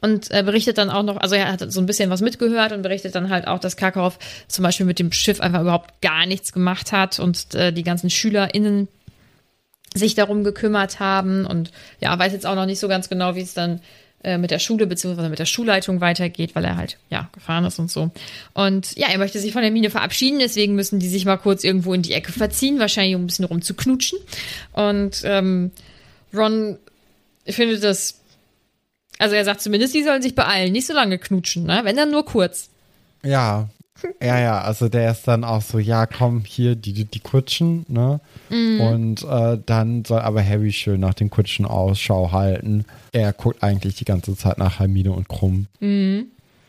Und 0.00 0.30
äh, 0.30 0.42
berichtet 0.42 0.76
dann 0.76 0.90
auch 0.90 1.02
noch, 1.02 1.16
also 1.16 1.34
er 1.34 1.50
hat 1.50 1.72
so 1.72 1.80
ein 1.80 1.86
bisschen 1.86 2.10
was 2.10 2.20
mitgehört 2.20 2.72
und 2.72 2.82
berichtet 2.82 3.14
dann 3.14 3.30
halt 3.30 3.46
auch, 3.46 3.58
dass 3.58 3.78
Karkaroff 3.78 4.18
zum 4.48 4.62
Beispiel 4.62 4.84
mit 4.84 4.98
dem 4.98 5.12
Schiff 5.12 5.40
einfach 5.40 5.62
überhaupt 5.62 6.02
gar 6.02 6.26
nichts 6.26 6.52
gemacht 6.52 6.92
hat 6.92 7.18
und 7.18 7.54
äh, 7.54 7.72
die 7.72 7.84
ganzen 7.84 8.10
SchülerInnen 8.10 8.88
sich 9.94 10.14
darum 10.14 10.44
gekümmert 10.44 11.00
haben 11.00 11.46
und 11.46 11.70
ja, 12.00 12.18
weiß 12.18 12.34
jetzt 12.34 12.44
auch 12.44 12.54
noch 12.54 12.66
nicht 12.66 12.80
so 12.80 12.88
ganz 12.88 13.08
genau, 13.08 13.34
wie 13.34 13.40
es 13.40 13.54
dann 13.54 13.80
äh, 14.24 14.38
mit 14.38 14.50
der 14.50 14.58
Schule 14.58 14.86
beziehungsweise 14.86 15.28
mit 15.28 15.38
der 15.38 15.46
Schulleitung 15.46 16.00
weitergeht, 16.00 16.54
weil 16.54 16.64
er 16.64 16.76
halt, 16.76 16.98
ja, 17.10 17.28
gefahren 17.32 17.64
ist 17.64 17.78
und 17.78 17.90
so. 17.90 18.10
Und 18.54 18.96
ja, 18.96 19.08
er 19.08 19.18
möchte 19.18 19.38
sich 19.38 19.52
von 19.52 19.62
der 19.62 19.70
Mine 19.70 19.90
verabschieden, 19.90 20.38
deswegen 20.38 20.74
müssen 20.74 20.98
die 20.98 21.08
sich 21.08 21.24
mal 21.24 21.36
kurz 21.36 21.62
irgendwo 21.62 21.92
in 21.94 22.02
die 22.02 22.12
Ecke 22.12 22.32
verziehen, 22.32 22.78
wahrscheinlich 22.78 23.14
um 23.14 23.22
ein 23.22 23.26
bisschen 23.26 23.44
rumzuknutschen. 23.44 24.18
Und 24.72 25.20
ähm, 25.24 25.70
Ron 26.34 26.78
findet 27.46 27.84
das, 27.84 28.20
also 29.18 29.34
er 29.34 29.44
sagt 29.44 29.60
zumindest, 29.60 29.94
die 29.94 30.02
sollen 30.02 30.22
sich 30.22 30.34
beeilen, 30.34 30.72
nicht 30.72 30.86
so 30.86 30.94
lange 30.94 31.18
knutschen, 31.18 31.64
ne? 31.64 31.80
wenn 31.84 31.96
dann 31.96 32.10
nur 32.10 32.24
kurz. 32.24 32.70
Ja. 33.22 33.68
Ja, 34.20 34.40
ja, 34.40 34.60
also 34.60 34.88
der 34.88 35.12
ist 35.12 35.28
dann 35.28 35.44
auch 35.44 35.62
so, 35.62 35.78
ja, 35.78 36.06
komm, 36.06 36.44
hier, 36.44 36.74
die, 36.74 37.04
die, 37.04 37.20
Kutschen, 37.20 37.86
ne? 37.88 38.20
Und 38.80 39.22
äh, 39.22 39.58
dann 39.64 40.04
soll 40.04 40.20
aber 40.20 40.44
Harry 40.44 40.72
schön 40.72 41.00
nach 41.00 41.14
den 41.14 41.30
Kutschen 41.30 41.64
Ausschau 41.64 42.32
halten. 42.32 42.84
Er 43.12 43.32
guckt 43.32 43.62
eigentlich 43.62 43.94
die 43.94 44.04
ganze 44.04 44.36
Zeit 44.36 44.58
nach 44.58 44.80
Hermine 44.80 45.12
und 45.12 45.28
Krumm. 45.28 45.68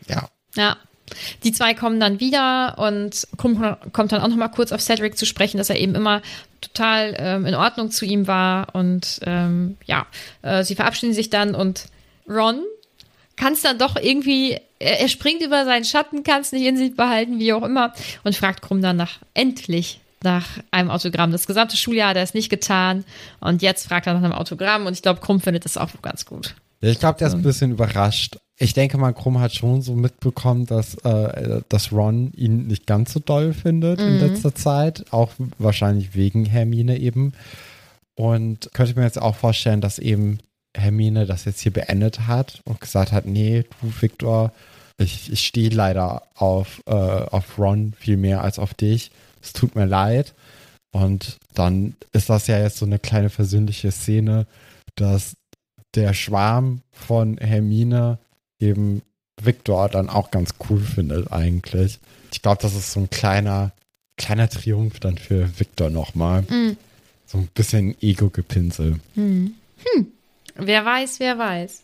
Ja. 0.07 0.29
Ja. 0.55 0.77
Die 1.43 1.51
zwei 1.51 1.73
kommen 1.73 1.99
dann 1.99 2.19
wieder 2.19 2.77
und 2.79 3.27
Krumm 3.37 3.75
kommt 3.91 4.11
dann 4.11 4.21
auch 4.21 4.27
noch 4.27 4.37
mal 4.37 4.47
kurz 4.47 4.71
auf 4.71 4.81
Cedric 4.81 5.17
zu 5.17 5.25
sprechen, 5.25 5.57
dass 5.57 5.69
er 5.69 5.79
eben 5.79 5.93
immer 5.93 6.21
total 6.61 7.15
ähm, 7.19 7.45
in 7.45 7.53
Ordnung 7.53 7.91
zu 7.91 8.05
ihm 8.05 8.27
war. 8.27 8.73
Und 8.73 9.19
ähm, 9.23 9.77
ja, 9.85 10.07
äh, 10.41 10.63
sie 10.63 10.75
verabschieden 10.75 11.13
sich 11.13 11.29
dann 11.29 11.53
und 11.53 11.85
Ron 12.27 12.63
kann 13.35 13.53
es 13.53 13.61
dann 13.61 13.77
doch 13.77 13.95
irgendwie, 13.95 14.57
er, 14.79 15.01
er 15.01 15.07
springt 15.07 15.41
über 15.41 15.65
seinen 15.65 15.85
Schatten, 15.85 16.23
kann 16.23 16.41
es 16.41 16.51
nicht 16.51 16.65
in 16.65 16.77
sich 16.77 16.95
behalten, 16.95 17.39
wie 17.39 17.53
auch 17.53 17.63
immer, 17.63 17.93
und 18.23 18.35
fragt 18.35 18.61
Krumm 18.61 18.81
dann 18.81 18.97
nach, 18.97 19.19
endlich 19.33 19.99
nach 20.23 20.45
einem 20.71 20.89
Autogramm. 20.89 21.31
Das 21.31 21.47
gesamte 21.47 21.77
Schuljahr 21.77 22.09
hat 22.09 22.17
er 22.17 22.23
es 22.23 22.33
nicht 22.33 22.49
getan 22.49 23.05
und 23.39 23.61
jetzt 23.61 23.87
fragt 23.87 24.07
er 24.07 24.13
nach 24.13 24.23
einem 24.23 24.33
Autogramm 24.33 24.85
und 24.85 24.93
ich 24.93 25.01
glaube, 25.01 25.21
Krumm 25.21 25.39
findet 25.39 25.65
das 25.65 25.77
auch 25.77 25.89
ganz 26.01 26.25
gut. 26.25 26.55
Ich 26.81 26.99
glaube, 26.99 27.17
der 27.17 27.29
ist 27.29 27.33
ein 27.33 27.41
bisschen 27.41 27.71
überrascht. 27.71 28.37
Ich 28.57 28.73
denke 28.73 28.97
mal, 28.97 29.13
Krumm 29.13 29.39
hat 29.39 29.53
schon 29.53 29.81
so 29.81 29.93
mitbekommen, 29.93 30.65
dass, 30.65 30.95
äh, 31.03 31.61
dass 31.67 31.91
Ron 31.91 32.31
ihn 32.35 32.67
nicht 32.67 32.85
ganz 32.85 33.13
so 33.13 33.19
doll 33.19 33.53
findet 33.53 33.99
in 33.99 34.19
letzter 34.19 34.53
Zeit. 34.55 35.05
Auch 35.11 35.31
wahrscheinlich 35.57 36.15
wegen 36.15 36.45
Hermine 36.45 36.97
eben. 36.97 37.33
Und 38.15 38.69
könnte 38.73 38.95
mir 38.95 39.03
jetzt 39.03 39.21
auch 39.21 39.35
vorstellen, 39.35 39.81
dass 39.81 39.99
eben 39.99 40.39
Hermine 40.75 41.25
das 41.25 41.45
jetzt 41.45 41.61
hier 41.61 41.73
beendet 41.73 42.27
hat 42.27 42.61
und 42.65 42.81
gesagt 42.81 43.11
hat, 43.11 43.25
nee, 43.25 43.63
du 43.81 43.93
Victor, 44.01 44.51
ich, 44.97 45.31
ich 45.31 45.45
stehe 45.45 45.69
leider 45.69 46.23
auf, 46.35 46.81
äh, 46.85 46.91
auf 46.91 47.57
Ron 47.57 47.93
viel 47.99 48.17
mehr 48.17 48.41
als 48.41 48.59
auf 48.59 48.73
dich. 48.73 49.11
Es 49.41 49.53
tut 49.53 49.75
mir 49.75 49.85
leid. 49.85 50.33
Und 50.91 51.37
dann 51.53 51.95
ist 52.13 52.29
das 52.29 52.47
ja 52.47 52.57
jetzt 52.57 52.77
so 52.77 52.85
eine 52.85 52.99
kleine 52.99 53.29
versöhnliche 53.29 53.91
Szene, 53.91 54.47
dass 54.95 55.35
der 55.95 56.13
Schwarm 56.13 56.81
von 56.91 57.37
Hermine 57.37 58.17
eben 58.59 59.01
Victor 59.41 59.89
dann 59.89 60.09
auch 60.09 60.31
ganz 60.31 60.55
cool 60.69 60.79
findet 60.79 61.31
eigentlich. 61.31 61.99
Ich 62.31 62.41
glaube, 62.41 62.61
das 62.61 62.75
ist 62.75 62.93
so 62.93 63.01
ein 63.01 63.09
kleiner, 63.09 63.71
kleiner 64.17 64.49
Triumph 64.49 64.99
dann 65.01 65.17
für 65.17 65.59
Victor 65.59 65.89
nochmal. 65.89 66.43
So 67.27 67.39
ein 67.39 67.47
bisschen 67.53 67.95
Ego-Gepinsel. 68.01 68.99
Wer 70.55 70.85
weiß, 70.85 71.19
wer 71.19 71.37
weiß. 71.37 71.83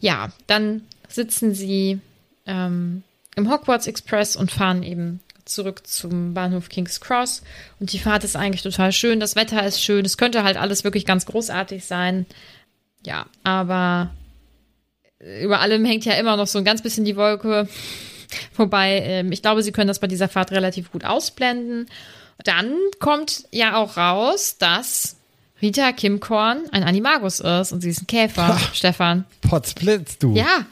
Ja, 0.00 0.30
dann 0.46 0.82
sitzen 1.08 1.54
sie 1.54 2.00
ähm, 2.46 3.02
im 3.36 3.50
Hogwarts 3.50 3.86
Express 3.86 4.36
und 4.36 4.50
fahren 4.50 4.82
eben 4.82 5.20
zurück 5.44 5.86
zum 5.86 6.34
Bahnhof 6.34 6.68
King's 6.68 7.00
Cross. 7.00 7.42
Und 7.80 7.92
die 7.92 7.98
Fahrt 7.98 8.24
ist 8.24 8.36
eigentlich 8.36 8.62
total 8.62 8.92
schön. 8.92 9.20
Das 9.20 9.36
Wetter 9.36 9.64
ist 9.64 9.82
schön. 9.82 10.04
Es 10.04 10.16
könnte 10.16 10.42
halt 10.42 10.56
alles 10.56 10.84
wirklich 10.84 11.04
ganz 11.04 11.26
großartig 11.26 11.84
sein. 11.84 12.26
Ja, 13.04 13.26
aber 13.42 14.10
über 15.20 15.60
allem 15.60 15.84
hängt 15.84 16.04
ja 16.04 16.14
immer 16.14 16.36
noch 16.36 16.46
so 16.46 16.58
ein 16.58 16.64
ganz 16.64 16.82
bisschen 16.82 17.04
die 17.04 17.16
Wolke. 17.16 17.68
Wobei, 18.56 19.00
ähm, 19.00 19.32
ich 19.32 19.42
glaube, 19.42 19.62
sie 19.62 19.72
können 19.72 19.88
das 19.88 20.00
bei 20.00 20.06
dieser 20.06 20.28
Fahrt 20.28 20.52
relativ 20.52 20.90
gut 20.90 21.04
ausblenden. 21.04 21.86
Dann 22.44 22.74
kommt 22.98 23.44
ja 23.50 23.76
auch 23.76 23.96
raus, 23.96 24.56
dass 24.58 25.16
Rita 25.64 25.92
Kimkorn 25.92 26.64
ein 26.72 26.84
Animagus 26.84 27.40
ist 27.40 27.72
und 27.72 27.80
sie 27.80 27.88
ist 27.88 28.02
ein 28.02 28.06
Käfer, 28.06 28.58
Stefan. 28.74 29.24
Potzblitz, 29.40 30.18
du. 30.18 30.34
Ja, 30.34 30.66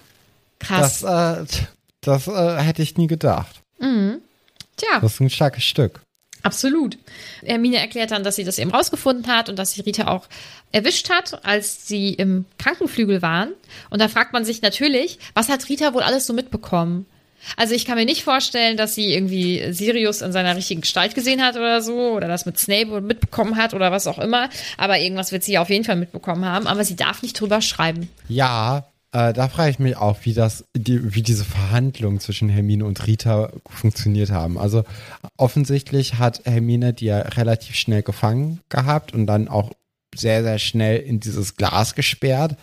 krass. 0.59 1.01
Das, 1.01 1.53
äh, 1.53 1.65
das 2.03 2.29
äh, 2.29 2.59
hätte 2.59 2.83
ich 2.83 2.99
nie 2.99 3.07
gedacht. 3.07 3.63
Tja, 3.81 5.01
Das 5.01 5.15
ist 5.15 5.21
ein 5.21 5.31
starkes 5.31 5.65
Stück. 5.65 6.01
absolut. 6.43 6.99
Hermine 7.43 7.79
erklärt 7.79 8.11
dann, 8.11 8.23
dass 8.23 8.37
sie 8.37 8.45
das 8.45 8.59
eben 8.59 8.71
rausgefunden 8.71 9.27
hat 9.29 9.49
und 9.49 9.59
dass 9.59 9.73
sie 9.73 9.81
Rita 9.81 10.09
auch 10.09 10.27
erwischt 10.73 11.09
hat, 11.09 11.43
als 11.47 11.89
sie 11.89 12.13
im 12.13 12.45
Krankenflügel 12.59 13.23
waren. 13.23 13.53
Und 13.89 14.01
da 14.01 14.09
fragt 14.09 14.35
man 14.35 14.45
sich 14.45 14.61
natürlich, 14.61 15.19
was 15.33 15.49
hat 15.49 15.67
Rita 15.71 15.95
wohl 15.95 16.03
alles 16.03 16.27
so 16.27 16.33
mitbekommen? 16.35 17.07
Also 17.57 17.75
ich 17.75 17.85
kann 17.85 17.97
mir 17.97 18.05
nicht 18.05 18.23
vorstellen, 18.25 18.77
dass 18.77 18.95
sie 18.95 19.13
irgendwie 19.13 19.73
Sirius 19.73 20.23
in 20.23 20.33
seiner 20.33 20.57
richtigen 20.57 20.81
Gestalt 20.83 21.15
gesehen 21.15 21.43
hat 21.43 21.57
oder 21.57 21.83
so 21.83 22.13
oder 22.13 22.29
das 22.29 22.47
mit 22.47 22.59
Snape 22.59 23.01
mitbekommen 23.01 23.57
hat 23.57 23.75
oder 23.75 23.91
was 23.93 24.07
auch 24.07 24.19
immer. 24.19 24.49
Aber 24.79 24.99
irgendwas 24.99 25.33
wird 25.33 25.43
sie 25.45 25.59
auf 25.59 25.69
jeden 25.71 25.85
Fall 25.85 25.97
mitbekommen 25.97 26.45
haben. 26.45 26.67
Aber 26.67 26.85
sie 26.85 26.97
darf 26.97 27.23
nicht 27.23 27.41
drüber 27.41 27.61
schreiben. 27.61 28.09
Ja, 28.29 28.85
Äh, 29.15 29.35
da 29.35 29.49
frage 29.51 29.71
ich 29.71 29.79
mich 29.79 29.99
auch, 29.99 30.17
wie 30.23 30.33
das, 30.33 30.65
die, 30.75 31.15
wie 31.15 31.21
diese 31.21 31.45
Verhandlungen 31.45 32.19
zwischen 32.19 32.49
Hermine 32.49 32.87
und 32.87 33.07
Rita 33.07 33.51
funktioniert 33.69 34.31
haben. 34.31 34.57
Also 34.57 34.85
offensichtlich 35.37 36.15
hat 36.15 36.41
Hermine 36.45 36.95
die 36.95 37.07
ja 37.07 37.19
relativ 37.19 37.77
schnell 37.77 38.03
gefangen 38.03 38.61
gehabt 38.71 39.13
und 39.13 39.27
dann 39.27 39.49
auch 39.49 39.71
sehr, 40.15 40.43
sehr 40.43 40.59
schnell 40.59 40.99
in 40.99 41.21
dieses 41.21 41.57
Glas 41.57 41.95
gesperrt. 41.95 42.57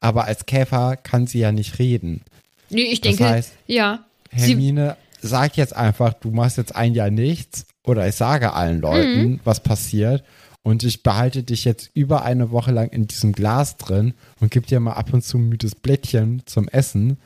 Aber 0.00 0.24
als 0.24 0.46
Käfer 0.46 0.96
kann 0.96 1.28
sie 1.28 1.38
ja 1.38 1.52
nicht 1.52 1.78
reden. 1.78 2.22
Nee, 2.70 2.82
ich 2.82 3.00
Das 3.00 3.16
denke, 3.16 3.32
heißt, 3.32 3.52
ja. 3.66 4.04
Sie, 4.36 4.48
Hermine 4.52 4.96
sagt 5.20 5.56
jetzt 5.56 5.74
einfach, 5.76 6.14
du 6.14 6.30
machst 6.30 6.56
jetzt 6.56 6.74
ein 6.74 6.94
Jahr 6.94 7.10
nichts 7.10 7.66
oder 7.84 8.06
ich 8.08 8.14
sage 8.14 8.52
allen 8.54 8.80
Leuten, 8.80 9.22
Mhm. 9.24 9.40
was 9.44 9.60
passiert 9.60 10.24
und 10.62 10.82
ich 10.84 11.02
behalte 11.02 11.42
dich 11.42 11.64
jetzt 11.64 11.90
über 11.94 12.22
eine 12.24 12.50
Woche 12.50 12.70
lang 12.72 12.88
in 12.88 13.06
diesem 13.06 13.32
Glas 13.32 13.76
drin 13.76 14.14
und 14.40 14.50
gebe 14.50 14.66
dir 14.66 14.80
mal 14.80 14.92
ab 14.94 15.12
und 15.12 15.22
zu 15.24 15.38
ein 15.38 15.48
müdes 15.48 15.74
Blättchen 15.74 16.42
zum 16.46 16.68
Essen 16.68 17.18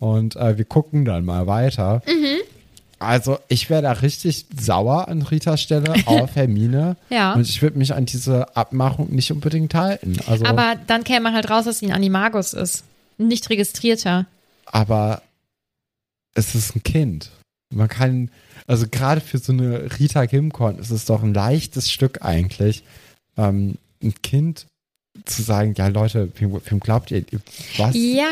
und 0.00 0.36
äh, 0.36 0.58
wir 0.58 0.64
gucken 0.64 1.04
dann 1.04 1.24
mal 1.24 1.46
weiter. 1.46 2.02
Mhm. 2.06 2.38
Also 3.00 3.38
ich 3.48 3.68
wäre 3.70 3.82
da 3.82 3.92
richtig 3.92 4.46
sauer 4.58 5.08
an 5.08 5.22
Ritas 5.22 5.60
Stelle 5.60 5.92
auf 6.06 6.34
Hermine 6.36 6.96
Ja. 7.10 7.34
und 7.34 7.42
ich 7.48 7.60
würde 7.60 7.76
mich 7.78 7.92
an 7.94 8.06
diese 8.06 8.56
Abmachung 8.56 9.10
nicht 9.10 9.30
unbedingt 9.30 9.74
halten. 9.74 10.16
Also, 10.26 10.44
aber 10.46 10.76
dann 10.86 11.04
käme 11.04 11.32
halt 11.32 11.50
raus, 11.50 11.64
dass 11.66 11.80
sie 11.80 11.86
ein 11.86 11.92
Animagus 11.92 12.54
ist. 12.54 12.84
Ein 13.18 13.28
Nicht 13.28 13.50
registrierter. 13.50 14.26
aber 14.66 15.22
es 16.34 16.54
ist 16.54 16.76
ein 16.76 16.82
Kind. 16.82 17.30
Man 17.74 17.88
kann, 17.88 18.30
also 18.66 18.86
gerade 18.90 19.20
für 19.20 19.38
so 19.38 19.52
eine 19.52 19.98
Rita 19.98 20.26
Kimcorn 20.26 20.78
ist 20.78 20.90
es 20.90 21.06
doch 21.06 21.22
ein 21.22 21.34
leichtes 21.34 21.90
Stück 21.90 22.22
eigentlich, 22.22 22.84
ähm, 23.36 23.76
ein 24.02 24.14
Kind 24.22 24.66
zu 25.24 25.42
sagen, 25.42 25.74
ja 25.76 25.86
Leute, 25.88 26.30
wem, 26.36 26.60
wem 26.64 26.80
glaubt 26.80 27.10
ihr? 27.12 27.24
Was? 27.76 27.94
Ja. 27.94 28.24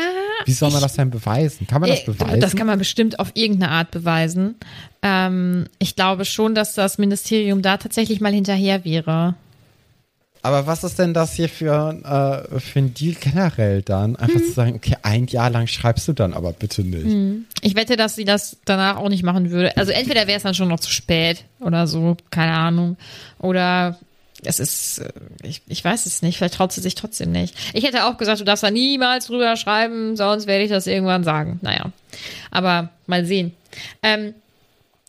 Wie 0.45 0.51
soll 0.51 0.69
man 0.69 0.79
ich- 0.79 0.83
das 0.83 0.93
denn 0.95 1.09
beweisen? 1.09 1.65
Kann 1.67 1.79
man 1.81 1.89
das 1.89 2.01
Äh, 2.01 2.05
beweisen? 2.05 2.39
Das 2.41 2.55
kann 2.55 2.67
man 2.67 2.77
bestimmt 2.77 3.19
auf 3.19 3.31
irgendeine 3.35 3.71
Art 3.71 3.91
beweisen. 3.91 4.55
Ähm, 5.01 5.65
ich 5.79 5.95
glaube 5.95 6.25
schon, 6.25 6.55
dass 6.55 6.73
das 6.73 6.97
Ministerium 6.97 7.61
da 7.61 7.77
tatsächlich 7.77 8.19
mal 8.21 8.33
hinterher 8.33 8.83
wäre. 8.85 9.35
Aber 10.43 10.67
was 10.67 10.83
ist 10.83 10.99
denn 10.99 11.13
das 11.13 11.33
hier 11.33 11.47
für, 11.47 12.45
äh, 12.53 12.59
für 12.59 12.79
ein 12.79 12.93
Deal 12.93 13.15
generell 13.19 13.81
dann? 13.81 14.17
Einfach 14.17 14.39
Hm. 14.41 14.45
zu 14.45 14.51
sagen, 14.51 14.75
okay, 14.75 14.97
ein 15.01 15.25
Jahr 15.27 15.49
lang 15.49 15.67
schreibst 15.67 16.05
du 16.07 16.13
dann 16.13 16.33
aber 16.33 16.51
bitte 16.51 16.83
nicht. 16.83 17.45
Ich 17.61 17.75
wette, 17.75 17.95
dass 17.95 18.15
sie 18.15 18.25
das 18.25 18.57
danach 18.65 18.97
auch 18.97 19.07
nicht 19.07 19.23
machen 19.23 19.51
würde. 19.51 19.75
Also 19.77 19.93
entweder 19.93 20.27
wäre 20.27 20.37
es 20.37 20.43
dann 20.43 20.53
schon 20.53 20.67
noch 20.67 20.81
zu 20.81 20.91
spät 20.91 21.45
oder 21.61 21.87
so, 21.87 22.17
keine 22.29 22.51
Ahnung. 22.51 22.97
Oder 23.39 23.97
es 24.43 24.59
ist, 24.59 24.99
äh, 24.99 25.09
ich, 25.43 25.61
ich 25.67 25.83
weiß 25.83 26.05
es 26.05 26.21
nicht, 26.21 26.37
vielleicht 26.37 26.55
traut 26.55 26.73
sie 26.73 26.81
sich 26.81 26.95
trotzdem 26.95 27.31
nicht. 27.31 27.55
Ich 27.73 27.85
hätte 27.85 28.05
auch 28.05 28.17
gesagt, 28.17 28.41
du 28.41 28.43
darfst 28.43 28.63
da 28.63 28.69
niemals 28.71 29.27
drüber 29.27 29.55
schreiben, 29.55 30.17
sonst 30.17 30.45
werde 30.45 30.65
ich 30.65 30.69
das 30.69 30.87
irgendwann 30.87 31.23
sagen. 31.23 31.59
Naja, 31.61 31.91
aber 32.51 32.89
mal 33.07 33.25
sehen. 33.25 33.53
Ähm, 34.01 34.33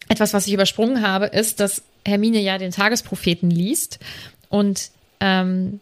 etwas, 0.09 0.32
was 0.32 0.47
ich 0.47 0.53
übersprungen 0.53 1.03
habe, 1.05 1.26
ist, 1.26 1.59
dass 1.59 1.82
Hermine 2.07 2.39
ja 2.41 2.59
den 2.59 2.70
Tagespropheten 2.70 3.51
liest 3.51 3.99
und 4.49 4.91
ähm, 5.25 5.81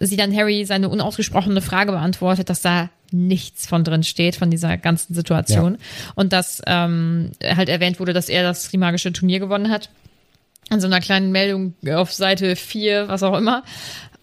sie 0.00 0.16
dann 0.16 0.36
Harry 0.36 0.64
seine 0.64 0.88
unausgesprochene 0.88 1.62
Frage 1.62 1.92
beantwortet, 1.92 2.50
dass 2.50 2.60
da 2.62 2.90
nichts 3.12 3.66
von 3.66 3.84
drin 3.84 4.02
steht, 4.02 4.36
von 4.36 4.50
dieser 4.50 4.76
ganzen 4.76 5.14
Situation. 5.14 5.78
Und 6.16 6.32
dass 6.32 6.60
ähm, 6.66 7.30
halt 7.42 7.68
erwähnt 7.68 8.00
wurde, 8.00 8.12
dass 8.12 8.28
er 8.28 8.42
das 8.42 8.68
Trimagische 8.68 9.12
Turnier 9.12 9.38
gewonnen 9.38 9.70
hat. 9.70 9.88
An 10.68 10.80
so 10.80 10.88
einer 10.88 11.00
kleinen 11.00 11.30
Meldung 11.30 11.74
auf 11.94 12.12
Seite 12.12 12.56
4, 12.56 13.06
was 13.08 13.22
auch 13.22 13.38
immer. 13.38 13.62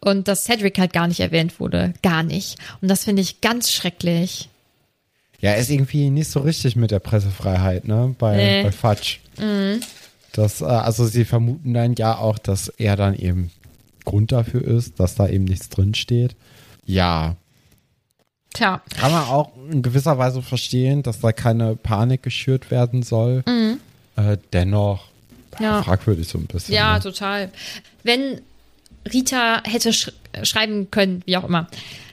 Und 0.02 0.28
dass 0.28 0.44
Cedric 0.44 0.78
halt 0.78 0.92
gar 0.92 1.08
nicht 1.08 1.22
erwähnt 1.22 1.60
wurde. 1.62 1.94
Gar 2.04 2.24
nicht. 2.24 2.58
Und 2.82 2.90
das 2.90 3.06
finde 3.06 3.22
ich 3.22 3.40
ganz 3.40 3.72
schrecklich. 3.72 4.50
Ja, 5.40 5.54
ist 5.54 5.70
irgendwie 5.70 6.10
nicht 6.10 6.30
so 6.30 6.42
richtig 6.42 6.76
mit 6.76 6.92
der 6.92 7.00
Pressefreiheit, 7.00 7.88
ne? 7.88 8.14
Bei, 8.20 8.36
Nee. 8.36 8.64
bei 8.64 8.72
Fatsch. 8.74 9.20
Das, 10.34 10.62
äh, 10.62 10.66
also 10.66 11.06
sie 11.06 11.24
vermuten 11.24 11.74
dann 11.74 11.96
ja 11.96 12.18
auch, 12.18 12.38
dass 12.38 12.68
er 12.68 12.98
dann 12.98 13.16
eben 13.16 13.52
Grund 14.04 14.32
dafür 14.32 14.62
ist, 14.64 15.00
dass 15.00 15.16
da 15.16 15.28
eben 15.28 15.46
nichts 15.46 15.70
drin 15.70 15.94
steht. 15.94 16.36
Ja, 16.86 17.36
Tja. 18.54 18.82
kann 18.96 19.12
man 19.12 19.24
auch 19.24 19.52
in 19.72 19.82
gewisser 19.82 20.18
Weise 20.18 20.42
verstehen, 20.42 21.02
dass 21.04 21.20
da 21.20 21.32
keine 21.32 21.76
Panik 21.76 22.22
geschürt 22.24 22.70
werden 22.72 23.02
soll. 23.04 23.44
Äh, 24.16 24.38
dennoch 24.54 25.08
Mhm. 25.60 25.64
Ja. 25.66 25.84
fragwürdig 25.84 26.28
so 26.28 26.38
ein 26.40 26.46
bisschen. 26.48 26.74
Ja, 26.74 26.96
ne? 26.96 27.00
total. 27.02 27.52
Wenn 28.04 28.42
Rita 29.12 29.62
hätte 29.66 29.94
sch 29.94 30.12
schreiben 30.44 30.90
können, 30.90 31.22
wie 31.26 31.38
auch 31.38 31.44
immer, 31.44 31.68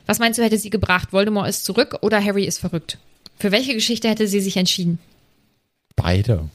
was 0.06 0.18
meinst 0.18 0.38
du, 0.38 0.42
hätte 0.42 0.58
sie 0.58 0.68
gebracht? 0.70 1.12
Voldemort 1.12 1.48
ist 1.48 1.64
zurück 1.64 1.98
oder 2.02 2.22
Harry 2.22 2.44
ist 2.44 2.58
verrückt? 2.58 2.98
Für 3.38 3.50
welche 3.52 3.72
Geschichte 3.74 4.08
hätte 4.10 4.28
sie 4.28 4.40
sich 4.40 4.56
entschieden? 4.58 4.98
Beide. 5.96 6.48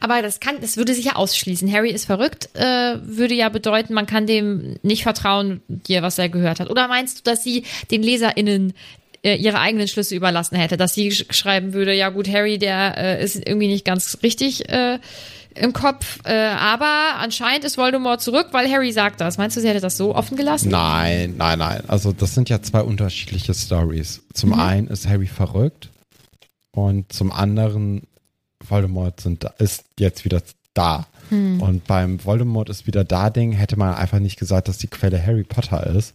Aber 0.00 0.22
das 0.22 0.40
kann, 0.40 0.56
das 0.60 0.76
würde 0.76 0.94
sich 0.94 1.04
ja 1.06 1.16
ausschließen. 1.16 1.72
Harry 1.72 1.90
ist 1.90 2.04
verrückt, 2.06 2.50
äh, 2.54 2.96
würde 3.02 3.34
ja 3.34 3.48
bedeuten, 3.48 3.94
man 3.94 4.06
kann 4.06 4.26
dem 4.26 4.76
nicht 4.82 5.02
vertrauen, 5.02 5.62
dir, 5.68 6.02
was 6.02 6.18
er 6.18 6.28
gehört 6.28 6.60
hat. 6.60 6.70
Oder 6.70 6.88
meinst 6.88 7.18
du, 7.18 7.22
dass 7.30 7.42
sie 7.42 7.64
den 7.90 8.02
LeserInnen 8.02 8.72
äh, 9.22 9.36
ihre 9.36 9.60
eigenen 9.60 9.88
Schlüsse 9.88 10.14
überlassen 10.14 10.56
hätte, 10.56 10.76
dass 10.76 10.94
sie 10.94 11.12
sch 11.12 11.26
schreiben 11.30 11.72
würde, 11.72 11.92
ja 11.94 12.08
gut, 12.08 12.28
Harry, 12.28 12.58
der 12.58 12.96
äh, 12.96 13.24
ist 13.24 13.36
irgendwie 13.36 13.68
nicht 13.68 13.84
ganz 13.84 14.18
richtig 14.22 14.68
äh, 14.68 14.98
im 15.54 15.72
Kopf, 15.72 16.20
äh, 16.24 16.32
aber 16.32 17.16
anscheinend 17.18 17.64
ist 17.64 17.76
Voldemort 17.76 18.22
zurück, 18.22 18.48
weil 18.52 18.70
Harry 18.70 18.92
sagt 18.92 19.20
das. 19.20 19.36
Meinst 19.36 19.56
du, 19.56 19.60
sie 19.60 19.68
hätte 19.68 19.80
das 19.80 19.96
so 19.96 20.14
offen 20.14 20.36
gelassen? 20.36 20.70
Nein, 20.70 21.34
nein, 21.36 21.58
nein. 21.58 21.82
Also 21.88 22.12
das 22.12 22.34
sind 22.34 22.48
ja 22.48 22.62
zwei 22.62 22.82
unterschiedliche 22.82 23.52
Stories. 23.52 24.22
Zum 24.32 24.50
Mhm. 24.50 24.60
einen 24.60 24.86
ist 24.86 25.08
Harry 25.08 25.26
verrückt 25.26 25.90
und 26.70 27.12
zum 27.12 27.32
anderen 27.32 28.02
Voldemort 28.70 29.20
sind, 29.20 29.44
ist 29.58 29.84
jetzt 29.98 30.24
wieder 30.24 30.42
da. 30.74 31.06
Hm. 31.30 31.60
Und 31.60 31.86
beim 31.86 32.24
Voldemort 32.24 32.68
ist 32.68 32.86
wieder 32.86 33.04
da 33.04 33.30
Ding 33.30 33.52
hätte 33.52 33.76
man 33.76 33.94
einfach 33.94 34.18
nicht 34.18 34.38
gesagt, 34.38 34.68
dass 34.68 34.78
die 34.78 34.86
Quelle 34.88 35.24
Harry 35.24 35.44
Potter 35.44 35.86
ist, 35.86 36.14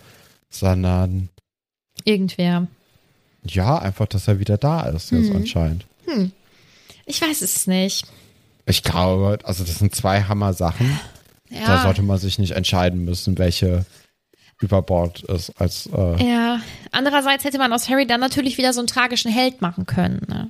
sondern 0.49 1.30
Irgendwer. 2.03 2.68
ja, 3.43 3.78
einfach, 3.78 4.08
dass 4.08 4.28
er 4.28 4.39
wieder 4.39 4.58
da 4.58 4.84
ist 4.88 5.12
jetzt 5.12 5.30
Mhm. 5.30 5.36
anscheinend. 5.38 5.86
Ich 7.06 7.22
weiß 7.22 7.41
es 7.41 7.68
nicht. 7.68 8.06
Ich 8.66 8.82
glaube, 8.84 9.38
also 9.43 9.64
das 9.64 9.78
sind 9.80 9.93
zwei 9.95 10.24
Hammer-Sachen. 10.24 10.99
Ja. 11.49 11.68
Da 11.68 11.84
sollte 11.84 12.01
man 12.01 12.18
sich 12.18 12.39
nicht 12.39 12.51
entscheiden 12.51 13.06
müssen, 13.06 13.38
welche 13.38 13.86
über 14.60 14.82
Bord 14.82 15.22
ist 15.24 15.51
als 15.62 15.88
äh, 15.88 16.28
Ja, 16.28 16.60
andererseits 16.91 17.43
hätte 17.43 17.58
man 17.60 17.72
aus 17.74 17.89
Harry 17.89 18.08
dann 18.08 18.22
natürlich 18.22 18.58
wieder 18.58 18.74
so 18.74 18.80
einen 18.80 18.88
tragischen 18.88 19.30
Held 19.32 19.62
machen 19.62 19.86
können. 19.86 20.22
Ne? 20.28 20.49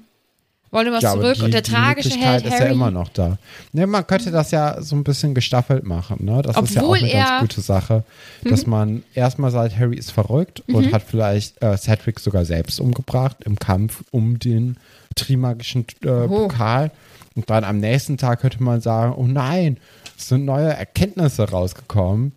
Voldemort 0.72 1.04
Ja, 1.04 1.14
zurück 1.14 1.36
die, 1.36 1.42
und 1.44 1.54
der 1.54 1.64
tragische 1.64 2.10
Held 2.18 2.46
ist 2.46 2.52
Harry. 2.52 2.66
ja 2.66 2.72
immer 2.72 2.92
noch 2.92 3.08
da. 3.10 3.38
Ne, 3.72 3.88
man 3.88 4.06
könnte 4.06 4.32
das 4.32 4.52
ja 4.52 4.82
so 4.82 4.96
ein 4.96 5.04
bisschen 5.04 5.34
gestaffelt 5.34 5.84
machen. 5.86 6.26
Ne? 6.26 6.42
Das 6.42 6.58
ist 6.58 6.76
ja 6.76 6.82
auch 6.82 6.86
Obwohl 6.86 6.98
eine 6.98 7.12
er- 7.12 7.24
Mhm. 7.24 7.28
ganz 7.28 7.42
gute 7.42 7.62
Sache, 7.62 8.04
dass 8.44 8.68
man 8.68 9.04
erstmal 9.14 9.52
sagt, 9.52 9.78
Harry 9.78 9.96
ist 9.98 10.12
verrückt 10.12 10.64
und 10.68 10.92
hat 10.92 11.04
vielleicht 11.04 11.62
äh, 11.62 11.78
Cedric 11.78 12.20
sogar 12.20 12.44
selbst 12.46 12.80
umgebracht 12.80 13.38
im 13.46 13.58
Kampf 13.58 14.04
um 14.12 14.38
den 14.40 14.78
Trimagischen 15.16 15.86
äh, 16.04 16.10
Oh. 16.10 16.28
Pokal. 16.48 16.92
Und 17.36 17.50
dann 17.50 17.64
am 17.64 17.80
nächsten 17.80 18.18
Tag 18.18 18.42
könnte 18.42 18.62
man 18.64 18.82
sagen, 18.82 19.14
oh 19.18 19.28
nein, 19.28 19.78
es 20.18 20.30
sind 20.30 20.46
neue 20.46 20.70
Erkenntnisse 20.74 21.50
rausgekommen. 21.50 22.34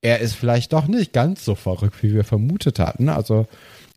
Er 0.00 0.18
ist 0.20 0.34
vielleicht 0.34 0.72
doch 0.72 0.86
nicht 0.86 1.12
ganz 1.12 1.44
so 1.44 1.54
verrückt, 1.54 2.02
wie 2.02 2.12
wir 2.14 2.24
vermutet 2.24 2.78
hatten. 2.78 3.08
Also, 3.08 3.46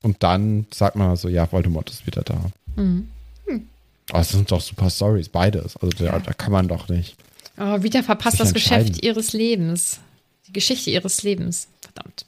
und 0.04 0.24
dann 0.24 0.66
sagt 0.74 0.96
man 0.96 1.16
so, 1.16 1.28
ja, 1.28 1.52
Voldemort 1.52 1.90
ist 1.90 2.08
wieder 2.08 2.22
da. 2.22 2.36
Mhm. 2.76 3.10
Aber 4.12 4.22
es 4.22 4.30
sind 4.30 4.52
doch 4.52 4.62
super 4.62 4.90
Stories, 4.90 5.30
beides. 5.30 5.76
Also 5.78 5.90
da, 5.98 6.20
da 6.20 6.34
kann 6.34 6.52
man 6.52 6.68
doch 6.68 6.88
nicht. 6.90 7.16
Oh, 7.60 7.82
Vita 7.82 8.04
verpasst 8.04 8.40
das 8.40 8.54
Geschäft 8.54 9.04
ihres 9.04 9.34
Lebens. 9.34 10.00
Die 10.48 10.54
Geschichte 10.54 10.92
ihres 10.92 11.24
Lebens. 11.24 11.68
Verdammt. 11.82 12.26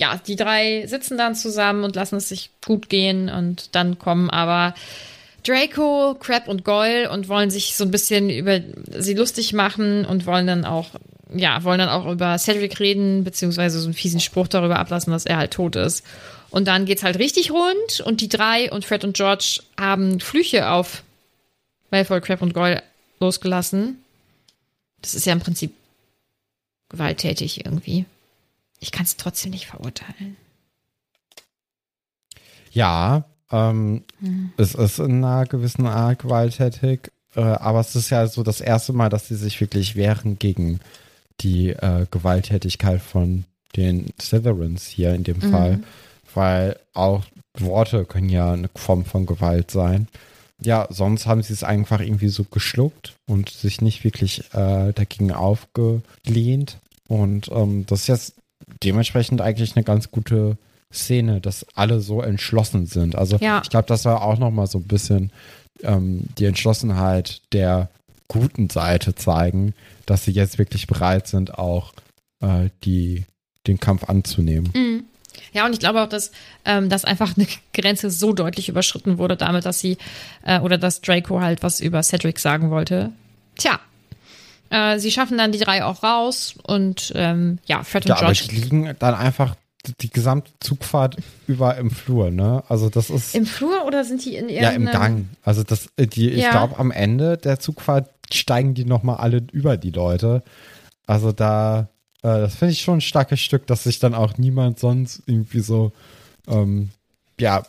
Ja, 0.00 0.20
die 0.26 0.36
drei 0.36 0.86
sitzen 0.86 1.18
dann 1.18 1.34
zusammen 1.34 1.84
und 1.84 1.94
lassen 1.94 2.16
es 2.16 2.28
sich 2.28 2.50
gut 2.64 2.88
gehen 2.88 3.28
und 3.28 3.74
dann 3.76 3.98
kommen 3.98 4.28
aber 4.28 4.74
Draco, 5.44 6.16
Crab 6.18 6.48
und 6.48 6.64
Goyle 6.64 7.10
und 7.10 7.28
wollen 7.28 7.50
sich 7.50 7.76
so 7.76 7.84
ein 7.84 7.90
bisschen 7.90 8.30
über 8.30 8.60
sie 8.98 9.14
lustig 9.14 9.52
machen 9.52 10.04
und 10.04 10.26
wollen 10.26 10.46
dann 10.46 10.64
auch, 10.64 10.88
ja, 11.32 11.62
wollen 11.62 11.78
dann 11.78 11.90
auch 11.90 12.10
über 12.10 12.38
Cedric 12.38 12.80
reden, 12.80 13.24
beziehungsweise 13.24 13.78
so 13.78 13.86
einen 13.86 13.94
fiesen 13.94 14.20
Spruch 14.20 14.48
darüber 14.48 14.78
ablassen, 14.78 15.12
dass 15.12 15.26
er 15.26 15.36
halt 15.36 15.52
tot 15.52 15.76
ist. 15.76 16.02
Und 16.50 16.66
dann 16.66 16.84
geht's 16.86 17.02
halt 17.02 17.18
richtig 17.18 17.50
rund 17.50 18.00
und 18.04 18.20
die 18.20 18.28
drei 18.28 18.70
und 18.70 18.84
Fred 18.84 19.04
und 19.04 19.16
George 19.16 19.60
haben 19.78 20.20
Flüche 20.20 20.70
auf 20.70 21.02
Malfoy, 21.90 22.20
Crab 22.20 22.42
und 22.42 22.54
Goyle 22.54 22.82
losgelassen. 23.20 23.98
Das 25.00 25.14
ist 25.14 25.26
ja 25.26 25.32
im 25.32 25.40
Prinzip 25.40 25.72
gewalttätig 26.88 27.64
irgendwie. 27.64 28.04
Ich 28.80 28.92
kann 28.92 29.04
es 29.04 29.16
trotzdem 29.16 29.50
nicht 29.50 29.66
verurteilen. 29.66 30.36
Ja, 32.72 33.24
ähm, 33.50 34.04
Hm. 34.20 34.52
es 34.56 34.74
ist 34.74 34.98
in 34.98 35.24
einer 35.24 35.46
gewissen 35.46 35.86
Art 35.86 36.20
gewalttätig, 36.20 37.10
äh, 37.36 37.40
aber 37.40 37.80
es 37.80 37.94
ist 37.94 38.10
ja 38.10 38.26
so 38.26 38.42
das 38.42 38.60
erste 38.60 38.92
Mal, 38.92 39.08
dass 39.08 39.28
sie 39.28 39.36
sich 39.36 39.60
wirklich 39.60 39.96
wehren 39.96 40.38
gegen 40.38 40.80
die 41.40 41.70
äh, 41.70 42.06
Gewalttätigkeit 42.10 43.00
von 43.00 43.44
den 43.76 44.06
Slytherins 44.20 44.86
hier 44.86 45.14
in 45.14 45.24
dem 45.24 45.40
Fall. 45.40 45.80
Weil 46.34 46.78
auch 46.92 47.24
Worte 47.58 48.04
können 48.04 48.28
ja 48.28 48.52
eine 48.52 48.68
Form 48.74 49.04
von 49.04 49.26
Gewalt 49.26 49.70
sein. 49.70 50.08
Ja, 50.62 50.86
sonst 50.90 51.26
haben 51.26 51.42
sie 51.42 51.52
es 51.52 51.64
einfach 51.64 52.00
irgendwie 52.00 52.28
so 52.28 52.44
geschluckt 52.44 53.14
und 53.28 53.50
sich 53.50 53.80
nicht 53.80 54.04
wirklich 54.04 54.40
äh, 54.54 54.92
dagegen 54.92 55.32
aufgelehnt. 55.32 56.78
Und 57.08 57.50
ähm, 57.52 57.86
das 57.86 58.02
ist 58.02 58.06
jetzt 58.08 58.34
dementsprechend 58.82 59.40
eigentlich 59.40 59.76
eine 59.76 59.84
ganz 59.84 60.10
gute 60.10 60.56
Szene, 60.92 61.40
dass 61.40 61.66
alle 61.74 62.00
so 62.00 62.22
entschlossen 62.22 62.86
sind. 62.86 63.16
Also 63.16 63.36
Ja. 63.40 63.60
ich 63.62 63.70
glaube, 63.70 63.86
das 63.88 64.04
war 64.04 64.22
auch 64.22 64.38
nochmal 64.38 64.66
so 64.66 64.78
ein 64.78 64.84
bisschen 64.84 65.30
ähm, 65.82 66.24
die 66.38 66.44
Entschlossenheit 66.46 67.42
der 67.52 67.90
guten 68.28 68.70
Seite 68.70 69.14
zeigen, 69.14 69.74
dass 70.06 70.24
sie 70.24 70.30
jetzt 70.30 70.58
wirklich 70.58 70.86
bereit 70.86 71.26
sind, 71.26 71.58
auch 71.58 71.92
äh, 72.40 72.70
die, 72.84 73.24
den 73.66 73.80
Kampf 73.80 74.04
anzunehmen. 74.04 74.70
Mhm. 74.74 75.04
Ja, 75.52 75.64
und 75.66 75.72
ich 75.72 75.78
glaube 75.78 76.02
auch, 76.02 76.08
dass, 76.08 76.32
ähm, 76.64 76.88
dass 76.88 77.04
einfach 77.04 77.36
eine 77.36 77.46
Grenze 77.72 78.10
so 78.10 78.32
deutlich 78.32 78.68
überschritten 78.68 79.18
wurde 79.18 79.36
damit, 79.36 79.64
dass 79.64 79.80
sie 79.80 79.98
äh, 80.44 80.60
oder 80.60 80.78
dass 80.78 81.00
Draco 81.00 81.40
halt 81.40 81.62
was 81.62 81.80
über 81.80 82.02
Cedric 82.02 82.38
sagen 82.38 82.70
wollte. 82.70 83.10
Tja. 83.56 83.78
Äh, 84.70 84.98
sie 84.98 85.10
schaffen 85.10 85.38
dann 85.38 85.52
die 85.52 85.58
drei 85.58 85.84
auch 85.84 86.02
raus 86.02 86.54
und 86.62 87.12
ähm, 87.14 87.58
ja, 87.66 87.82
Fred 87.84 88.04
und 88.04 88.08
Ja, 88.08 88.16
aber 88.16 88.32
George. 88.32 88.48
die 88.50 88.56
liegen 88.56 88.94
dann 88.98 89.14
einfach 89.14 89.54
die- 90.00 90.08
gesamte 90.08 90.50
Zugfahrt 90.60 91.16
über 91.46 91.76
im 91.76 91.90
Flur, 91.90 92.30
ne? 92.30 92.62
Also 92.68 92.88
das 92.88 93.10
ist 93.10 93.34
Im 93.34 93.44
Flur 93.44 93.84
oder 93.84 94.02
sind 94.04 94.24
die 94.24 94.34
in 94.36 94.48
ja 94.48 94.70
im 94.70 94.82
irgendeinem- 94.86 95.00
Gang. 95.16 95.28
Also 95.42 95.62
das, 95.62 95.88
äh, 95.96 96.06
die, 96.06 96.30
ich 96.30 96.42
Ja. 96.42 96.50
glaube, 96.52 96.78
am 96.78 96.90
Ende 96.90 97.36
der 97.36 97.60
Zugfahrt 97.60 98.08
steigen 98.32 98.72
die 98.74 98.86
nochmal 98.86 99.16
alle 99.18 99.42
über 99.52 99.76
die 99.76 99.90
Leute. 99.90 100.42
Also 101.06 101.32
da, 101.32 101.88
äh, 102.24 102.40
das 102.40 102.56
finde 102.56 102.72
ich 102.72 102.80
schon 102.82 102.98
ein 102.98 103.00
starkes 103.02 103.40
Stück, 103.40 103.66
dass 103.68 103.84
sich 103.84 104.00
dann 104.00 104.14
auch 104.14 104.36
niemand 104.38 104.80
sonst 104.80 105.22
irgendwie 105.26 105.60
so, 105.60 105.92
ähm, 106.48 106.90
ja, 107.38 107.64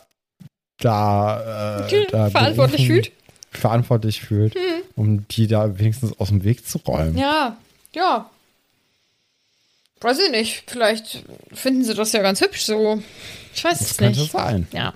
da, 0.78 1.86
äh, 1.86 2.06
da 2.10 2.30
Verantwortlich 2.30 2.82
berufen- 2.82 2.86
fühlt? 2.86 3.12
Verantwortlich 3.52 4.20
fühlt, 4.20 4.54
um 4.96 5.26
die 5.28 5.46
da 5.46 5.78
wenigstens 5.78 6.18
aus 6.20 6.28
dem 6.28 6.44
Weg 6.44 6.66
zu 6.68 6.78
räumen. 6.78 7.16
Ja, 7.16 7.56
ja. 7.94 8.28
Weiß 10.02 10.18
ich 10.18 10.30
nicht. 10.30 10.64
Vielleicht 10.66 11.22
finden 11.54 11.82
sie 11.82 11.94
das 11.94 12.12
ja 12.12 12.20
ganz 12.20 12.42
hübsch 12.42 12.64
so. 12.66 13.02
Ich 13.54 13.64
weiß 13.64 13.78
Das 13.78 13.92
es 13.92 13.96
könnte 13.96 14.20
nicht. 14.20 14.32
sein. 14.32 14.66
Ja. 14.72 14.92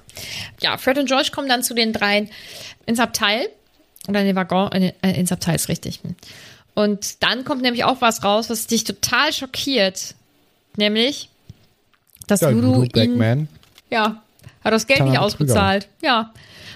Ja, 0.61 0.77
Fred 0.77 0.99
und 0.99 1.07
George 1.07 1.31
kommen 1.33 1.49
dann 1.49 1.63
zu 1.63 1.73
den 1.73 1.95
dreien 1.95 2.29
ins 2.85 2.99
Abteil. 3.01 3.49
Oder 4.09 4.21
in 4.21 4.27
den 4.27 4.37
Waggon, 4.37 4.71
äh, 4.73 4.93
ins 5.19 5.33
Abteil 5.33 5.55
ist 5.57 5.69
richtig. 5.69 6.01
Und 6.75 7.23
dann 7.23 7.45
kommt 7.45 7.63
nämlich 7.63 7.85
auch 7.85 8.01
was 8.01 8.23
raus, 8.25 8.49
was 8.51 8.67
dich 8.67 8.85
total 8.85 9.33
schockiert. 9.33 10.15
Nämlich, 10.77 11.29
dass 12.27 12.41
Ja, 12.41 12.51
Ludo 12.51 12.69
Ludo 12.69 12.83
ihn, 12.85 12.89
Blackman. 12.93 13.49
ja, 13.91 14.23
hat 14.63 14.73
das 14.73 14.87
Geld 14.87 15.01
nicht 15.01 15.09
Betrüger. 15.11 15.23
ausbezahlt. 15.25 15.89
Ja. 16.03 16.33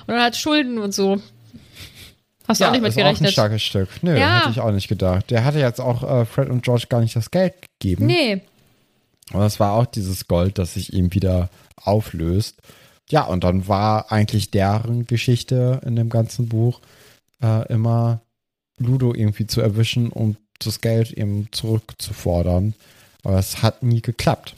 Und 0.06 0.14
er 0.14 0.22
hat 0.24 0.36
Schulden 0.36 0.78
und 0.78 0.92
so. 0.92 1.20
Hast 2.46 2.60
du 2.60 2.66
auch 2.66 2.72
nicht 2.72 2.82
mit 2.82 2.90
ist 2.90 2.96
auch 2.96 2.98
ein 3.00 3.04
gerechnet? 3.04 3.32
starkes 3.32 3.62
Stück. 3.62 3.88
Nö, 4.02 4.18
Ja. 4.18 4.40
hätte 4.40 4.50
ich 4.50 4.60
auch 4.60 4.72
nicht 4.72 4.88
gedacht. 4.88 5.30
Der 5.30 5.44
hatte 5.44 5.60
jetzt 5.60 5.80
auch 5.80 6.02
äh, 6.02 6.26
Fred 6.26 6.50
und 6.50 6.62
George 6.62 6.86
gar 6.90 7.00
nicht 7.00 7.16
das 7.16 7.30
Geld 7.30 7.54
gegeben. 7.80 8.04
Nee. 8.06 8.42
Aber 9.32 9.46
es 9.46 9.58
war 9.60 9.72
auch 9.72 9.86
dieses 9.86 10.28
Gold, 10.28 10.58
das 10.58 10.74
sich 10.74 10.92
ihm 10.92 11.14
wieder 11.14 11.48
auflöst. 11.76 12.60
Ja, 13.08 13.22
und 13.24 13.44
dann 13.44 13.66
war 13.68 14.12
eigentlich 14.12 14.50
deren 14.50 15.06
Geschichte 15.06 15.80
in 15.86 15.96
dem 15.96 16.10
ganzen 16.10 16.48
Buch 16.48 16.80
äh, 17.42 17.66
immer 17.72 18.20
Ludo 18.78 19.14
irgendwie 19.14 19.46
zu 19.46 19.60
erwischen 19.60 20.10
und 20.10 20.36
das 20.58 20.80
Geld 20.80 21.12
eben 21.12 21.48
zurückzufordern. 21.52 22.74
Aber 23.22 23.38
es 23.38 23.62
hat 23.62 23.82
nie 23.82 24.02
geklappt. 24.02 24.54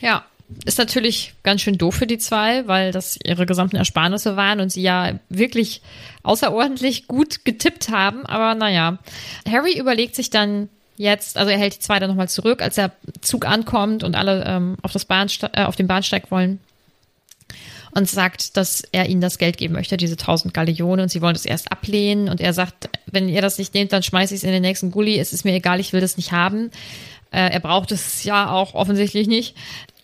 Ja, 0.00 0.24
ist 0.64 0.78
natürlich 0.78 1.34
ganz 1.42 1.62
schön 1.62 1.78
doof 1.78 1.94
für 1.94 2.06
die 2.06 2.18
zwei, 2.18 2.66
weil 2.66 2.92
das 2.92 3.18
ihre 3.24 3.46
gesamten 3.46 3.76
Ersparnisse 3.76 4.36
waren 4.36 4.60
und 4.60 4.70
sie 4.70 4.82
ja 4.82 5.18
wirklich 5.28 5.82
außerordentlich 6.22 7.06
gut 7.06 7.44
getippt 7.44 7.88
haben. 7.90 8.26
Aber 8.26 8.54
naja, 8.54 8.98
Harry 9.48 9.78
überlegt 9.78 10.14
sich 10.14 10.30
dann 10.30 10.68
jetzt, 10.96 11.36
also 11.38 11.50
er 11.50 11.58
hält 11.58 11.76
die 11.76 11.80
zwei 11.80 11.98
dann 11.98 12.10
nochmal 12.10 12.28
zurück, 12.28 12.62
als 12.62 12.76
der 12.76 12.92
Zug 13.20 13.46
ankommt 13.46 14.04
und 14.04 14.14
alle 14.14 14.44
ähm, 14.46 14.76
auf, 14.82 14.92
das 14.92 15.04
Bahnste 15.04 15.50
äh, 15.54 15.64
auf 15.64 15.76
den 15.76 15.86
Bahnsteig 15.86 16.30
wollen 16.30 16.60
und 17.94 18.08
sagt, 18.08 18.56
dass 18.56 18.82
er 18.92 19.08
ihnen 19.08 19.20
das 19.20 19.38
Geld 19.38 19.58
geben 19.58 19.74
möchte, 19.74 19.96
diese 19.96 20.14
1000 20.14 20.54
Galeonen 20.54 21.04
und 21.04 21.08
sie 21.10 21.20
wollen 21.20 21.34
das 21.34 21.44
erst 21.44 21.70
ablehnen 21.70 22.28
und 22.28 22.40
er 22.40 22.52
sagt, 22.52 22.88
wenn 23.06 23.28
ihr 23.28 23.42
das 23.42 23.58
nicht 23.58 23.74
nehmt, 23.74 23.92
dann 23.92 24.02
schmeiße 24.02 24.34
ich 24.34 24.40
es 24.40 24.44
in 24.44 24.52
den 24.52 24.62
nächsten 24.62 24.90
Gully, 24.90 25.18
es 25.18 25.32
ist 25.32 25.44
mir 25.44 25.54
egal, 25.54 25.78
ich 25.78 25.92
will 25.92 26.00
das 26.00 26.16
nicht 26.16 26.32
haben. 26.32 26.70
Äh, 27.30 27.50
er 27.50 27.60
braucht 27.60 27.92
es 27.92 28.24
ja 28.24 28.50
auch 28.50 28.74
offensichtlich 28.74 29.26
nicht. 29.26 29.56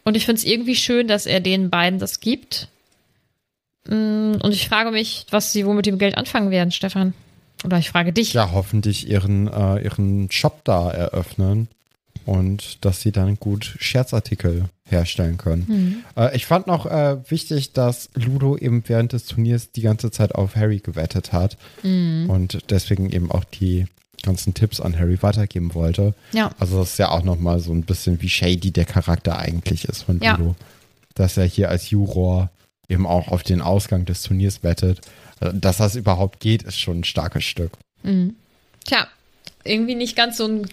Und 0.04 0.16
ich 0.16 0.24
finde 0.24 0.38
es 0.38 0.44
irgendwie 0.44 0.76
schön, 0.76 1.08
dass 1.08 1.26
er 1.26 1.40
den 1.40 1.70
beiden 1.70 1.98
das 1.98 2.20
gibt. 2.20 2.68
Mm, 3.86 4.36
Und 4.40 4.52
ich 4.52 4.68
frage 4.68 4.90
mich, 4.90 5.26
was 5.30 5.52
sie 5.52 5.66
wohl 5.66 5.74
mit 5.74 5.86
dem 5.86 5.98
Geld 5.98 6.16
anfangen 6.16 6.50
werden, 6.50 6.70
Stefan. 6.70 7.12
Oder 7.64 7.78
ich 7.78 7.90
frage 7.90 8.12
dich. 8.12 8.32
Ja, 8.32 8.52
hoffentlich 8.52 9.08
ihren, 9.08 9.48
äh, 9.48 9.82
ihren 9.82 10.30
Shop 10.30 10.62
da 10.64 10.90
eröffnen 10.90 11.68
und 12.28 12.84
dass 12.84 13.00
sie 13.00 13.10
dann 13.10 13.36
gut 13.40 13.74
Scherzartikel 13.78 14.64
herstellen 14.84 15.38
können. 15.38 16.04
Äh, 16.16 16.36
ich 16.36 16.44
fand 16.46 16.66
noch 16.66 16.84
äh, 16.86 17.16
wichtig, 17.30 17.72
dass 17.72 18.10
Ludo 18.14 18.56
eben 18.56 18.82
während 18.86 19.12
des 19.14 19.24
Turniers 19.24 19.72
die 19.72 19.80
ganze 19.80 20.10
Zeit 20.10 20.34
auf 20.34 20.54
Harry 20.54 20.78
gewettet 20.80 21.32
hat 21.32 21.56
und 21.82 22.58
deswegen 22.70 23.10
eben 23.10 23.30
auch 23.30 23.44
die 23.44 23.86
ganzen 24.22 24.52
Tipps 24.52 24.80
an 24.80 24.98
Harry 24.98 25.22
weitergeben 25.22 25.74
wollte. 25.74 26.12
Ja. 26.32 26.50
Also 26.58 26.80
das 26.80 26.90
ist 26.92 26.98
ja 26.98 27.10
auch 27.10 27.22
noch 27.22 27.38
mal 27.38 27.60
so 27.60 27.72
ein 27.72 27.82
bisschen 27.84 28.20
wie 28.20 28.28
shady 28.28 28.72
der 28.72 28.84
Charakter 28.84 29.38
eigentlich 29.38 29.84
ist 29.86 30.02
von 30.02 30.20
Ja. 30.20 30.36
Ludo. 30.36 30.54
Dass 31.14 31.36
er 31.36 31.44
hier 31.46 31.70
als 31.70 31.88
Juror 31.90 32.50
eben 32.88 33.06
auch 33.06 33.28
auf 33.28 33.42
den 33.42 33.60
Ausgang 33.62 34.04
des 34.04 34.22
Turniers 34.22 34.62
wettet. 34.62 35.00
Äh, 35.40 35.50
Dass 35.54 35.78
das 35.78 35.94
überhaupt 35.96 36.40
geht, 36.40 36.62
ist 36.64 36.78
schon 36.78 37.00
ein 37.00 37.04
starkes 37.04 37.44
Stück. 37.44 37.72
Tja, 38.84 39.06
irgendwie 39.64 39.94
nicht 39.94 40.14
ganz 40.16 40.36
so 40.38 40.46
ein, 40.46 40.66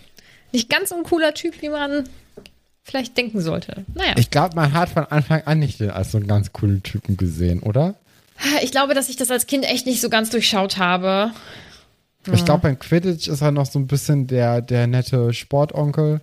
nicht 0.56 0.70
ganz 0.70 0.90
so 0.90 0.96
ein 0.96 1.04
cooler 1.04 1.34
Typ, 1.34 1.62
wie 1.62 1.70
man 1.70 2.10
vielleicht 2.84 3.18
denken 3.18 3.42
sollte. 3.42 3.86
Naja. 3.94 4.14
Ich 4.18 4.30
glaube, 4.30 4.56
man 4.56 4.74
hat 4.74 4.90
von 4.90 5.06
Anfang 5.06 5.42
an 5.44 5.60
nicht 5.60 5.80
den 5.80 5.90
als 5.90 6.12
so 6.12 6.18
einen 6.18 6.28
ganz 6.28 6.54
coolen 6.54 6.84
Typen 6.84 7.18
gesehen, 7.18 7.62
oder? 7.62 7.96
Ich 8.64 8.72
glaube, 8.72 8.94
dass 8.94 9.10
ich 9.10 9.16
das 9.16 9.32
als 9.32 9.48
Kind 9.48 9.66
echt 9.66 9.86
nicht 9.86 10.02
so 10.02 10.10
ganz 10.10 10.30
durchschaut 10.30 10.78
habe. 10.78 11.32
Ich 12.32 12.44
glaube, 12.44 12.64
beim 12.64 12.80
Quidditch 12.80 13.28
ist 13.28 13.42
er 13.42 13.52
noch 13.52 13.66
so 13.66 13.78
ein 13.78 13.88
bisschen 13.88 14.28
der, 14.28 14.62
der 14.62 14.88
nette 14.88 15.34
Sportonkel, 15.34 16.22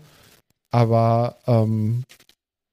aber 0.70 1.36
ähm, 1.46 2.02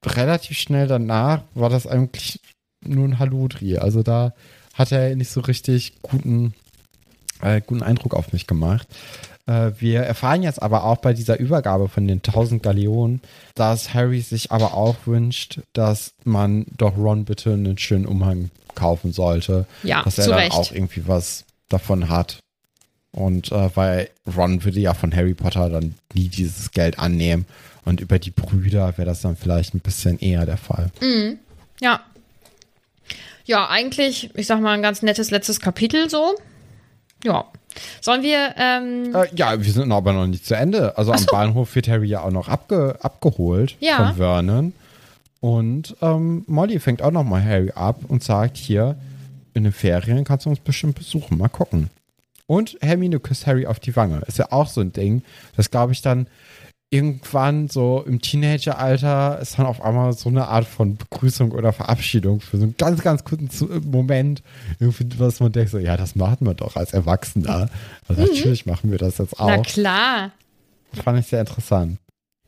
relativ 0.03 0.57
schnell 0.57 0.87
danach 0.87 1.43
war 1.53 1.69
das 1.69 1.85
eigentlich 1.85 2.39
nur 2.81 3.05
ein 3.05 3.19
Haludri. 3.19 3.77
Also 3.77 4.01
da 4.01 4.33
hat 4.73 4.91
er 4.91 5.15
nicht 5.15 5.29
so 5.29 5.41
richtig 5.41 5.93
guten, 6.01 6.53
äh, 7.41 7.61
guten 7.65 7.83
Eindruck 7.83 8.15
auf 8.15 8.33
mich 8.33 8.47
gemacht. 8.47 8.87
Äh, 9.49 9.71
wir 9.79 10.01
erfahren 10.01 10.43
jetzt 10.43 10.61
aber 10.61 10.83
auch 10.83 10.97
bei 10.97 11.13
dieser 11.13 11.39
Übergabe 11.39 11.89
von 11.89 12.07
den 12.07 12.19
1000 12.19 12.61
Galeonen, 12.61 13.21
dass 13.55 13.95
Harry 13.95 14.21
sich 14.21 14.51
aber 14.51 14.75
auch 14.75 14.95
wünscht, 15.05 15.61
dass 15.73 16.13
man 16.23 16.67
doch 16.77 16.95
Ron 16.95 17.25
bitte 17.25 17.53
einen 17.53 17.79
schönen 17.79 18.05
Umhang 18.05 18.51
kaufen 18.75 19.11
sollte. 19.11 19.65
Ja, 19.81 20.03
dass 20.03 20.19
er 20.19 20.27
dann 20.27 20.37
Recht. 20.37 20.53
auch 20.53 20.71
irgendwie 20.71 21.07
was 21.07 21.45
davon 21.67 22.09
hat. 22.09 22.37
Und 23.11 23.51
äh, 23.51 23.75
weil 23.75 24.09
Ron 24.37 24.63
würde 24.63 24.79
ja 24.79 24.93
von 24.93 25.15
Harry 25.15 25.33
Potter 25.33 25.67
dann 25.69 25.95
nie 26.13 26.27
dieses 26.27 26.69
Geld 26.69 26.99
annehmen. 26.99 27.47
Und 27.85 28.01
über 28.01 28.19
die 28.19 28.29
Brüder 28.29 28.95
wäre 28.97 29.07
das 29.07 29.21
dann 29.21 29.35
vielleicht 29.35 29.73
ein 29.73 29.79
bisschen 29.79 30.19
eher 30.19 30.45
der 30.45 30.57
Fall. 30.57 30.91
Ja. 31.81 32.01
Ja, 33.45 33.67
eigentlich, 33.67 34.29
ich 34.35 34.45
sag 34.45 34.61
mal, 34.61 34.73
ein 34.73 34.83
ganz 34.83 35.01
nettes 35.01 35.31
letztes 35.31 35.59
Kapitel 35.59 36.07
so. 36.07 36.35
Ja. 37.23 37.45
Sollen 38.01 38.23
wir, 38.23 38.55
ähm, 38.57 39.15
Äh, 39.15 39.27
ja, 39.35 39.61
wir 39.63 39.71
sind 39.71 39.91
aber 39.91 40.13
noch 40.13 40.27
nicht 40.27 40.45
zu 40.45 40.55
Ende. 40.55 40.97
Also 40.97 41.11
am 41.11 41.25
Bahnhof 41.25 41.75
wird 41.75 41.87
Harry 41.87 42.07
ja 42.07 42.21
auch 42.21 42.31
noch 42.31 42.47
abge 42.47 42.97
abgeholt 43.01 43.75
Ja. 43.79 43.97
von 44.07 44.15
Vernon. 44.15 44.73
Und 45.41 45.95
ähm, 46.01 46.43
Molly 46.47 46.79
fängt 46.79 47.01
auch 47.01 47.11
noch 47.11 47.23
mal 47.23 47.43
Harry 47.43 47.71
ab 47.73 48.01
und 48.07 48.23
sagt 48.23 48.57
hier, 48.57 48.97
in 49.53 49.63
den 49.63 49.71
Ferien 49.73 50.23
kannst 50.25 50.45
du 50.45 50.49
uns 50.49 50.59
bestimmt 50.59 50.95
besuchen. 50.95 51.37
Mal 51.37 51.47
gucken. 51.47 51.89
Und 52.47 52.77
Hermine 52.81 53.19
küsst 53.19 53.45
Harry 53.47 53.65
auf 53.67 53.79
die 53.79 53.95
Wange. 53.95 54.21
Ist 54.27 54.39
ja 54.39 54.51
auch 54.51 54.67
so 54.67 54.81
ein 54.81 54.91
Ding. 54.91 55.21
Das 55.55 55.69
glaube 55.71 55.93
ich 55.93 56.01
dann 56.01 56.27
irgendwann 56.91 57.67
so 57.67 58.03
im 58.07 58.19
Teenageralter 58.21 59.39
ist 59.41 59.59
dann 59.59 59.65
auf 59.67 59.81
einmal 59.81 60.13
so 60.13 60.29
eine 60.29 60.47
Art 60.47 60.65
von 60.65 60.97
Begrüßung 60.97 61.51
oder 61.51 61.71
Verabschiedung 61.73 62.41
für 62.41 62.57
so 62.57 62.63
einen 62.63 62.75
ganz, 62.77 63.01
ganz 63.01 63.23
kurzen 63.23 63.49
Zu- 63.49 63.67
Moment. 63.85 64.41
Irgendwie, 64.79 65.07
was 65.19 65.39
man 65.39 65.51
denkt 65.51 65.71
so, 65.71 65.77
ja, 65.77 65.97
das 65.97 66.15
macht 66.15 66.41
man 66.41 66.55
doch 66.55 66.75
als 66.75 66.93
Erwachsener. 66.93 67.69
Also 68.07 68.21
natürlich 68.21 68.65
machen 68.65 68.89
wir 68.91 68.97
das 68.97 69.19
jetzt 69.19 69.39
Mhm. 69.39 69.45
na 69.47 69.55
auch. 69.57 69.63
klar. 69.65 70.31
Fand 71.03 71.19
ich 71.19 71.27
sehr 71.27 71.41
interessant. 71.41 71.99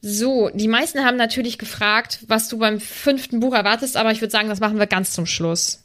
So, 0.01 0.49
die 0.49 0.67
meisten 0.67 1.05
haben 1.05 1.17
natürlich 1.17 1.59
gefragt, 1.59 2.25
was 2.27 2.47
du 2.49 2.57
beim 2.57 2.79
fünften 2.79 3.39
Buch 3.39 3.53
erwartest, 3.53 3.95
aber 3.97 4.11
ich 4.11 4.21
würde 4.21 4.31
sagen, 4.31 4.49
das 4.49 4.59
machen 4.59 4.79
wir 4.79 4.87
ganz 4.87 5.11
zum 5.11 5.27
Schluss. 5.27 5.83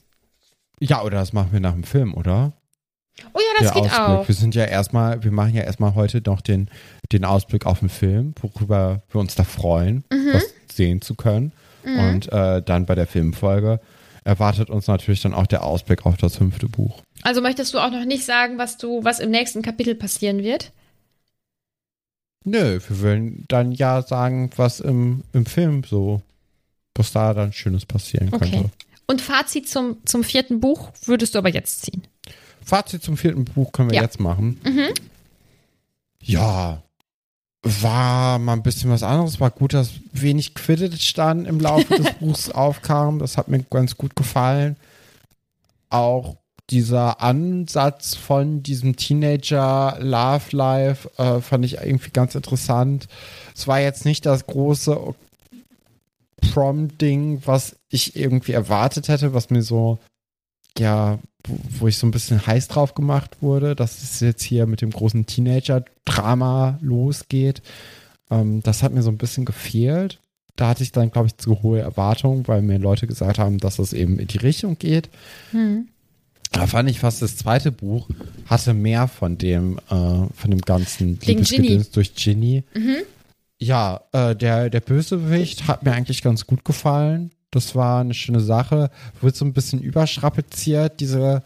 Ja, 0.81 1.03
oder 1.03 1.19
das 1.19 1.35
machen 1.35 1.51
wir 1.53 1.61
nach 1.61 1.73
dem 1.75 1.85
Film, 1.85 2.15
oder? 2.15 2.55
Oh 3.33 3.39
ja, 3.39 3.65
das 3.65 3.73
Der 3.73 3.83
geht 3.83 3.91
Ausblick. 3.93 4.09
auch. 4.09 4.29
Wir 4.29 4.35
sind 4.35 4.55
ja 4.55 4.65
erstmal, 4.65 5.25
wir 5.25 5.33
machen 5.33 5.55
ja 5.55 5.63
erstmal 5.63 5.95
heute 5.95 6.21
noch 6.27 6.41
den, 6.41 6.69
den 7.13 7.25
Ausblick 7.25 7.65
auf 7.67 7.81
den 7.81 7.89
Film, 7.89 8.35
worüber 8.41 9.03
wir 9.11 9.21
uns 9.21 9.35
da 9.35 9.45
freuen, 9.45 10.05
Mhm. 10.13 10.31
was 10.35 10.45
sehen 10.73 11.01
zu 11.01 11.15
können. 11.15 11.53
Und 11.85 12.33
äh, 12.33 12.63
dann 12.63 12.85
bei 12.85 12.97
der 12.97 13.07
Filmfolge 13.07 13.81
erwartet 14.25 14.71
uns 14.71 14.89
natürlich 14.89 15.23
dann 15.23 15.35
auch 15.35 15.47
der 15.47 15.63
Ausblick 15.63 16.05
auf 16.05 16.17
das 16.17 16.37
fünfte 16.37 16.69
Buch. 16.69 17.01
Also 17.23 17.41
möchtest 17.41 17.73
du 17.75 17.79
auch 17.79 17.93
noch 17.93 18.05
nicht 18.05 18.25
sagen, 18.25 18.59
was 18.59 18.77
du, 18.77 19.05
was 19.05 19.21
im 19.21 19.31
nächsten 19.31 19.63
Kapitel 19.63 19.95
passieren 19.95 20.43
wird? 20.43 20.73
Nö, 22.45 22.79
wir 22.89 23.03
wollen 23.03 23.45
dann 23.49 23.73
ja 23.73 24.03
sagen, 24.03 24.51
was 24.57 24.81
im, 24.81 25.23
im 25.33 25.47
Film 25.47 25.83
so, 25.85 26.23
was 26.95 27.13
da 27.13 27.35
dann 27.35 27.53
Schönes 27.53 27.87
passieren 27.87 28.31
Okay. 28.33 28.51
könnte. 28.51 28.71
Und 29.09 29.21
Fazit 29.21 29.69
zum, 29.69 29.99
zum 30.05 30.25
vierten 30.25 30.61
Buch 30.61 30.91
würdest 31.05 31.35
du 31.35 31.39
aber 31.39 31.49
jetzt 31.51 31.83
ziehen. 31.83 32.03
Fazit 32.67 33.03
zum 33.03 33.17
vierten 33.17 33.45
Buch 33.47 33.71
können 33.73 33.91
wir 33.91 33.97
Ja. 33.97 34.03
jetzt 34.03 34.19
machen. 34.21 34.61
Ja, 36.21 36.83
war 37.63 38.39
mal 38.41 38.55
ein 38.55 38.63
bisschen 38.63 38.91
was 38.91 39.03
anderes. 39.05 39.39
War 39.41 39.51
gut, 39.51 39.73
dass 39.73 39.93
wenig 40.13 40.55
Quidditch 40.55 41.15
dann 41.15 41.47
im 41.47 41.61
Laufe 41.61 41.97
des 41.97 42.13
Buchs 42.21 42.51
aufkam. 42.51 43.21
Das 43.21 43.37
hat 43.37 43.49
mir 43.49 43.63
ganz 43.63 43.97
gut 43.97 44.17
gefallen. 44.17 44.77
Auch 45.91 46.37
dieser 46.71 47.21
Ansatz 47.23 48.17
von 48.17 48.65
diesem 48.65 48.97
Teenager 48.97 49.97
Love 50.01 50.57
Life 50.57 51.09
äh, 51.19 51.41
fand 51.41 51.65
ich 51.65 51.75
irgendwie 51.79 52.11
ganz 52.11 52.35
interessant. 52.35 53.07
Es 53.55 53.69
war 53.69 53.79
jetzt 53.81 54.05
nicht 54.05 54.27
das 54.27 54.47
große 54.47 55.15
Prom-Ding, 56.53 57.43
was 57.47 57.77
ich 57.89 58.17
irgendwie 58.17 58.53
erwartet 58.53 59.07
hätte, 59.09 59.33
was 59.33 59.51
mir 59.51 59.63
so, 59.63 59.99
ja, 60.77 61.19
wo, 61.47 61.87
ich 61.87 61.99
so 61.99 62.07
ein 62.07 62.11
bisschen 62.11 62.47
heiß 62.47 62.69
drauf 62.69 62.95
gemacht 62.95 63.39
wurde, 63.41 63.75
dass 63.75 64.03
es 64.03 64.21
jetzt 64.21 64.43
hier 64.43 64.67
mit 64.67 64.81
dem 64.81 64.91
großen 64.91 65.27
Teenager-Drama 65.27 66.79
losgeht. 66.81 67.63
Ähm, 68.31 68.63
das 68.63 68.83
hat 68.83 68.93
mir 68.93 69.03
so 69.03 69.11
ein 69.11 69.19
bisschen 69.19 69.45
gefehlt. 69.45 70.21
Da 70.57 70.69
hatte 70.69 70.83
ich 70.83 70.93
dann, 70.93 71.11
glaube 71.11 71.29
ich, 71.29 71.37
zu 71.37 71.63
hohe 71.63 71.81
Erwartungen, 71.81 72.49
weil 72.49 72.63
mir 72.63 72.79
Leute 72.79 73.07
gesagt 73.07 73.39
haben, 73.39 73.59
dass 73.59 73.79
es 73.79 73.93
eben 73.93 74.19
in 74.19 74.27
die 74.27 74.39
Richtung 74.39 74.79
geht. 74.79 75.11
Da 76.53 76.67
fand 76.67 76.89
ich 76.89 77.01
fast 77.01 77.21
das 77.23 77.37
zweite 77.37 77.73
Buch 77.73 78.09
hatte 78.47 78.73
mehr 78.73 79.09
von 79.09 79.37
dem, 79.37 79.79
äh, 79.91 79.91
von 79.91 80.51
dem 80.51 80.61
ganzen. 80.61 81.19
Liebesgedöns 81.27 81.91
durch 81.91 82.15
Ginny. 82.15 82.65
Ja, 83.59 84.03
äh, 84.13 84.35
der, 84.37 84.71
der 84.71 84.81
Bösewicht 84.81 85.67
hat 85.67 85.83
mir 85.85 85.93
eigentlich 85.93 86.23
ganz 86.23 86.47
gut 86.47 86.65
gefallen. 86.65 87.31
Das 87.51 87.75
war 87.75 88.01
eine 88.01 88.15
schöne 88.15 88.41
Sache. 88.41 88.91
Wird 89.21 89.37
so 89.37 89.45
ein 89.45 89.53
bisschen 89.53 89.81
überstrapaziert, 89.81 91.01
diese, 91.01 91.43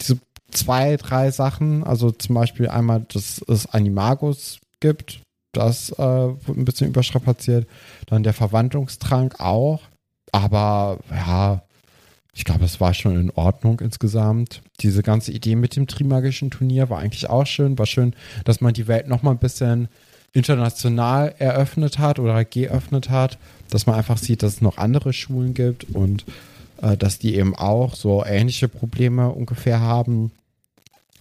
diese 0.00 0.18
zwei, 0.50 0.96
drei 0.96 1.30
Sachen. 1.30 1.84
Also 1.84 2.10
zum 2.10 2.34
Beispiel 2.34 2.68
einmal, 2.68 3.06
dass 3.12 3.42
es 3.46 3.66
Animagus 3.66 4.60
gibt. 4.80 5.20
Das 5.52 5.90
äh, 5.90 5.98
wird 5.98 6.56
ein 6.56 6.64
bisschen 6.64 6.88
überstrapaziert. 6.88 7.66
Dann 8.06 8.22
der 8.22 8.32
Verwandlungstrank 8.32 9.40
auch. 9.40 9.80
Aber 10.32 10.98
ja, 11.10 11.62
ich 12.32 12.44
glaube, 12.44 12.64
es 12.64 12.80
war 12.80 12.94
schon 12.94 13.16
in 13.18 13.30
Ordnung 13.32 13.80
insgesamt. 13.80 14.62
Diese 14.80 15.02
ganze 15.02 15.32
Idee 15.32 15.56
mit 15.56 15.74
dem 15.74 15.88
Trimagischen 15.88 16.50
Turnier 16.50 16.88
war 16.88 17.00
eigentlich 17.00 17.28
auch 17.28 17.46
schön. 17.46 17.78
War 17.78 17.86
schön, 17.86 18.14
dass 18.44 18.60
man 18.60 18.74
die 18.74 18.86
Welt 18.86 19.08
noch 19.08 19.22
mal 19.22 19.32
ein 19.32 19.38
bisschen 19.38 19.88
international 20.32 21.34
eröffnet 21.38 21.98
hat 21.98 22.18
oder 22.18 22.44
geöffnet 22.44 23.10
hat. 23.10 23.38
Dass 23.68 23.86
man 23.86 23.96
einfach 23.96 24.18
sieht, 24.18 24.42
dass 24.42 24.54
es 24.54 24.60
noch 24.60 24.78
andere 24.78 25.12
Schulen 25.12 25.54
gibt 25.54 25.84
und 25.94 26.24
äh, 26.82 26.96
dass 26.96 27.18
die 27.18 27.36
eben 27.36 27.54
auch 27.54 27.94
so 27.94 28.24
ähnliche 28.24 28.68
Probleme 28.68 29.30
ungefähr 29.30 29.80
haben. 29.80 30.32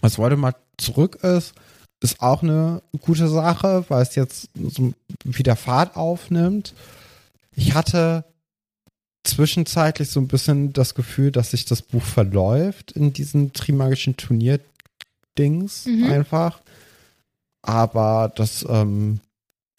Was 0.01 0.17
Voldemort 0.17 0.55
zurück 0.77 1.19
ist, 1.23 1.53
ist 2.01 2.21
auch 2.21 2.43
eine 2.43 2.81
gute 3.01 3.27
Sache, 3.27 3.85
weil 3.89 4.01
es 4.01 4.15
jetzt 4.15 4.49
so 4.55 4.93
wieder 5.23 5.55
Fahrt 5.55 5.97
aufnimmt. 5.97 6.73
Ich 7.55 7.73
hatte 7.73 8.23
zwischenzeitlich 9.23 10.09
so 10.09 10.19
ein 10.21 10.27
bisschen 10.27 10.71
das 10.71 10.95
Gefühl, 10.95 11.31
dass 11.31 11.51
sich 11.51 11.65
das 11.65 11.81
Buch 11.81 12.03
verläuft 12.03 12.93
in 12.93 13.11
diesen 13.11 13.51
Trimagischen 13.51 14.15
Turnier-Dings 14.15 15.87
einfach. 16.09 16.61
Aber 17.61 18.31
das, 18.35 18.65
ähm, 18.67 19.19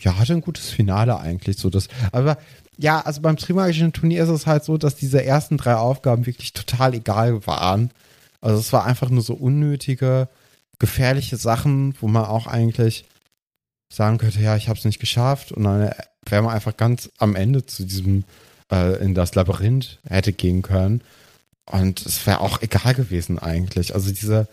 ja, 0.01 0.19
hatte 0.19 0.33
ein 0.33 0.41
gutes 0.41 0.71
Finale 0.71 1.19
eigentlich. 1.19 1.59
So 1.59 1.71
das, 1.71 1.89
aber 2.13 2.39
ja, 2.77 3.01
also 3.01 3.21
beim 3.21 3.37
Trimagischen 3.37 3.93
Turnier 3.93 4.25
ist 4.25 4.31
es 4.31 4.47
halt 4.47 4.65
so, 4.65 4.79
dass 4.79 4.97
diese 4.97 5.23
ersten 5.25 5.59
drei 5.59 5.75
Aufgaben 5.75 6.27
wirklich 6.27 6.53
total 6.53 6.95
egal 6.95 7.47
waren. 7.47 7.91
Also 8.41 8.59
es 8.59 8.73
war 8.73 8.87
einfach 8.87 9.11
nur 9.11 9.23
so 9.23 9.35
unnötige, 9.35 10.29
gefährliche 10.79 11.37
Sachen, 11.37 11.95
wo 12.01 12.09
man 12.09 12.25
auch 12.25 12.47
eigentlich 12.47 13.05
sagen 13.93 14.19
könnte, 14.19 14.41
ja, 14.41 14.57
ich 14.57 14.69
habe 14.69 14.79
es 14.79 14.85
nicht 14.85 15.01
geschafft. 15.01 15.53
Und 15.53 15.65
dann 15.65 15.91
wäre 16.27 16.43
man 16.43 16.55
einfach 16.55 16.77
ganz 16.77 17.11
am 17.19 17.37
Ende 17.37 17.67
zu 17.67 17.85
diesem, 17.85 18.25
äh, 18.73 19.03
in 19.03 19.15
das 19.15 19.35
Labyrinth 19.35 19.99
hätte 20.09 20.33
gehen 20.33 20.63
können. 20.63 21.03
Und 21.67 22.05
es 22.05 22.27
wäre 22.27 22.41
auch 22.41 22.63
egal 22.63 22.95
gewesen 22.95 23.39
eigentlich. 23.39 23.95
Also 23.95 24.11
diese 24.11 24.49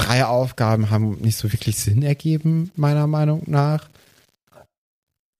drei 0.00 0.24
Aufgaben 0.24 0.90
haben 0.90 1.18
nicht 1.20 1.36
so 1.36 1.52
wirklich 1.52 1.78
Sinn 1.78 2.02
ergeben, 2.02 2.72
meiner 2.76 3.06
Meinung 3.06 3.42
nach. 3.46 3.88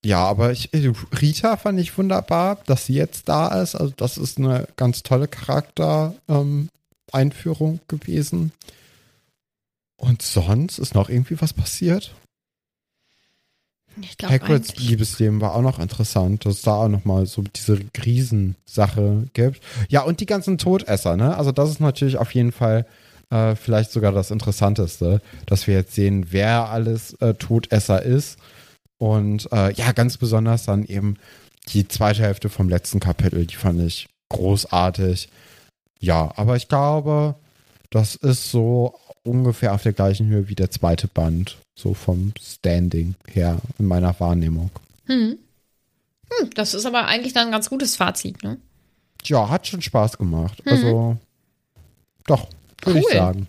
Ja, 0.04 0.22
aber 0.24 0.52
ich, 0.52 0.70
Rita 0.72 1.56
fand 1.56 1.80
ich 1.80 1.96
wunderbar, 1.96 2.58
dass 2.66 2.84
sie 2.86 2.94
jetzt 2.94 3.28
da 3.28 3.60
ist. 3.60 3.74
Also 3.74 3.92
das 3.96 4.18
ist 4.18 4.38
eine 4.38 4.68
ganz 4.76 5.02
tolle 5.02 5.26
Charakter-Einführung 5.28 7.80
gewesen. 7.86 8.52
Und 9.96 10.22
sonst 10.22 10.78
ist 10.78 10.94
noch 10.94 11.10
irgendwie 11.10 11.38
was 11.40 11.52
passiert. 11.52 12.14
Ich 14.00 14.16
glaube 14.16 14.34
Hagrids. 14.34 14.76
Liebesleben 14.76 15.42
war 15.42 15.54
auch 15.54 15.62
noch 15.62 15.78
interessant, 15.78 16.46
dass 16.46 16.54
es 16.54 16.62
da 16.62 16.74
auch 16.74 16.88
nochmal 16.88 17.26
so 17.26 17.42
diese 17.42 17.78
Riesensache 18.02 19.28
gibt. 19.34 19.60
Ja, 19.88 20.00
und 20.02 20.20
die 20.20 20.26
ganzen 20.26 20.56
Todesser, 20.56 21.16
ne? 21.16 21.36
Also 21.36 21.52
das 21.52 21.68
ist 21.70 21.80
natürlich 21.80 22.16
auf 22.16 22.34
jeden 22.34 22.52
Fall 22.52 22.86
äh, 23.30 23.54
vielleicht 23.56 23.92
sogar 23.92 24.12
das 24.12 24.30
Interessanteste, 24.30 25.22
dass 25.46 25.66
wir 25.66 25.74
jetzt 25.74 25.94
sehen, 25.94 26.26
wer 26.30 26.68
alles 26.68 27.14
äh, 27.14 27.34
Todesser 27.34 28.02
ist. 28.02 28.38
Und 28.98 29.50
äh, 29.52 29.72
ja, 29.72 29.92
ganz 29.92 30.18
besonders 30.18 30.64
dann 30.64 30.84
eben 30.84 31.16
die 31.68 31.88
zweite 31.88 32.22
Hälfte 32.22 32.48
vom 32.48 32.68
letzten 32.68 33.00
Kapitel, 33.00 33.46
die 33.46 33.56
fand 33.56 33.80
ich 33.80 34.08
großartig. 34.28 35.28
Ja, 35.98 36.32
aber 36.36 36.56
ich 36.56 36.68
glaube, 36.68 37.34
das 37.90 38.14
ist 38.14 38.50
so 38.50 38.94
ungefähr 39.22 39.74
auf 39.74 39.82
der 39.82 39.92
gleichen 39.92 40.28
Höhe 40.28 40.48
wie 40.48 40.54
der 40.54 40.70
zweite 40.70 41.08
Band, 41.08 41.58
so 41.74 41.94
vom 41.94 42.32
Standing 42.40 43.14
her 43.28 43.58
in 43.78 43.86
meiner 43.86 44.18
Wahrnehmung. 44.18 44.70
Hm, 46.30 46.50
das 46.54 46.74
ist 46.74 46.86
aber 46.86 47.06
eigentlich 47.06 47.32
dann 47.32 47.48
ein 47.48 47.52
ganz 47.52 47.68
gutes 47.68 47.96
Fazit, 47.96 48.42
ne? 48.42 48.58
Ja, 49.24 49.50
hat 49.50 49.66
schon 49.66 49.82
Spaß 49.82 50.16
gemacht. 50.16 50.62
Also, 50.64 51.18
doch, 52.26 52.48
würde 52.82 53.00
ich 53.00 53.08
sagen. 53.08 53.48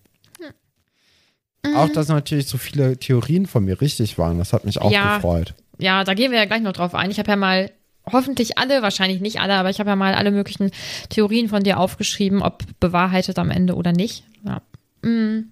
Auch, 1.75 1.89
dass 1.89 2.07
natürlich 2.07 2.47
so 2.47 2.57
viele 2.57 2.97
Theorien 2.97 3.45
von 3.45 3.63
mir 3.63 3.79
richtig 3.81 4.17
waren, 4.17 4.39
das 4.39 4.51
hat 4.51 4.65
mich 4.65 4.81
auch 4.81 4.91
Ja. 4.91 5.15
gefreut. 5.17 5.53
Ja, 5.77 6.03
da 6.03 6.13
gehen 6.13 6.31
wir 6.31 6.39
ja 6.39 6.45
gleich 6.45 6.61
noch 6.61 6.73
drauf 6.73 6.95
ein. 6.95 7.11
Ich 7.11 7.19
habe 7.19 7.29
ja 7.29 7.35
mal 7.35 7.71
hoffentlich 8.11 8.57
alle, 8.57 8.81
wahrscheinlich 8.81 9.21
nicht 9.21 9.39
alle, 9.39 9.53
aber 9.55 9.69
ich 9.69 9.79
habe 9.79 9.89
ja 9.89 9.95
mal 9.95 10.15
alle 10.15 10.31
möglichen 10.31 10.71
Theorien 11.09 11.49
von 11.49 11.63
dir 11.63 11.79
aufgeschrieben, 11.79 12.41
ob 12.41 12.63
bewahrheitet 12.79 13.37
am 13.37 13.51
Ende 13.51 13.75
oder 13.75 13.91
nicht. 13.91 14.23
Ja. 14.43 14.61
Mm. 15.07 15.51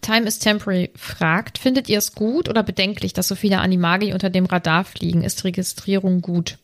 Time 0.00 0.26
is 0.28 0.38
Temporary 0.38 0.90
fragt, 0.94 1.58
findet 1.58 1.88
ihr 1.88 1.98
es 1.98 2.14
gut 2.14 2.48
oder 2.48 2.62
bedenklich, 2.62 3.12
dass 3.12 3.26
so 3.26 3.34
viele 3.34 3.58
Animagi 3.58 4.12
unter 4.12 4.30
dem 4.30 4.46
Radar 4.46 4.84
fliegen? 4.84 5.22
Ist 5.24 5.42
Registrierung 5.42 6.20
gut? 6.22 6.58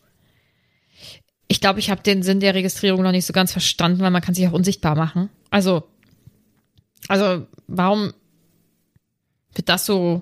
Ich 1.47 1.59
glaube, 1.61 1.79
ich 1.79 1.89
habe 1.89 2.01
den 2.01 2.23
Sinn 2.23 2.39
der 2.39 2.55
Registrierung 2.55 3.03
noch 3.03 3.11
nicht 3.11 3.25
so 3.25 3.33
ganz 3.33 3.51
verstanden, 3.51 3.99
weil 3.99 4.09
man 4.11 4.21
kann 4.21 4.33
sich 4.33 4.47
auch 4.47 4.53
unsichtbar 4.53 4.95
machen. 4.95 5.29
Also, 5.55 5.83
also 7.07 7.47
warum 7.67 8.13
wird 9.53 9.69
das 9.69 9.85
so 9.85 10.21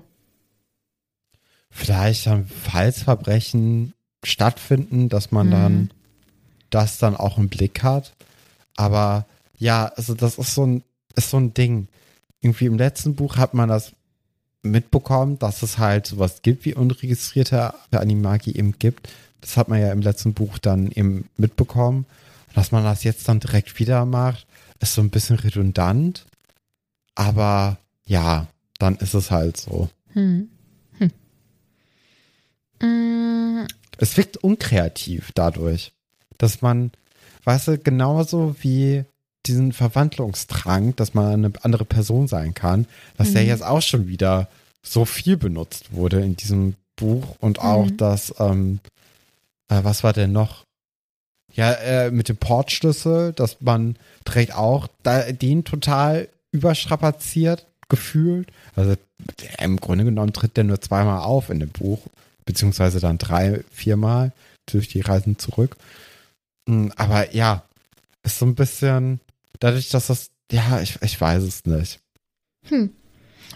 Vielleicht 1.70 2.28
dann 2.28 2.46
Falsverbrechen 2.46 3.94
stattfinden, 4.22 5.08
dass 5.08 5.32
man 5.32 5.50
dann 5.50 5.90
das 6.70 6.98
dann 6.98 7.16
auch 7.16 7.36
im 7.36 7.48
Blick 7.48 7.82
hat. 7.82 8.14
Aber 8.76 9.26
ja, 9.58 9.86
also 9.96 10.14
das 10.14 10.38
ist 10.38 10.54
so 10.54 10.66
ein, 10.66 10.84
ist 11.16 11.30
so 11.30 11.38
ein 11.38 11.52
Ding. 11.52 11.88
Irgendwie 12.40 12.66
im 12.66 12.78
letzten 12.78 13.16
Buch 13.16 13.36
hat 13.36 13.54
man 13.54 13.68
das 13.68 13.90
mitbekommen, 14.62 15.40
dass 15.40 15.64
es 15.64 15.78
halt 15.78 16.06
sowas 16.06 16.42
gibt 16.42 16.64
wie 16.64 16.74
unregistrierte 16.74 17.74
Animagi 17.90 18.52
eben 18.52 18.78
gibt. 18.78 19.08
Das 19.40 19.56
hat 19.56 19.68
man 19.68 19.80
ja 19.80 19.90
im 19.90 20.00
letzten 20.00 20.32
Buch 20.32 20.58
dann 20.58 20.92
eben 20.92 21.28
mitbekommen. 21.36 22.06
Dass 22.54 22.70
man 22.70 22.84
das 22.84 23.02
jetzt 23.02 23.28
dann 23.28 23.40
direkt 23.40 23.80
wieder 23.80 24.04
macht, 24.04 24.46
ist 24.80 24.94
so 24.94 25.00
ein 25.00 25.10
bisschen 25.10 25.36
redundant. 25.36 26.26
Aber 27.14 27.78
ja, 28.06 28.46
dann 28.78 28.96
ist 28.96 29.14
es 29.14 29.30
halt 29.30 29.56
so. 29.56 29.88
Hm. 30.12 30.48
Hm. 30.98 31.10
Mm, 32.80 33.66
Es 33.98 34.16
wirkt 34.16 34.38
unkreativ 34.38 35.30
dadurch, 35.34 35.92
dass 36.38 36.60
man, 36.62 36.90
weißt 37.44 37.68
du, 37.68 37.78
genauso 37.78 38.56
wie 38.60 39.04
diesen 39.46 39.72
Verwandlungsdrang, 39.72 40.96
dass 40.96 41.14
man 41.14 41.44
eine 41.44 41.52
andere 41.62 41.84
Person 41.84 42.26
sein 42.28 42.54
kann, 42.54 42.86
dass 43.18 43.32
der 43.32 43.44
jetzt 43.44 43.62
auch 43.62 43.82
schon 43.82 44.08
wieder 44.08 44.48
so 44.82 45.04
viel 45.04 45.36
benutzt 45.36 45.92
wurde 45.92 46.20
in 46.22 46.36
diesem 46.36 46.74
Buch 46.96 47.36
und 47.40 47.58
auch, 47.60 47.90
dass, 47.90 48.34
ähm, 48.38 48.80
äh, 49.68 49.80
was 49.82 50.02
war 50.02 50.12
denn 50.12 50.32
noch? 50.32 50.63
Ja, 51.54 51.72
äh, 51.72 52.10
mit 52.10 52.28
dem 52.28 52.36
Portschlüssel, 52.36 53.32
dass 53.32 53.60
man 53.60 53.96
direkt 54.26 54.54
auch 54.54 54.88
da, 55.02 55.30
den 55.32 55.64
total 55.64 56.28
überstrapaziert 56.52 57.66
gefühlt. 57.88 58.48
Also 58.76 58.96
im 59.60 59.76
Grunde 59.78 60.04
genommen 60.04 60.32
tritt 60.32 60.56
der 60.56 60.64
nur 60.64 60.80
zweimal 60.80 61.20
auf 61.20 61.50
in 61.50 61.60
dem 61.60 61.70
Buch, 61.70 62.00
beziehungsweise 62.44 63.00
dann 63.00 63.18
drei, 63.18 63.62
viermal 63.70 64.32
durch 64.66 64.88
die 64.88 65.00
Reisen 65.00 65.38
zurück. 65.38 65.76
Hm, 66.68 66.92
Aber 66.96 67.34
ja, 67.34 67.62
ist 68.22 68.38
so 68.38 68.46
ein 68.46 68.54
bisschen, 68.54 69.20
dadurch, 69.60 69.90
dass 69.90 70.08
das, 70.08 70.30
ja, 70.50 70.80
ich, 70.80 71.00
ich 71.02 71.20
weiß 71.20 71.42
es 71.42 71.64
nicht. 71.66 72.00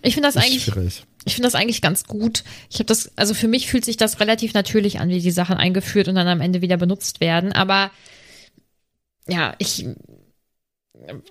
Ich 0.03 0.15
finde 0.15 0.29
das 0.29 0.37
Ist 0.37 0.45
eigentlich, 0.45 0.65
schwierig. 0.65 1.05
Ich 1.25 1.35
finde 1.35 1.47
das 1.47 1.55
eigentlich 1.55 1.83
ganz 1.83 2.05
gut. 2.05 2.45
Ich 2.71 2.77
habe 2.77 2.87
das, 2.87 3.11
also 3.17 3.35
für 3.35 3.49
mich 3.49 3.69
fühlt 3.69 3.85
sich 3.85 3.97
das 3.97 4.21
relativ 4.21 4.55
natürlich 4.55 5.01
an, 5.01 5.09
wie 5.09 5.21
die 5.21 5.31
Sachen 5.31 5.57
eingeführt 5.57 6.09
und 6.09 6.15
dann 6.15 6.29
am 6.29 6.41
Ende 6.41 6.63
wieder 6.63 6.77
benutzt 6.77 7.21
werden. 7.21 7.53
Aber 7.53 7.91
ja, 9.27 9.55
ich, 9.59 9.87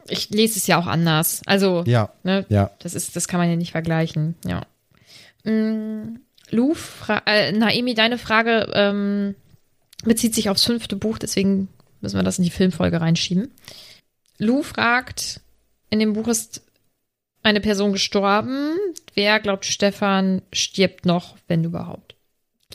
ich 0.08 0.30
lese 0.30 0.60
es 0.60 0.68
ja 0.68 0.78
auch 0.78 0.88
anders. 0.88 1.42
Also, 1.46 1.84
Ja, 1.86 2.14
ne, 2.24 2.46
ja. 2.50 2.72
das 2.80 2.94
ist, 2.94 3.16
das 3.16 3.28
kann 3.28 3.40
man 3.40 3.50
ja 3.50 3.56
nicht 3.56 3.72
vergleichen. 3.72 4.36
Ja. 4.46 4.62
Mm, 5.44 6.20
Lou, 6.50 6.74
fra 6.74 7.24
äh, 7.26 7.52
Naemi, 7.52 7.94
deine 7.94 8.18
Frage 8.18 8.72
ähm, 8.74 9.36
bezieht 10.04 10.36
sich 10.36 10.50
aufs 10.50 10.66
fünfte 10.66 10.96
Buch, 10.96 11.18
deswegen 11.18 11.70
müssen 12.02 12.18
wir 12.18 12.24
das 12.24 12.38
in 12.38 12.44
die 12.44 12.52
Filmfolge 12.52 13.02
reinschieben. 13.02 13.52
Lou 14.38 14.62
fragt, 14.64 15.42
in 15.90 16.00
dem 16.00 16.14
Buch 16.14 16.28
ist 16.28 16.62
eine 17.48 17.62
Person 17.62 17.94
gestorben. 17.94 18.76
Wer 19.14 19.40
glaubt, 19.40 19.66
Stefan 19.66 20.42
stirbt 20.52 21.06
noch, 21.06 21.38
wenn 21.48 21.64
überhaupt? 21.64 22.16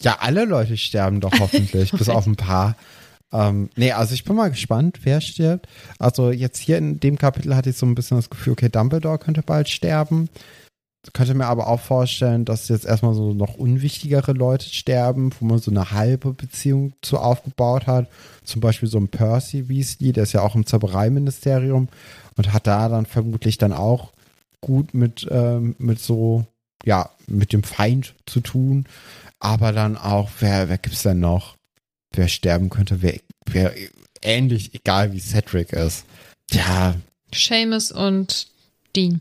Ja, 0.01 0.19
alle 0.21 0.45
Leute 0.47 0.77
sterben 0.77 1.21
doch 1.21 1.33
hoffentlich, 1.39 1.93
bis 1.93 2.09
auf 2.09 2.27
ein 2.27 2.37
paar. 2.37 2.77
Ähm, 3.33 3.69
nee, 3.77 3.93
also 3.93 4.15
ich 4.15 4.25
bin 4.25 4.35
mal 4.35 4.51
gespannt, 4.51 5.01
wer 5.03 5.21
stirbt. 5.21 5.67
Also 5.99 6.31
jetzt 6.31 6.59
hier 6.59 6.79
in 6.79 7.01
dem 7.01 7.19
Kapitel 7.19 7.55
hatte 7.55 7.71
ich 7.71 7.77
so 7.77 7.87
ein 7.87 7.95
bisschen 7.95 8.17
das 8.17 8.31
Gefühl, 8.31 8.55
okay, 8.55 8.71
Dumbledore 8.71 9.19
könnte 9.19 9.43
bald 9.43 9.69
sterben. 9.69 10.29
Könnte 11.13 11.35
mir 11.35 11.47
aber 11.47 11.67
auch 11.67 11.81
vorstellen, 11.81 12.45
dass 12.45 12.69
jetzt 12.69 12.87
erstmal 12.87 13.15
so 13.15 13.35
noch 13.35 13.55
unwichtigere 13.55 14.33
Leute 14.33 14.69
sterben, 14.69 15.33
wo 15.39 15.45
man 15.45 15.59
so 15.59 15.71
eine 15.71 15.91
halbe 15.91 16.33
Beziehung 16.33 16.93
zu 17.03 17.19
aufgebaut 17.19 17.87
hat. 17.87 18.09
Zum 18.45 18.61
Beispiel 18.61 18.89
so 18.89 18.99
ein 18.99 19.09
Percy 19.09 19.69
Weasley, 19.69 20.13
der 20.13 20.23
ist 20.23 20.33
ja 20.33 20.43
auch 20.43 20.55
im 20.55 20.65
Zaubereiministerium 20.65 21.89
und 22.37 22.53
hat 22.53 22.67
da 22.67 22.89
dann 22.89 23.07
vermutlich 23.07 23.59
dann 23.59 23.73
auch 23.73 24.13
gut 24.63 24.95
mit, 24.95 25.27
ähm, 25.31 25.75
mit 25.79 26.01
so, 26.01 26.47
ja, 26.85 27.11
mit 27.27 27.53
dem 27.53 27.63
Feind 27.63 28.15
zu 28.25 28.41
tun. 28.41 28.87
Aber 29.39 29.73
dann 29.73 29.99
auch, 29.99 30.31
wer, 30.41 30.69
wer 30.71 30.79
gibt's 30.79 31.03
denn 31.03 31.21
noch? 31.21 31.57
Wer 32.15 32.29
sterben 32.29 32.71
könnte, 32.71 33.03
wer, 33.03 33.19
wer 33.47 33.75
ähnlich, 34.23 34.75
egal 34.75 35.13
wie 35.13 35.21
Cedric 35.21 35.73
ist. 35.73 36.05
Ja, 36.51 36.95
Seamus 37.35 37.93
und 37.93 38.47
Dean. 38.95 39.21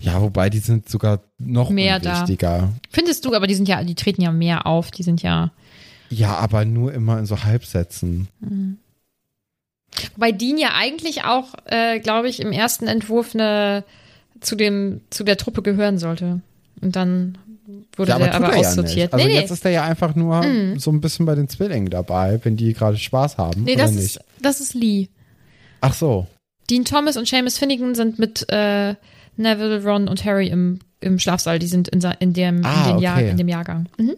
ja, 0.00 0.20
wobei 0.20 0.48
die 0.48 0.58
sind 0.60 0.88
sogar 0.88 1.20
noch 1.38 1.70
Mehr 1.70 1.98
da. 2.00 2.14
unwichtiger. 2.22 2.72
Findest 2.90 3.24
du, 3.24 3.34
aber 3.34 3.46
die 3.46 3.54
sind 3.54 3.68
ja, 3.68 3.82
die 3.84 3.94
treten 3.94 4.22
ja 4.22 4.30
mehr 4.32 4.66
auf, 4.66 4.90
die 4.90 5.02
sind 5.02 5.22
ja. 5.22 5.52
Ja, 6.08 6.36
aber 6.36 6.64
nur 6.64 6.94
immer 6.94 7.18
in 7.18 7.26
so 7.26 7.42
Halbsätzen. 7.42 8.28
Wobei 10.14 10.30
Dean 10.32 10.56
ja 10.58 10.70
eigentlich 10.74 11.24
auch, 11.24 11.54
äh, 11.64 11.98
glaube 12.00 12.28
ich, 12.28 12.38
im 12.40 12.52
ersten 12.52 12.86
Entwurf 12.86 13.34
eine, 13.34 13.82
zu, 14.40 14.56
dem, 14.56 15.00
zu 15.10 15.24
der 15.24 15.36
Truppe 15.36 15.62
gehören 15.62 15.98
sollte. 15.98 16.40
Und 16.80 16.96
dann 16.96 17.38
wurde 17.96 18.10
ja, 18.10 18.16
aber 18.16 18.24
der 18.26 18.34
aber 18.34 18.46
er 18.52 18.62
ja 18.62 18.68
aussortiert. 18.68 18.96
nicht. 18.96 19.14
Also 19.14 19.26
nee, 19.26 19.34
jetzt 19.34 19.48
nee. 19.50 19.54
ist 19.54 19.64
er 19.64 19.70
ja 19.70 19.84
einfach 19.84 20.14
nur 20.14 20.44
so 20.78 20.90
ein 20.90 21.00
bisschen 21.00 21.26
bei 21.26 21.34
den 21.34 21.48
Zwillingen 21.48 21.90
dabei, 21.90 22.40
wenn 22.42 22.56
die 22.56 22.72
gerade 22.72 22.96
Spaß 22.96 23.38
haben. 23.38 23.64
nee 23.64 23.74
oder 23.74 23.84
das, 23.84 23.92
nicht? 23.92 24.04
ist, 24.04 24.20
das 24.40 24.60
ist 24.60 24.74
Lee. 24.74 25.08
Ach 25.80 25.94
so. 25.94 26.26
Dean 26.70 26.84
Thomas 26.84 27.16
und 27.16 27.28
Seamus 27.28 27.58
Finnegan 27.58 27.94
sind 27.94 28.18
mit 28.18 28.46
äh, 28.50 28.94
Neville, 29.36 29.82
Ron 29.84 30.08
und 30.08 30.24
Harry 30.24 30.48
im, 30.48 30.80
im 31.00 31.18
Schlafsaal. 31.18 31.58
Die 31.58 31.66
sind 31.66 31.88
in, 31.88 32.00
in, 32.18 32.32
dem, 32.32 32.64
Ah, 32.64 32.88
in, 32.88 32.94
den 32.96 33.02
Jahr, 33.02 33.16
okay. 33.18 33.30
in 33.30 33.36
dem 33.36 33.48
Jahrgang. 33.48 33.88
Mhm. 33.98 34.16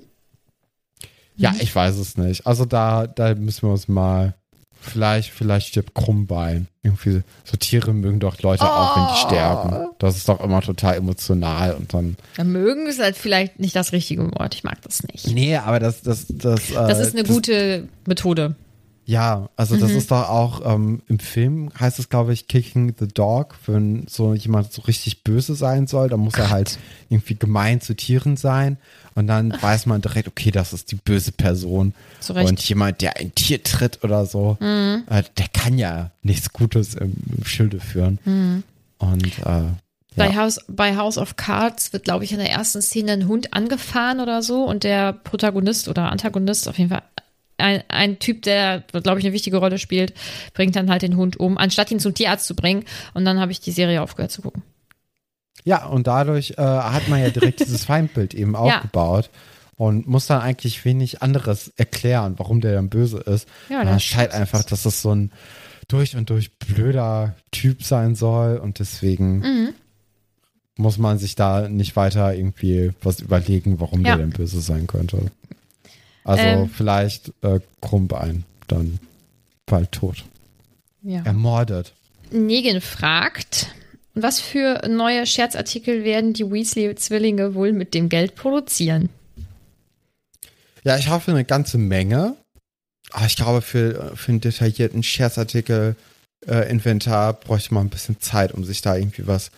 Ja, 1.37 1.55
ich 1.61 1.75
weiß 1.75 1.97
es 1.99 2.17
nicht. 2.17 2.47
Also 2.47 2.65
da, 2.65 3.07
da 3.07 3.35
müssen 3.35 3.63
wir 3.69 3.73
uns 3.73 3.87
mal. 3.87 4.35
Vielleicht, 4.81 5.31
vielleicht 5.31 5.69
stirbt 5.69 5.95
Krummbein. 5.95 6.69
Irgendwie 6.83 7.23
so 7.45 7.57
Tiere 7.57 7.93
mögen 7.93 8.21
doch 8.21 8.41
Leute 8.41 8.65
auch, 8.65 8.97
wenn 8.97 9.03
Oh. 9.05 9.09
die 9.13 9.21
sterben. 9.21 9.89
Das 9.99 10.17
ist 10.17 10.29
doch 10.29 10.41
immer 10.43 10.61
total 10.63 10.97
emotional 10.97 11.75
und 11.75 11.93
dann. 11.93 12.17
Ja, 12.37 12.45
mögen 12.45 12.87
ist 12.87 13.01
halt 13.01 13.17
vielleicht 13.17 13.59
nicht 13.59 13.77
das 13.77 13.93
richtige 13.93 14.31
Wort. 14.33 14.55
Ich 14.55 14.65
mag 14.65 14.81
das 14.83 15.03
nicht. 15.03 15.27
Nee, 15.29 15.57
aber 15.57 15.81
das, 15.81 16.03
das, 16.03 16.27
das. 16.29 16.73
Das 16.73 16.99
äh, 16.99 17.03
ist 17.03 17.15
eine 17.15 17.25
gute 17.25 17.89
Methode. 18.07 18.55
Ja, 19.11 19.49
also 19.57 19.79
das 19.79 19.93
Mhm. 19.93 19.97
ist 19.97 20.11
doch 20.11 20.29
auch 20.29 20.61
ähm, 20.75 21.01
im 21.09 21.19
Film 21.19 21.71
heißt 21.81 21.99
es, 21.99 22.11
glaube 22.11 22.35
ich, 22.35 22.47
Kicking 22.47 22.95
the 23.01 23.09
Dog, 23.09 23.55
wenn 23.65 24.07
so 24.07 24.35
jemand 24.35 24.71
so 24.71 24.83
richtig 24.83 25.25
böse 25.25 25.55
sein 25.55 25.87
soll, 25.87 26.11
dann 26.11 26.21
muss 26.21 26.35
er 26.35 26.51
halt 26.51 26.79
irgendwie 27.09 27.35
gemein 27.35 27.81
zu 27.81 27.97
Tieren 27.97 28.37
sein 28.37 28.77
und 29.15 29.27
dann 29.27 29.57
weiß 29.63 29.87
man 29.87 30.03
direkt, 30.03 30.29
okay, 30.29 30.51
das 30.51 30.75
ist 30.75 30.93
die 30.93 30.97
böse 30.97 31.33
Person. 31.33 31.95
Zu 32.21 32.35
Recht. 32.35 32.45
Mhm. 32.45 32.51
Und 32.51 32.69
jemand, 32.69 33.01
der 33.01 33.17
ein 33.17 33.35
Tier 33.35 33.63
tritt 33.63 34.05
oder 34.05 34.27
so, 34.27 34.59
äh, 34.61 34.99
der 35.39 35.49
kann 35.55 35.79
ja 35.79 36.11
nichts 36.23 36.53
Gutes 36.53 36.95
im, 36.95 37.15
im 37.35 37.45
Schilde 37.47 37.81
führen. 37.81 38.19
Mhm. 38.27 38.63
Und 38.99 39.39
äh, 39.39 39.63
Bei, 40.17 40.27
ja. 40.29 40.35
House, 40.37 40.61
bei 40.69 40.99
House 40.99 41.17
of 41.17 41.37
Cards 41.37 41.95
wird, 41.95 42.05
glaube 42.05 42.25
ich, 42.25 42.33
in 42.33 42.39
der 42.41 42.51
ersten 42.51 42.83
Szene 42.83 43.13
ein 43.13 43.27
Hund 43.27 43.55
angefahren 43.55 44.21
oder 44.21 44.43
so 44.43 44.65
und 44.65 44.85
der 44.85 45.15
Protagonist 45.15 45.89
oder 45.89 46.13
Antagonist, 46.13 46.69
auf 46.69 46.77
jeden 46.77 46.91
Fall 46.91 47.03
ein, 47.59 47.83
ein 47.89 48.19
Typ, 48.19 48.43
der, 48.43 48.83
glaube 49.03 49.19
ich, 49.19 49.25
eine 49.27 49.35
wichtige 49.35 49.59
Rolle 49.59 49.79
spielt, 49.79 50.15
bringt 50.55 50.77
dann 50.77 50.91
halt 50.91 51.03
den 51.03 51.17
Hund 51.17 51.39
um, 51.39 51.59
anstatt 51.59 51.91
ihn 51.91 52.01
zum 52.01 52.15
Tierarzt 52.15 52.47
zu 52.47 52.55
bringen. 52.57 52.85
Und 53.15 53.25
dann 53.25 53.39
habe 53.41 53.53
ich 53.53 53.61
die 53.61 53.73
Serie 53.73 54.01
aufgehört 54.03 54.31
zu 54.33 54.43
gucken. 54.43 54.63
Ja, 55.65 55.87
und 55.87 56.07
dadurch 56.07 56.53
äh, 56.53 56.63
hat 56.63 57.09
man 57.09 57.21
ja 57.21 57.31
direkt 57.31 57.61
dieses 57.67 57.85
Feindbild 57.85 58.33
eben 58.35 58.57
aufgebaut 58.57 59.29
und 59.77 60.07
muss 60.09 60.27
dann 60.27 60.41
eigentlich 60.41 60.85
wenig 60.85 61.21
anderes 61.23 61.69
erklären, 61.77 62.35
warum 62.39 62.61
der 62.61 62.75
dann 62.75 62.89
böse 62.89 63.19
ist. 63.19 63.49
Ja, 63.69 63.85
das- 63.85 64.03
scheint 64.03 64.33
einfach, 64.33 64.63
dass 64.65 64.85
das 64.85 65.03
so 65.03 65.15
ein 65.15 65.31
durch 65.89 66.17
und 66.17 66.31
durch 66.31 66.53
blöder 66.59 67.35
Typ 67.51 67.83
sein 67.83 68.15
soll 68.15 68.59
und 68.59 68.79
deswegen 68.79 69.39
Mhm. 69.41 69.69
muss 70.77 70.99
man 70.99 71.19
sich 71.19 71.35
da 71.35 71.69
nicht 71.69 71.97
weiter 71.97 72.35
irgendwie 72.35 72.93
was 73.03 73.21
überlegen, 73.21 73.81
warum 73.81 74.01
Ja. 74.05 74.17
der 74.17 74.27
denn 74.27 74.31
böse 74.31 74.61
sein 74.61 74.87
könnte. 74.87 75.31
Also 76.29 76.43
Ähm. 76.45 76.69
vielleicht 76.71 77.33
äh, 77.43 77.59
Krummbein 77.81 78.45
dann 78.67 78.99
bald 79.65 79.93
tot. 79.93 80.25
Ja. 81.03 81.23
Ermordet. 81.23 81.95
Negan 82.31 82.83
fragt, 82.83 83.69
was 84.15 84.39
für 84.39 84.87
neue 84.89 85.25
Scherzartikel 85.25 86.05
werden 86.05 86.35
die 86.35 86.45
Weasley-Zwillinge 86.51 87.55
wohl 87.55 87.73
mit 87.73 87.95
dem 87.95 88.11
Geld 88.11 88.35
produzieren? 88.35 89.09
Ja, 90.85 90.99
ich 90.99 91.09
hoffe 91.09 91.31
eine 91.31 91.45
ganze 91.47 91.79
Menge. 91.79 92.37
Aber 93.11 93.25
ich 93.25 93.37
glaube, 93.37 93.63
für, 93.63 94.13
für 94.15 94.33
einen 94.33 94.43
detaillierten 94.43 95.03
Scherzartikel 95.03 95.97
äh, 96.47 96.71
Inventar 96.71 97.33
bräuchte 97.33 97.73
man 97.73 97.87
ein 97.87 97.91
bisschen 97.91 98.21
Zeit, 98.21 98.53
um 98.53 98.65
sich 98.65 98.83
da 98.83 98.97
irgendwie 98.97 99.27
was 99.27 99.51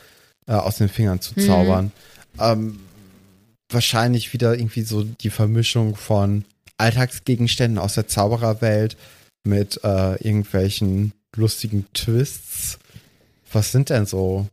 äh, 0.46 0.52
aus 0.52 0.76
den 0.76 0.88
Fingern 0.88 1.20
zu 1.20 1.34
zaubern. 1.34 1.90
Ähm, 2.38 2.78
wahrscheinlich 3.68 4.32
wieder 4.32 4.54
irgendwie 4.54 4.82
so 4.82 5.02
die 5.02 5.30
Vermischung 5.30 5.96
von 5.96 6.44
Alltagsgegenständen 6.80 7.78
aus 7.78 7.94
der 7.94 8.08
Zaubererwelt 8.08 8.96
mit 9.44 9.80
äh, 9.84 10.14
irgendwelchen 10.22 11.12
lustigen 11.36 11.86
Twists. 11.94 12.78
Was 13.52 13.72
sind 13.72 13.90
denn 13.90 14.06
so, 14.06 14.46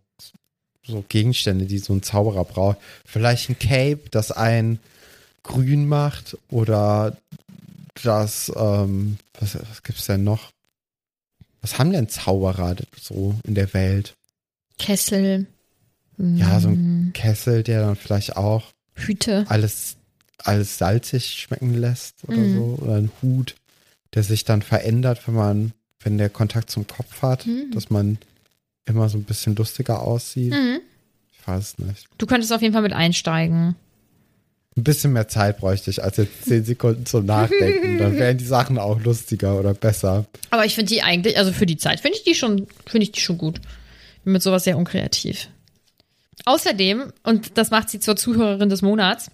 so 0.85 1.03
Gegenstände, 1.07 1.65
die 1.65 1.79
so 1.79 1.93
ein 1.93 2.03
Zauberer 2.03 2.45
braucht? 2.45 2.77
Vielleicht 3.05 3.49
ein 3.49 3.59
Cape, 3.59 4.01
das 4.11 4.31
einen 4.31 4.79
grün 5.43 5.87
macht 5.87 6.37
oder 6.49 7.17
das, 8.03 8.51
ähm, 8.55 9.17
was, 9.39 9.55
was 9.55 9.83
gibt's 9.83 10.05
denn 10.05 10.23
noch? 10.23 10.51
Was 11.61 11.79
haben 11.79 11.91
denn 11.91 12.09
Zauberer 12.09 12.75
so 13.01 13.35
in 13.43 13.55
der 13.55 13.73
Welt? 13.73 14.13
Kessel. 14.77 15.47
Ja, 16.17 16.59
so 16.59 16.69
ein 16.69 17.11
Kessel, 17.13 17.63
der 17.63 17.81
dann 17.81 17.95
vielleicht 17.95 18.37
auch 18.37 18.71
Hüte. 18.95 19.45
alles, 19.49 19.96
alles 20.43 20.77
salzig 20.77 21.25
schmecken 21.39 21.73
lässt 21.73 22.23
oder 22.27 22.37
Mhm. 22.37 22.55
so. 22.55 22.79
Oder 22.83 22.95
ein 22.95 23.11
Hut, 23.21 23.55
der 24.13 24.23
sich 24.23 24.43
dann 24.45 24.61
verändert, 24.61 25.27
wenn 25.27 25.35
man, 25.35 25.71
wenn 26.01 26.17
der 26.17 26.29
Kontakt 26.29 26.69
zum 26.69 26.85
Kopf 26.87 27.21
hat, 27.21 27.45
Mhm. 27.45 27.71
dass 27.73 27.89
man 27.89 28.17
immer 28.85 29.09
so 29.09 29.17
ein 29.17 29.23
bisschen 29.23 29.55
lustiger 29.55 30.01
aussieht. 30.01 30.53
Mhm. 30.53 30.79
Ich 31.33 31.47
weiß 31.47 31.63
es 31.63 31.77
nicht. 31.79 32.05
Du 32.17 32.25
könntest 32.25 32.53
auf 32.53 32.61
jeden 32.61 32.73
Fall 32.73 32.81
mit 32.83 32.93
einsteigen. 32.93 33.75
Ein 34.75 34.83
bisschen 34.83 35.11
mehr 35.13 35.27
Zeit 35.27 35.57
bräuchte 35.57 35.89
ich 35.89 36.03
als 36.03 36.17
jetzt 36.17 36.45
zehn 36.45 36.63
Sekunden 36.63 37.05
zum 37.07 37.25
Nachdenken. 37.25 37.97
Dann 37.97 38.15
wären 38.17 38.37
die 38.37 38.45
Sachen 38.45 38.77
auch 38.77 39.01
lustiger 39.01 39.57
oder 39.59 39.73
besser. 39.73 40.25
Aber 40.51 40.65
ich 40.65 40.75
finde 40.75 40.93
die 40.93 41.01
eigentlich, 41.01 41.37
also 41.39 41.51
für 41.51 41.65
die 41.65 41.77
Zeit 41.77 41.99
finde 41.99 42.17
ich 42.17 42.23
die 42.23 42.35
schon, 42.35 42.67
finde 42.85 43.03
ich 43.05 43.11
die 43.11 43.19
schon 43.21 43.39
gut. 43.39 43.59
Bin 44.23 44.33
mit 44.33 44.43
sowas 44.43 44.65
sehr 44.65 44.77
unkreativ. 44.77 45.47
Außerdem, 46.45 47.11
und 47.23 47.57
das 47.57 47.71
macht 47.71 47.89
sie 47.89 47.99
zur 47.99 48.15
Zuhörerin 48.15 48.69
des 48.69 48.81
Monats, 48.83 49.31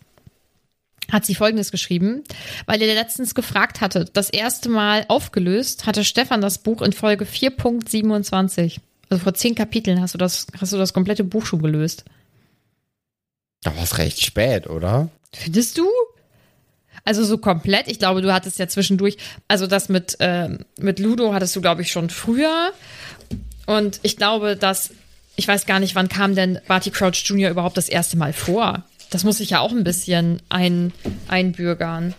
hat 1.12 1.26
sie 1.26 1.36
folgendes 1.36 1.72
geschrieben, 1.72 2.24
weil 2.66 2.82
ihr 2.82 2.94
letztens 2.94 3.36
gefragt 3.36 3.82
hatte, 3.82 4.06
das 4.12 4.30
erste 4.30 4.70
Mal 4.70 5.06
aufgelöst 5.08 5.86
hatte 5.86 6.04
Stefan 6.04 6.42
das 6.42 6.60
Buch 6.60 6.82
in 6.82 6.94
Folge 6.94 7.26
4.27. 7.26 8.78
Also 9.10 9.24
vor 9.24 9.34
zehn 9.34 9.56
Kapiteln 9.56 10.02
hast 10.02 10.14
du 10.14 10.18
das, 10.18 10.48
hast 10.60 10.74
du 10.74 10.78
das 10.78 10.94
komplette 10.94 11.24
Buch 11.24 11.46
schon 11.46 11.62
gelöst. 11.62 12.06
Da 13.62 13.76
war 13.76 13.84
es 13.84 13.98
recht 13.98 14.24
spät, 14.24 14.68
oder? 14.68 15.10
Findest 15.32 15.78
du? 15.78 15.88
Also 17.06 17.24
so 17.24 17.38
komplett. 17.38 17.88
Ich 17.88 18.00
glaube, 18.00 18.22
du 18.22 18.34
hattest 18.34 18.60
ja 18.60 18.68
zwischendurch, 18.68 19.18
also 19.48 19.68
das 19.68 19.90
mit, 19.90 20.18
ähm, 20.20 20.60
mit 20.78 21.00
Ludo 21.00 21.34
hattest 21.34 21.56
du, 21.56 21.62
glaube 21.62 21.82
ich, 21.82 21.92
schon 21.92 22.10
früher. 22.10 22.72
Und 23.66 24.00
ich 24.04 24.18
glaube, 24.18 24.56
dass, 24.56 24.92
ich 25.36 25.48
weiß 25.48 25.66
gar 25.66 25.80
nicht, 25.80 25.96
wann 25.96 26.10
kam 26.10 26.36
denn 26.36 26.60
Barty 26.68 26.92
Crouch 26.92 27.24
Jr. 27.26 27.50
überhaupt 27.50 27.78
das 27.78 27.90
erste 27.90 28.18
Mal 28.18 28.34
vor? 28.34 28.84
Das 29.14 29.24
muss 29.24 29.40
ich 29.40 29.52
ja 29.52 29.60
auch 29.60 29.72
ein 29.72 29.84
bisschen 29.84 30.42
ein, 30.50 30.92
einbürgern. 31.28 32.16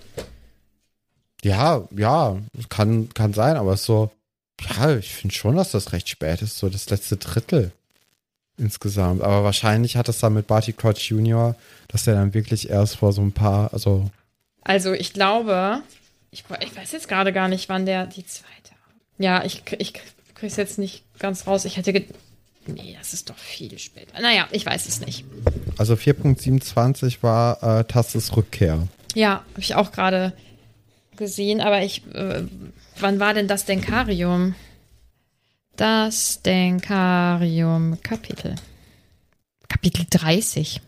Ja, 1.43 1.89
ja, 1.91 2.37
kann, 2.69 3.09
kann 3.15 3.33
sein, 3.33 3.57
aber 3.57 3.73
es 3.73 3.81
ist 3.81 3.87
so, 3.87 4.13
ja, 4.61 4.97
ich 4.97 5.13
finde 5.13 5.35
schon, 5.35 5.57
dass 5.57 5.73
das 5.73 5.93
recht 5.93 6.09
spät 6.09 6.41
ist, 6.41 6.57
so 6.57 6.69
das 6.69 6.89
letzte 6.91 7.17
Drittel 7.17 7.73
insgesamt. 8.57 9.23
Aber 9.23 9.43
wahrscheinlich 9.43 9.97
hat 9.97 10.09
es 10.09 10.21
dann 10.21 10.35
mit 10.35 10.47
Barty 10.47 10.73
Crouch 10.73 11.11
Jr., 11.11 11.57
dass 11.89 12.05
der 12.05 12.15
dann 12.15 12.33
wirklich 12.33 12.71
erst 12.71 12.97
vor 12.97 13.13
so 13.13 13.23
ein 13.23 13.33
paar, 13.33 13.73
also. 13.73 14.09
Also 14.63 14.93
ich 14.93 15.13
glaube, 15.13 15.83
ich, 16.31 16.45
ich 16.61 16.77
weiß 16.77 16.93
jetzt 16.93 17.09
gerade 17.09 17.33
gar 17.33 17.49
nicht, 17.49 17.69
wann 17.69 17.87
der 17.87 18.07
die 18.07 18.25
zweite. 18.25 18.53
Ja, 19.19 19.45
ich, 19.45 19.65
ich 19.79 19.95
kriege 19.95 20.47
es 20.47 20.57
jetzt 20.57 20.79
nicht 20.79 21.03
ganz 21.19 21.49
raus. 21.49 21.65
Ich 21.65 21.77
hätte. 21.77 22.05
Nee, 22.67 22.97
das 22.99 23.13
ist 23.13 23.31
doch 23.31 23.37
viel 23.37 23.79
später. 23.79 24.21
Naja, 24.21 24.49
ich 24.51 24.65
weiß 24.65 24.87
es 24.89 25.01
nicht. 25.01 25.25
Also 25.77 25.95
4.27 25.95 27.23
war 27.23 27.63
äh, 27.63 27.85
Tastes 27.85 28.37
Rückkehr. 28.37 28.89
Ja, 29.15 29.45
habe 29.51 29.61
ich 29.61 29.75
auch 29.75 29.93
gerade 29.93 30.33
gesehen, 31.17 31.61
aber 31.61 31.83
ich. 31.83 32.03
Äh, 32.15 32.45
wann 32.99 33.21
war 33.21 33.35
denn 33.35 33.49
das 33.49 33.65
Denkarium? 33.65 34.55
Das 35.77 36.43
Denkarium 36.43 37.99
Kapitel. 38.03 38.55
Kapitel 39.69 40.07
30. 40.09 40.81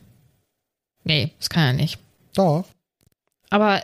Nee, 1.05 1.33
das 1.39 1.51
kann 1.51 1.67
ja 1.67 1.73
nicht. 1.73 1.99
Doch. 2.35 2.65
Aber 3.51 3.83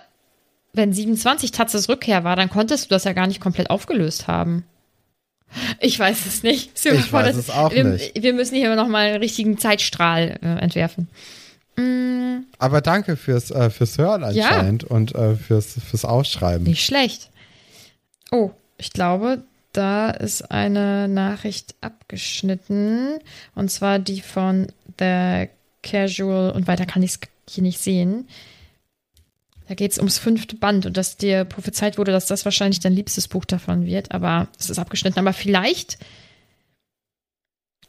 wenn 0.73 0.93
27 0.93 1.51
Tatzes 1.51 1.89
Rückkehr 1.89 2.25
war, 2.25 2.37
dann 2.37 2.51
konntest 2.51 2.85
du 2.85 2.89
das 2.91 3.05
ja 3.05 3.13
gar 3.13 3.27
nicht 3.27 3.41
komplett 3.41 3.71
aufgelöst 3.71 4.27
haben. 4.27 4.65
Ich 5.81 5.99
weiß 5.99 6.27
es 6.27 6.43
nicht. 6.43 6.71
Ich 6.85 7.13
weiß 7.13 7.37
es 7.37 7.51
auch 7.51 7.73
wir, 7.73 7.85
nicht. 7.85 8.23
Wir 8.23 8.33
müssen 8.33 8.55
hier 8.55 8.75
nochmal 8.75 9.09
einen 9.09 9.17
richtigen 9.19 9.59
Zeitstrahl 9.59 10.39
äh, 10.43 10.47
entwerfen. 10.61 11.09
Mm, 11.77 12.45
Aber 12.59 12.81
danke 12.81 13.17
fürs, 13.17 13.51
äh, 13.51 13.71
fürs 13.71 13.99
Hören 13.99 14.25
anscheinend 14.25 14.85
und 14.85 15.15
äh, 15.15 15.37
fürs, 15.37 15.75
fürs 15.89 16.05
Aufschreiben. 16.05 16.65
nicht 16.65 16.85
schlecht. 16.85 17.31
Oh, 18.31 18.51
ich 18.79 18.93
glaube, 18.93 19.43
da 19.73 20.11
ist 20.11 20.51
eine 20.51 21.09
Nachricht 21.09 21.75
abgeschnitten. 21.81 23.19
Und 23.55 23.71
zwar 23.71 23.99
die 23.99 24.21
von 24.21 24.69
The 24.99 25.49
Casual. 25.83 26.51
Und 26.53 26.67
weiter 26.67 26.87
kann 26.87 27.03
ich 27.03 27.13
es 27.13 27.21
hier 27.49 27.63
nicht 27.63 27.81
sehen. 27.81 28.29
Da 29.73 29.75
geht 29.75 29.93
es 29.93 29.97
ums 29.97 30.19
fünfte 30.19 30.55
Band 30.55 30.85
und 30.85 30.99
dass 30.99 31.17
dir 31.17 31.47
prophezeit 31.47 31.97
wurde, 31.97 32.13
dass 32.13 32.27
das 32.27 32.45
wahrscheinlich 32.45 32.81
dein 32.81 32.93
liebstes 32.93 33.27
Buch 33.27 33.47
davon 33.47 33.87
wird. 33.87 34.13
Aber 34.13 34.49
es 34.59 34.69
ist 34.69 34.79
abgeschnitten. 34.79 35.19
Aber 35.19 35.33
vielleicht 35.33 35.97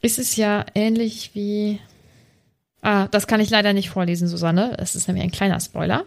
ist 0.00 0.18
es 0.18 0.36
ja 0.36 0.64
ähnlich 0.74 1.32
wie. 1.34 1.78
Ah, 2.80 3.08
das 3.08 3.26
kann 3.26 3.40
ich 3.40 3.50
leider 3.50 3.74
nicht 3.74 3.90
vorlesen, 3.90 4.28
Susanne. 4.28 4.78
Es 4.78 4.94
ist 4.94 5.08
nämlich 5.08 5.24
ein 5.24 5.30
kleiner 5.30 5.60
Spoiler. 5.60 6.06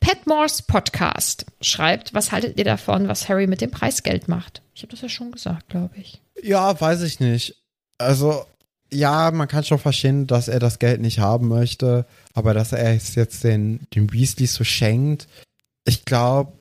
Petmores 0.00 0.60
Podcast 0.60 1.46
schreibt, 1.62 2.12
was 2.12 2.30
haltet 2.30 2.58
ihr 2.58 2.64
davon, 2.66 3.08
was 3.08 3.26
Harry 3.30 3.46
mit 3.46 3.62
dem 3.62 3.70
Preisgeld 3.70 4.28
macht? 4.28 4.60
Ich 4.74 4.82
habe 4.82 4.90
das 4.90 5.00
ja 5.00 5.08
schon 5.08 5.32
gesagt, 5.32 5.70
glaube 5.70 5.96
ich. 5.96 6.20
Ja, 6.42 6.78
weiß 6.78 7.00
ich 7.00 7.18
nicht. 7.18 7.64
Also, 7.96 8.44
ja, 8.92 9.30
man 9.30 9.48
kann 9.48 9.64
schon 9.64 9.78
verstehen, 9.78 10.26
dass 10.26 10.48
er 10.48 10.60
das 10.60 10.78
Geld 10.78 11.00
nicht 11.00 11.18
haben 11.18 11.48
möchte, 11.48 12.06
aber 12.32 12.54
dass 12.54 12.72
er 12.72 12.94
es 12.94 13.14
jetzt 13.14 13.44
den, 13.44 13.86
den 13.94 14.12
Weasleys 14.12 14.54
so 14.54 14.64
schenkt, 14.64 15.26
ich 15.84 16.04
glaube, 16.04 16.52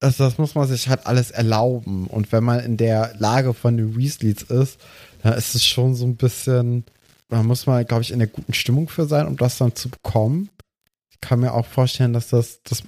also 0.00 0.24
das 0.24 0.38
muss 0.38 0.54
man 0.54 0.66
sich 0.66 0.88
halt 0.88 1.06
alles 1.06 1.30
erlauben. 1.30 2.06
Und 2.06 2.32
wenn 2.32 2.44
man 2.44 2.60
in 2.60 2.76
der 2.76 3.14
Lage 3.18 3.54
von 3.54 3.76
den 3.76 3.96
Weasleys 3.96 4.42
ist, 4.42 4.80
dann 5.22 5.34
ist 5.34 5.54
es 5.54 5.64
schon 5.64 5.94
so 5.94 6.06
ein 6.06 6.16
bisschen, 6.16 6.84
da 7.28 7.42
muss 7.42 7.66
man, 7.66 7.84
glaube 7.84 8.02
ich, 8.02 8.10
in 8.10 8.18
der 8.18 8.28
guten 8.28 8.54
Stimmung 8.54 8.88
für 8.88 9.06
sein, 9.06 9.26
um 9.26 9.36
das 9.36 9.58
dann 9.58 9.74
zu 9.74 9.90
bekommen. 9.90 10.48
Ich 11.10 11.20
kann 11.20 11.40
mir 11.40 11.52
auch 11.52 11.66
vorstellen, 11.66 12.14
dass 12.14 12.28
das, 12.28 12.60
das, 12.64 12.82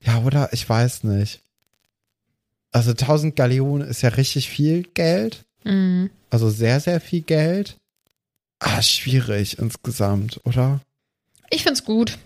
ja, 0.00 0.22
oder? 0.22 0.52
Ich 0.52 0.68
weiß 0.68 1.04
nicht. 1.04 1.40
Also 2.72 2.90
1000 2.90 3.36
Galeonen 3.36 3.88
ist 3.88 4.02
ja 4.02 4.10
richtig 4.10 4.50
viel 4.50 4.82
Geld. 4.82 5.44
Mhm. 5.64 6.10
Also 6.30 6.50
sehr, 6.50 6.80
sehr 6.80 7.00
viel 7.00 7.22
Geld. 7.22 7.76
Ah, 8.60 8.80
schwierig 8.82 9.58
insgesamt, 9.58 10.40
oder? 10.44 10.80
Ich 11.50 11.64
find's 11.64 11.84
gut. 11.84 12.18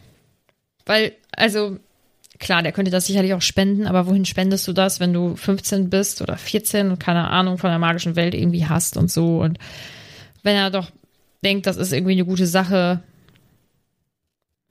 Weil, 0.87 1.13
also, 1.33 1.79
klar, 2.39 2.63
der 2.63 2.73
könnte 2.73 2.91
das 2.91 3.07
sicherlich 3.07 3.35
auch 3.35 3.43
spenden, 3.43 3.87
aber 3.87 4.07
wohin 4.07 4.25
spendest 4.25 4.67
du 4.69 4.73
das, 4.73 5.01
wenn 5.01 5.13
du 5.13 5.37
15 5.37 5.91
bist 5.91 6.23
oder 6.23 6.37
14 6.37 6.91
und 6.91 6.99
keine 6.99 7.29
Ahnung 7.29 7.59
von 7.59 7.71
der 7.71 7.79
magischen 7.79 8.17
Welt 8.17 8.35
irgendwie 8.35 8.67
hast 8.67 8.97
und 8.97 9.11
so? 9.11 9.41
Und 9.41 9.59
wenn 10.43 10.57
er 10.57 10.71
doch 10.71 10.91
denkt, 11.45 11.67
das 11.67 11.77
ist 11.77 11.93
irgendwie 11.93 12.13
eine 12.13 12.25
gute 12.25 12.47
Sache, 12.47 13.03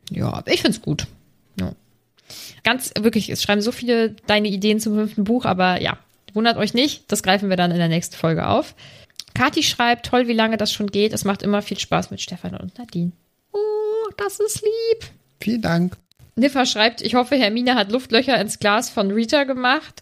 ja, 0.09 0.43
ich 0.47 0.61
find's 0.61 0.81
gut. 0.81 1.07
Ja. 1.59 1.73
Ganz 2.63 2.91
wirklich, 2.97 3.29
es 3.29 3.43
schreiben 3.43 3.61
so 3.61 3.71
viele 3.71 4.11
deine 4.25 4.47
Ideen 4.47 4.79
zum 4.79 4.95
fünften 4.95 5.23
Buch, 5.23 5.45
aber 5.45 5.81
ja, 5.81 5.97
wundert 6.37 6.55
euch 6.55 6.73
nicht, 6.73 7.11
das 7.11 7.23
greifen 7.23 7.49
wir 7.49 7.57
dann 7.57 7.71
in 7.71 7.77
der 7.77 7.89
nächsten 7.89 8.15
Folge 8.15 8.47
auf. 8.47 8.75
Kathi 9.33 9.63
schreibt, 9.63 10.05
toll, 10.05 10.27
wie 10.27 10.33
lange 10.33 10.55
das 10.55 10.71
schon 10.71 10.87
geht. 10.87 11.11
Es 11.11 11.25
macht 11.25 11.41
immer 11.41 11.61
viel 11.61 11.77
Spaß 11.77 12.11
mit 12.11 12.21
Stefan 12.21 12.55
und 12.55 12.77
Nadine. 12.77 13.11
Oh, 13.51 14.09
das 14.15 14.39
ist 14.39 14.61
lieb. 14.61 15.11
Vielen 15.41 15.61
Dank. 15.61 15.97
Niffer 16.35 16.65
schreibt, 16.65 17.01
ich 17.01 17.15
hoffe, 17.15 17.35
Hermine 17.35 17.75
hat 17.75 17.91
Luftlöcher 17.91 18.39
ins 18.39 18.59
Glas 18.59 18.89
von 18.89 19.11
Rita 19.11 19.43
gemacht 19.43 20.01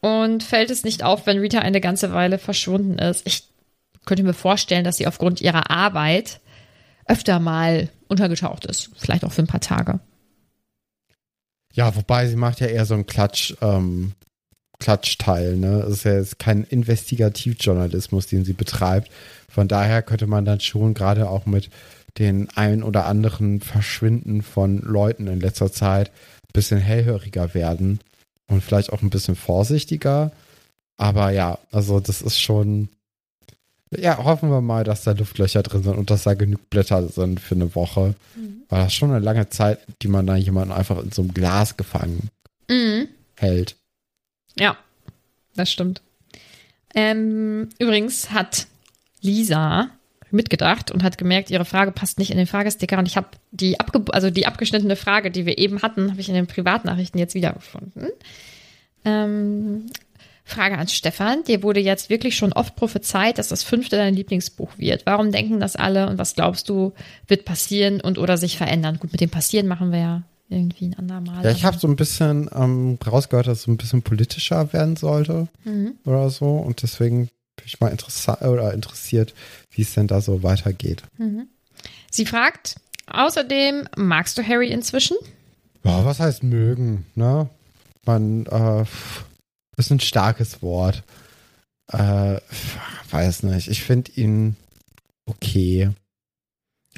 und 0.00 0.42
fällt 0.42 0.70
es 0.70 0.84
nicht 0.84 1.02
auf, 1.02 1.26
wenn 1.26 1.38
Rita 1.38 1.58
eine 1.60 1.80
ganze 1.80 2.12
Weile 2.12 2.38
verschwunden 2.38 2.98
ist. 2.98 3.26
Ich 3.26 3.44
könnte 4.04 4.22
mir 4.22 4.34
vorstellen, 4.34 4.84
dass 4.84 4.98
sie 4.98 5.06
aufgrund 5.06 5.40
ihrer 5.40 5.70
Arbeit 5.70 6.40
öfter 7.06 7.40
mal 7.40 7.88
untergetaucht 8.08 8.66
ist. 8.66 8.90
Vielleicht 8.96 9.24
auch 9.24 9.32
für 9.32 9.42
ein 9.42 9.48
paar 9.48 9.60
Tage. 9.60 10.00
Ja, 11.72 11.94
wobei 11.96 12.26
sie 12.26 12.36
macht 12.36 12.60
ja 12.60 12.66
eher 12.66 12.84
so 12.84 12.94
einen 12.94 13.06
Klatsch, 13.06 13.54
ähm, 13.62 14.12
Klatschteil, 14.80 15.56
ne? 15.56 15.82
Es 15.82 15.98
ist 15.98 16.04
ja 16.04 16.14
jetzt 16.16 16.38
kein 16.38 16.64
Investigativjournalismus, 16.64 18.26
den 18.26 18.44
sie 18.44 18.52
betreibt. 18.54 19.10
Von 19.48 19.68
daher 19.68 20.02
könnte 20.02 20.26
man 20.26 20.44
dann 20.44 20.60
schon 20.60 20.94
gerade 20.94 21.28
auch 21.28 21.46
mit 21.46 21.70
den 22.18 22.48
ein 22.56 22.82
oder 22.82 23.06
anderen 23.06 23.60
Verschwinden 23.60 24.42
von 24.42 24.78
Leuten 24.80 25.28
in 25.28 25.40
letzter 25.40 25.70
Zeit 25.70 26.08
ein 26.08 26.52
bisschen 26.52 26.78
hellhöriger 26.78 27.54
werden 27.54 28.00
und 28.48 28.62
vielleicht 28.64 28.92
auch 28.92 29.02
ein 29.02 29.10
bisschen 29.10 29.36
vorsichtiger. 29.36 30.32
Aber 30.96 31.30
ja, 31.30 31.58
also 31.70 32.00
das 32.00 32.20
ist 32.22 32.40
schon. 32.40 32.88
Ja, 33.96 34.18
hoffen 34.22 34.50
wir 34.50 34.60
mal, 34.60 34.84
dass 34.84 35.02
da 35.02 35.12
Luftlöcher 35.12 35.62
drin 35.62 35.82
sind 35.82 35.96
und 35.96 36.10
dass 36.10 36.22
da 36.22 36.34
genug 36.34 36.70
Blätter 36.70 37.08
sind 37.08 37.40
für 37.40 37.56
eine 37.56 37.74
Woche. 37.74 38.14
Mhm. 38.36 38.62
Weil 38.68 38.84
das 38.84 38.94
schon 38.94 39.10
eine 39.10 39.18
lange 39.18 39.48
Zeit, 39.48 39.80
die 40.02 40.08
man 40.08 40.26
da 40.26 40.36
jemanden 40.36 40.72
einfach 40.72 41.02
in 41.02 41.10
so 41.10 41.22
einem 41.22 41.34
Glas 41.34 41.76
gefangen 41.76 42.28
Mhm. 42.68 43.08
hält. 43.36 43.74
Ja, 44.60 44.76
das 45.56 45.72
stimmt. 45.72 46.02
Ähm, 46.94 47.70
übrigens 47.78 48.30
hat 48.30 48.66
Lisa 49.22 49.90
mitgedacht 50.30 50.90
und 50.90 51.02
hat 51.02 51.18
gemerkt, 51.18 51.50
ihre 51.50 51.64
Frage 51.64 51.90
passt 51.90 52.18
nicht 52.18 52.30
in 52.30 52.36
den 52.36 52.46
Fragesticker 52.46 52.98
und 52.98 53.06
ich 53.06 53.16
habe 53.16 53.28
die 53.50 53.78
also 53.80 54.30
die 54.30 54.46
abgeschnittene 54.46 54.94
Frage, 54.94 55.30
die 55.30 55.46
wir 55.46 55.58
eben 55.58 55.82
hatten, 55.82 56.10
habe 56.10 56.20
ich 56.20 56.28
in 56.28 56.34
den 56.34 56.46
Privatnachrichten 56.46 57.18
jetzt 57.18 57.34
wiedergefunden. 57.34 58.10
Ähm, 59.04 59.86
Frage 60.44 60.78
an 60.78 60.88
Stefan. 60.88 61.44
Dir 61.44 61.62
wurde 61.62 61.80
jetzt 61.80 62.10
wirklich 62.10 62.36
schon 62.36 62.52
oft 62.52 62.76
prophezeit, 62.76 63.38
dass 63.38 63.48
das 63.48 63.62
fünfte 63.62 63.96
dein 63.96 64.14
Lieblingsbuch 64.14 64.76
wird. 64.76 65.06
Warum 65.06 65.32
denken 65.32 65.60
das 65.60 65.76
alle 65.76 66.08
und 66.08 66.18
was 66.18 66.34
glaubst 66.34 66.68
du, 66.68 66.92
wird 67.26 67.44
passieren 67.44 68.00
und 68.00 68.18
oder 68.18 68.36
sich 68.36 68.58
verändern? 68.58 68.98
Gut, 69.00 69.12
mit 69.12 69.20
dem 69.20 69.30
Passieren 69.30 69.66
machen 69.66 69.92
wir 69.92 69.98
ja 69.98 70.22
irgendwie 70.50 70.86
ein 70.86 70.94
andermal. 70.98 71.44
Ja, 71.44 71.50
ich 71.50 71.64
habe 71.64 71.78
so 71.78 71.86
ein 71.88 71.96
bisschen 71.96 72.50
ähm, 72.54 72.98
rausgehört, 73.06 73.46
dass 73.46 73.58
es 73.58 73.64
so 73.64 73.70
ein 73.70 73.76
bisschen 73.76 74.02
politischer 74.02 74.72
werden 74.72 74.96
sollte 74.96 75.48
Mhm. 75.64 75.94
oder 76.04 76.28
so. 76.30 76.56
Und 76.56 76.82
deswegen 76.82 77.28
bin 77.56 77.64
ich 77.66 77.80
mal 77.80 77.88
interessa 77.88 78.38
oder 78.48 78.74
interessiert, 78.74 79.34
wie 79.70 79.82
es 79.82 79.94
denn 79.94 80.06
da 80.06 80.20
so 80.20 80.42
weitergeht. 80.42 81.02
Sie 82.10 82.26
fragt 82.26 82.76
außerdem, 83.06 83.88
magst 83.96 84.36
du 84.38 84.42
Harry 84.46 84.70
inzwischen? 84.70 85.16
Ja, 85.84 86.04
was 86.04 86.20
heißt 86.20 86.42
mögen, 86.42 87.06
ne? 87.14 87.48
Man, 88.06 88.46
äh, 88.46 88.84
ist 89.76 89.90
ein 89.90 90.00
starkes 90.00 90.62
Wort. 90.62 91.02
Äh, 91.92 92.38
weiß 93.10 93.42
nicht. 93.44 93.68
Ich 93.68 93.82
finde 93.82 94.10
ihn 94.12 94.56
okay. 95.26 95.90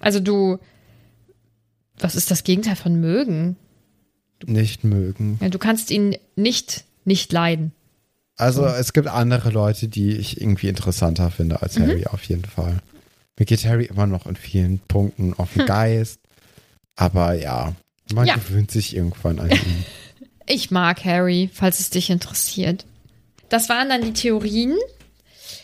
Also 0.00 0.20
du, 0.20 0.58
was 1.98 2.14
ist 2.14 2.30
das 2.30 2.44
Gegenteil 2.44 2.76
von 2.76 3.00
mögen? 3.00 3.56
nicht 4.44 4.82
mögen. 4.82 5.38
Ja, 5.40 5.50
du 5.50 5.58
kannst 5.58 5.92
ihn 5.92 6.16
nicht 6.34 6.84
nicht 7.04 7.32
leiden. 7.32 7.70
Also 8.36 8.64
es 8.66 8.92
gibt 8.92 9.06
andere 9.06 9.50
Leute, 9.50 9.86
die 9.86 10.16
ich 10.16 10.40
irgendwie 10.40 10.66
interessanter 10.68 11.30
finde 11.30 11.62
als 11.62 11.78
Harry 11.78 12.06
auf 12.06 12.24
jeden 12.24 12.44
Fall. 12.44 12.78
Mir 13.38 13.46
geht 13.46 13.64
Harry 13.64 13.84
immer 13.84 14.06
noch 14.08 14.26
in 14.26 14.34
vielen 14.34 14.80
Punkten 14.80 15.32
auf 15.34 15.52
den 15.52 15.66
Geist. 15.66 16.18
Aber 16.96 17.34
ja, 17.34 17.74
man 18.12 18.26
Ja. 18.26 18.34
gewöhnt 18.34 18.70
sich 18.72 18.96
irgendwann 18.96 19.38
an 19.38 19.50
ihn. 19.50 19.58
Ich 20.46 20.72
mag 20.72 21.04
Harry, 21.04 21.48
falls 21.52 21.78
es 21.78 21.90
dich 21.90 22.10
interessiert. 22.10 22.84
Das 23.48 23.68
waren 23.68 23.88
dann 23.88 24.02
die 24.02 24.12
Theorien. 24.12 24.76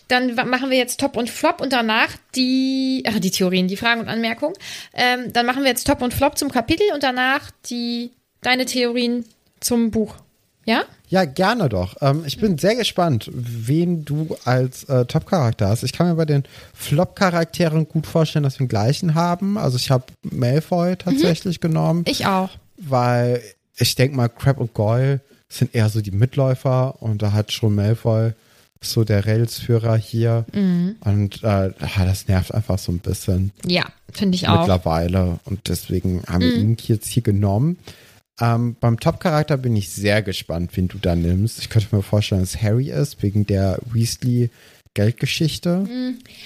Dann 0.09 0.35
machen 0.35 0.71
wir 0.71 0.79
jetzt 0.79 1.01
Top 1.01 1.17
und 1.17 1.29
Flop 1.31 1.61
und 1.61 1.73
danach 1.73 2.09
die, 2.35 3.05
ach, 3.07 3.19
die 3.21 3.31
Theorien, 3.31 3.69
die 3.69 3.77
Fragen 3.77 4.01
und 4.01 4.09
Anmerkungen. 4.09 4.55
Ähm, 4.95 5.33
dann 5.33 5.45
machen 5.47 5.63
wir 5.63 5.71
jetzt 5.71 5.87
Top 5.87 6.01
und 6.03 6.15
Flop 6.15 6.39
zum 6.39 6.51
Kapitel 6.51 6.87
und 6.95 7.03
danach 7.03 7.51
die, 7.69 8.11
deine 8.41 8.65
Theorien 8.65 9.25
zum 9.61 9.91
Buch. 9.91 10.15
Ja? 10.65 10.85
Ja, 11.09 11.25
gerne 11.25 11.69
doch. 11.71 11.97
Ähm, 12.03 12.25
ich 12.27 12.39
bin 12.39 12.59
sehr 12.59 12.75
gespannt, 12.77 13.31
wen 13.33 14.05
du 14.05 14.37
als 14.45 14.85
äh, 14.85 15.07
Top-Charakter 15.07 15.69
hast. 15.69 15.83
Ich 15.83 15.93
kann 15.93 16.09
mir 16.09 16.15
bei 16.15 16.27
den 16.27 16.45
Flop-Charakteren 16.75 17.89
gut 17.89 18.07
vorstellen, 18.07 18.43
dass 18.43 18.59
wir 18.59 18.65
den 18.67 18.69
gleichen 18.69 19.15
haben. 19.15 19.57
Also 19.59 19.77
ich 19.77 19.91
habe 19.91 20.05
Malfoy 20.23 20.97
tatsächlich 20.97 21.61
genommen, 21.61 22.05
Ich 22.07 22.27
auch. 22.27 22.51
weil 22.77 23.43
ich 23.77 23.95
denke 23.95 24.17
mal, 24.17 24.29
Crab 24.29 24.59
und 24.59 24.75
Goyle 24.75 25.21
sind 25.49 25.75
eher 25.75 25.89
so 25.89 26.01
die 26.01 26.11
Mitläufer 26.11 27.01
und 27.03 27.23
da 27.23 27.33
hat 27.33 27.53
schon 27.53 27.75
Malfoy 27.75 28.33
so 28.81 29.05
der 29.05 29.27
Railsführer 29.27 29.97
hier. 29.97 30.45
Und 30.53 31.43
äh, 31.43 31.47
ah, 31.47 32.05
das 32.05 32.29
nervt 32.29 32.55
einfach 32.55 32.79
so 32.79 32.93
ein 32.93 32.99
bisschen 33.01 33.53
Ja, 33.67 33.85
finde 34.13 34.37
ich 34.37 34.49
auch. 34.49 34.61
mittlerweile. 34.61 35.41
Und 35.45 35.69
deswegen 35.69 36.23
haben 36.29 36.43
wir 36.43 36.55
ihn 36.55 36.77
jetzt 36.87 37.09
hier 37.09 37.23
genommen. 37.23 37.79
Ähm, 38.41 38.77
beim 38.79 39.01
Top-Charakter 39.01 39.57
bin 39.57 39.75
ich 39.75 39.91
sehr 39.91 40.23
gespannt, 40.23 40.71
wen 40.77 40.87
du 40.87 40.99
da 40.99 41.17
nimmst. 41.17 41.59
Ich 41.59 41.69
könnte 41.71 41.95
mir 41.97 42.03
vorstellen, 42.03 42.43
dass 42.43 42.63
Harry 42.63 42.91
ist, 42.91 43.21
wegen 43.21 43.47
der 43.47 43.81
Weasley-Geldgeschichte. 43.93 45.89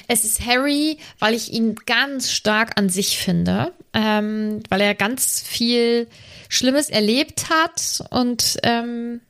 Es 0.09 0.25
ist 0.25 0.45
Harry, 0.47 0.97
weil 1.19 1.35
ich 1.35 1.53
ihn 1.53 1.75
ganz 1.87 2.31
stark 2.31 2.79
an 2.79 2.89
sich 2.89 3.19
finde, 3.19 3.73
ähm, 3.93 4.61
weil 4.71 4.81
er 4.81 4.95
ganz 4.95 5.43
viel 5.43 6.07
Schlimmes 6.49 6.89
erlebt 6.89 7.51
hat 7.51 8.03
und 8.11 8.59
ähm, 8.63 9.21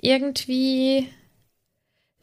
irgendwie 0.00 1.08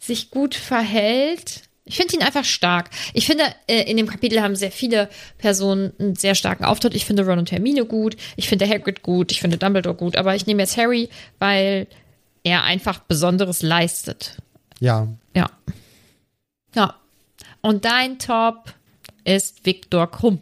sich 0.06 0.32
gut 0.32 0.56
verhält. 0.56 1.62
Ich 1.86 1.98
finde 1.98 2.16
ihn 2.16 2.22
einfach 2.22 2.46
stark. 2.46 2.90
Ich 3.14 3.26
finde, 3.26 3.44
äh, 3.68 3.90
in 3.90 3.98
dem 3.98 4.08
Kapitel 4.08 4.42
haben 4.42 4.56
sehr 4.56 4.72
viele 4.72 5.10
Personen 5.38 5.92
einen 6.00 6.16
sehr 6.16 6.34
starken 6.34 6.64
Auftritt. 6.64 6.94
Ich 6.96 7.06
finde 7.06 7.26
Ron 7.26 7.40
und 7.40 7.52
Hermine 7.52 7.86
gut. 7.86 8.16
Ich 8.38 8.48
finde 8.48 8.68
Hagrid 8.68 9.02
gut. 9.04 9.32
Ich 9.34 9.42
finde 9.42 9.58
Dumbledore 9.58 9.96
gut. 9.96 10.16
Aber 10.16 10.34
ich 10.36 10.46
nehme 10.48 10.62
jetzt 10.62 10.78
Harry, 10.78 11.10
weil 11.40 11.88
er 12.44 12.64
einfach 12.64 13.00
Besonderes 13.00 13.62
leistet. 13.62 14.38
Ja, 14.80 15.08
Ja. 15.36 15.50
Ja. 16.76 16.96
Und 17.62 17.86
dein 17.86 18.18
Top 18.20 18.74
ist 19.26 19.66
Viktor 19.66 20.10
Krumm. 20.10 20.42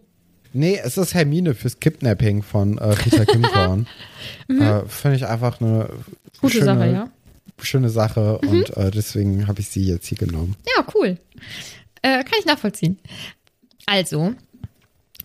Nee, 0.54 0.80
es 0.84 0.98
ist 0.98 1.14
Hermine 1.14 1.54
fürs 1.56 1.80
Kidnapping 1.80 2.42
von 2.44 2.78
äh, 2.78 2.84
Rita 2.86 3.26
Kimcorn. 3.32 3.88
äh, 4.50 4.82
Finde 4.88 5.18
ich 5.18 5.26
einfach 5.26 5.60
eine 5.62 5.90
Mhm. 5.90 6.04
Gute 6.42 6.54
schöne, 6.54 6.66
Sache, 6.66 6.92
ja. 6.92 7.10
Mhm. 7.62 7.66
schöne 7.66 7.90
Sache 7.90 8.38
und 8.40 8.76
äh, 8.78 8.92
deswegen 8.92 9.48
habe 9.48 9.62
ich 9.62 9.70
sie 9.70 9.86
jetzt 9.86 10.08
hier 10.08 10.18
genommen. 10.18 10.56
Ja, 10.76 10.86
cool. 10.96 11.18
Äh, 12.02 12.24
kann 12.24 12.40
ich 12.40 12.46
nachvollziehen. 12.46 13.00
Also, 13.86 14.34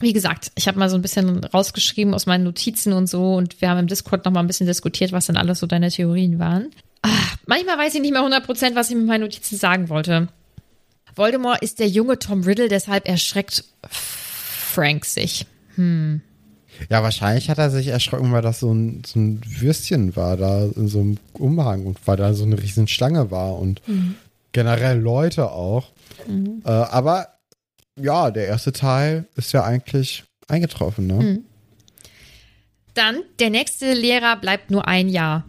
wie 0.00 0.12
gesagt, 0.12 0.52
ich 0.56 0.68
habe 0.68 0.78
mal 0.78 0.90
so 0.90 0.96
ein 0.96 1.02
bisschen 1.02 1.44
rausgeschrieben 1.44 2.14
aus 2.14 2.26
meinen 2.26 2.44
Notizen 2.44 2.92
und 2.92 3.08
so 3.08 3.34
und 3.34 3.60
wir 3.60 3.70
haben 3.70 3.78
im 3.78 3.86
Discord 3.86 4.24
noch 4.24 4.32
mal 4.32 4.40
ein 4.40 4.46
bisschen 4.46 4.66
diskutiert, 4.66 5.12
was 5.12 5.26
denn 5.26 5.36
alles 5.36 5.58
so 5.60 5.66
deine 5.66 5.90
Theorien 5.90 6.38
waren. 6.38 6.70
Ach, 7.02 7.36
manchmal 7.46 7.78
weiß 7.78 7.94
ich 7.94 8.00
nicht 8.00 8.12
mehr 8.12 8.22
100%, 8.22 8.74
was 8.74 8.90
ich 8.90 8.96
mit 8.96 9.06
meinen 9.06 9.22
Notizen 9.22 9.56
sagen 9.56 9.88
wollte. 9.88 10.28
Voldemort 11.14 11.62
ist 11.62 11.78
der 11.78 11.88
junge 11.88 12.18
Tom 12.18 12.42
Riddle, 12.42 12.68
deshalb 12.68 13.08
erschreckt 13.08 13.64
Frank 13.88 15.04
sich. 15.06 15.46
Ja, 16.90 17.02
wahrscheinlich 17.02 17.50
hat 17.50 17.58
er 17.58 17.70
sich 17.70 17.88
erschrocken, 17.88 18.32
weil 18.32 18.42
das 18.42 18.60
so 18.60 18.72
ein, 18.72 19.02
so 19.06 19.18
ein 19.18 19.40
Würstchen 19.46 20.16
war 20.16 20.36
da 20.36 20.64
in 20.64 20.88
so 20.88 21.00
einem 21.00 21.18
Umhang 21.32 21.86
und 21.86 21.98
weil 22.06 22.16
da 22.16 22.34
so 22.34 22.44
eine 22.44 22.62
riesen 22.62 22.88
Schlange 22.88 23.30
war 23.30 23.58
und 23.58 23.82
generell 24.52 24.98
Leute 24.98 25.50
auch. 25.50 25.92
Äh, 26.64 26.68
aber 26.68 27.28
ja, 28.00 28.30
der 28.30 28.46
erste 28.46 28.72
Teil 28.72 29.26
ist 29.36 29.52
ja 29.52 29.64
eigentlich 29.64 30.24
eingetroffen, 30.48 31.06
ne? 31.06 31.42
Dann, 32.94 33.22
der 33.38 33.50
nächste 33.50 33.92
Lehrer 33.92 34.36
bleibt 34.36 34.70
nur 34.70 34.88
ein 34.88 35.08
Jahr. 35.08 35.44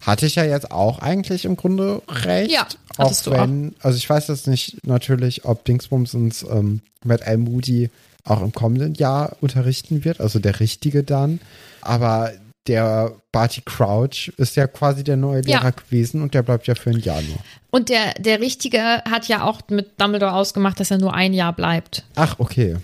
Hatte 0.00 0.26
ich 0.26 0.36
ja 0.36 0.44
jetzt 0.44 0.70
auch 0.70 1.00
eigentlich 1.00 1.44
im 1.44 1.56
Grunde 1.56 2.02
recht. 2.08 2.52
Ja, 2.52 2.68
auch 2.98 3.12
wenn, 3.26 3.74
also 3.80 3.96
ich 3.96 4.08
weiß 4.08 4.28
jetzt 4.28 4.46
nicht 4.46 4.86
natürlich, 4.86 5.44
ob 5.44 5.64
Dingsbumsens 5.64 6.44
ähm, 6.48 6.80
Matt 7.04 7.22
L. 7.22 7.38
Moody 7.38 7.90
auch 8.28 8.42
im 8.42 8.52
kommenden 8.52 8.94
Jahr 8.94 9.36
unterrichten 9.40 10.04
wird, 10.04 10.20
also 10.20 10.38
der 10.38 10.60
richtige 10.60 11.02
dann. 11.02 11.40
Aber 11.80 12.32
der 12.66 13.12
Barty 13.32 13.62
Crouch 13.62 14.30
ist 14.36 14.56
ja 14.56 14.66
quasi 14.66 15.02
der 15.02 15.16
neue 15.16 15.42
Ja. 15.46 15.58
Lehrer 15.58 15.72
gewesen 15.72 16.22
und 16.22 16.34
der 16.34 16.42
bleibt 16.42 16.66
ja 16.66 16.74
für 16.74 16.90
ein 16.90 16.98
Jahr 16.98 17.22
nur. 17.22 17.38
Und 17.70 17.88
der, 17.88 18.14
der 18.14 18.40
Richtige 18.40 18.80
hat 19.08 19.26
ja 19.28 19.42
auch 19.42 19.62
mit 19.70 20.00
Dumbledore 20.00 20.32
ausgemacht, 20.32 20.78
dass 20.78 20.90
er 20.90 20.98
nur 20.98 21.14
ein 21.14 21.32
Jahr 21.32 21.52
bleibt. 21.54 22.04
Ach, 22.14 22.36
okay. 22.38 22.76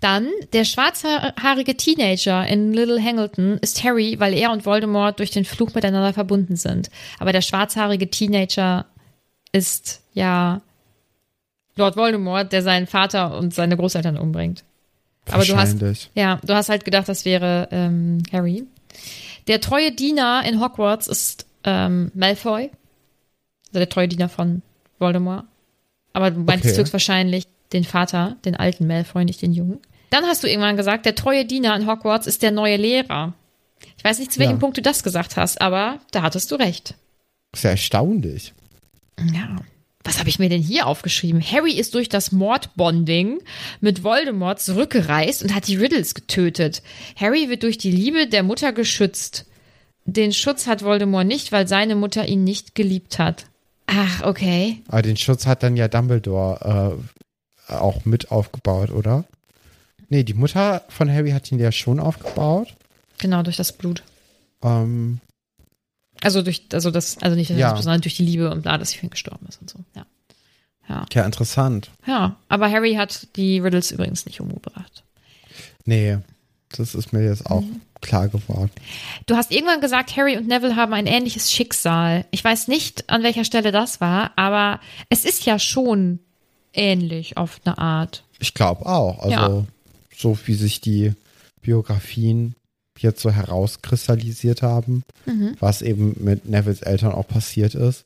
Dann, 0.00 0.28
der 0.52 0.64
schwarzhaarige 0.64 1.76
Teenager 1.76 2.46
in 2.46 2.72
Little 2.72 3.02
Hangleton 3.02 3.58
ist 3.58 3.82
Harry, 3.84 4.16
weil 4.18 4.34
er 4.34 4.50
und 4.50 4.66
Voldemort 4.66 5.18
durch 5.18 5.30
den 5.30 5.44
Fluch 5.44 5.74
miteinander 5.74 6.12
verbunden 6.12 6.56
sind. 6.56 6.90
Aber 7.18 7.32
der 7.32 7.42
schwarzhaarige 7.42 8.10
Teenager 8.10 8.86
ist 9.52 10.00
ja 10.12 10.60
Lord 11.76 11.96
Voldemort, 11.96 12.52
der 12.52 12.62
seinen 12.62 12.86
Vater 12.86 13.36
und 13.36 13.54
seine 13.54 13.76
Großeltern 13.76 14.16
umbringt. 14.16 14.64
Aber 15.30 15.44
du 15.44 15.56
hast, 15.56 15.78
ja, 16.14 16.38
du 16.44 16.54
hast 16.54 16.68
halt 16.68 16.84
gedacht, 16.84 17.08
das 17.08 17.24
wäre 17.24 17.68
ähm, 17.70 18.22
Harry. 18.32 18.64
Der 19.48 19.60
treue 19.60 19.90
Diener 19.92 20.42
in 20.46 20.60
Hogwarts 20.60 21.06
ist 21.08 21.46
ähm, 21.64 22.10
Malfoy. 22.14 22.70
Also 23.68 23.78
der 23.78 23.88
treue 23.88 24.06
Diener 24.08 24.28
von 24.28 24.62
Voldemort. 24.98 25.44
Aber 26.12 26.30
du 26.30 26.40
meinst 26.40 26.66
Okay. 26.66 26.76
höchstwahrscheinlich 26.76 27.46
den 27.72 27.84
Vater, 27.84 28.36
den 28.44 28.54
alten 28.54 28.86
Malfoy, 28.86 29.24
nicht 29.24 29.42
den 29.42 29.52
jungen. 29.52 29.80
Dann 30.10 30.24
hast 30.26 30.44
du 30.44 30.48
irgendwann 30.48 30.76
gesagt, 30.76 31.06
der 31.06 31.14
treue 31.16 31.44
Diener 31.44 31.74
in 31.74 31.86
Hogwarts 31.88 32.26
ist 32.26 32.42
der 32.42 32.52
neue 32.52 32.76
Lehrer. 32.76 33.32
Ich 33.96 34.04
weiß 34.04 34.18
nicht, 34.18 34.30
zu 34.30 34.38
welchem 34.38 34.52
Ja. 34.56 34.58
Punkt 34.60 34.76
du 34.76 34.82
das 34.82 35.02
gesagt 35.02 35.36
hast, 35.36 35.60
aber 35.60 35.98
da 36.12 36.22
hattest 36.22 36.50
du 36.52 36.54
recht. 36.54 36.94
Ist 37.52 37.64
ja 37.64 37.70
erstaunlich. 37.70 38.52
Ja. 39.32 39.56
Was 40.04 40.18
habe 40.18 40.28
ich 40.28 40.38
mir 40.38 40.50
denn 40.50 40.62
hier 40.62 40.86
aufgeschrieben? 40.86 41.42
Harry 41.42 41.72
ist 41.72 41.94
durch 41.94 42.10
das 42.10 42.30
Mordbonding 42.30 43.40
mit 43.80 44.04
Voldemort 44.04 44.60
zurückgereist 44.60 45.42
und 45.42 45.54
hat 45.54 45.66
die 45.66 45.76
Riddles 45.76 46.14
getötet. 46.14 46.82
Harry 47.16 47.48
wird 47.48 47.62
durch 47.62 47.78
die 47.78 47.90
Liebe 47.90 48.26
der 48.26 48.42
Mutter 48.42 48.72
geschützt. 48.72 49.46
Den 50.04 50.34
Schutz 50.34 50.66
hat 50.66 50.84
Voldemort 50.84 51.26
nicht, 51.26 51.50
weil 51.52 51.66
seine 51.66 51.96
Mutter 51.96 52.28
ihn 52.28 52.44
nicht 52.44 52.74
geliebt 52.74 53.18
hat. 53.18 53.46
Ach, 53.86 54.22
okay. 54.22 54.82
Aber 54.88 55.02
den 55.02 55.16
Schutz 55.16 55.46
hat 55.46 55.62
dann 55.62 55.76
ja 55.76 55.88
Dumbledore 55.88 56.98
äh, 57.68 57.72
auch 57.72 58.04
mit 58.04 58.30
aufgebaut, 58.30 58.90
oder? 58.90 59.24
Nee, 60.10 60.22
die 60.22 60.34
Mutter 60.34 60.84
von 60.88 61.10
Harry 61.10 61.30
hat 61.30 61.50
ihn 61.50 61.58
ja 61.58 61.72
schon 61.72 61.98
aufgebaut. 61.98 62.68
Genau, 63.18 63.42
durch 63.42 63.56
das 63.56 63.72
Blut. 63.72 64.02
Ähm, 64.62 65.20
Also 66.24 66.42
durch, 66.42 66.62
also 66.72 66.90
das, 66.90 67.18
also 67.18 67.36
nicht 67.36 67.50
Ja. 67.50 67.76
sondern 67.76 68.00
durch 68.00 68.16
die 68.16 68.24
Liebe 68.24 68.50
und 68.50 68.62
bla, 68.62 68.78
dass 68.78 69.00
ihn 69.02 69.10
gestorben 69.10 69.46
ist 69.48 69.60
und 69.60 69.70
so. 69.70 69.78
Ja. 69.94 70.06
Ja. 70.88 71.06
ja, 71.12 71.24
interessant. 71.24 71.90
Ja. 72.06 72.36
Aber 72.48 72.70
Harry 72.70 72.94
hat 72.94 73.28
die 73.36 73.58
Riddles 73.58 73.90
übrigens 73.90 74.26
nicht 74.26 74.40
umgebracht. 74.40 75.02
Nee, 75.86 76.18
das 76.70 76.94
ist 76.94 77.12
mir 77.12 77.24
jetzt 77.24 77.46
auch 77.46 77.62
klar 78.02 78.28
geworden. 78.28 78.70
Du 79.26 79.34
hast 79.36 79.50
irgendwann 79.50 79.80
gesagt, 79.80 80.14
Harry 80.16 80.36
und 80.36 80.46
Neville 80.46 80.76
haben 80.76 80.92
ein 80.92 81.06
ähnliches 81.06 81.50
Schicksal. 81.50 82.26
Ich 82.32 82.44
weiß 82.44 82.68
nicht, 82.68 83.08
an 83.08 83.22
welcher 83.22 83.44
Stelle 83.44 83.72
das 83.72 84.00
war, 84.02 84.32
aber 84.36 84.78
es 85.08 85.24
ist 85.24 85.46
ja 85.46 85.58
schon 85.58 86.18
ähnlich 86.74 87.36
auf 87.38 87.60
eine 87.64 87.78
Art. 87.78 88.24
Ich 88.40 88.52
glaube 88.52 88.84
auch. 88.84 89.20
Also, 89.20 89.30
Ja. 89.30 89.64
so 90.14 90.38
wie 90.44 90.54
sich 90.54 90.80
die 90.82 91.12
Biografien 91.62 92.54
jetzt 92.98 93.20
so 93.20 93.30
herauskristallisiert 93.30 94.62
haben, 94.62 95.02
Mhm. 95.26 95.56
was 95.60 95.82
eben 95.82 96.14
mit 96.22 96.46
Nevilles 96.46 96.82
Eltern 96.82 97.12
auch 97.12 97.26
passiert 97.26 97.74
ist. 97.74 98.04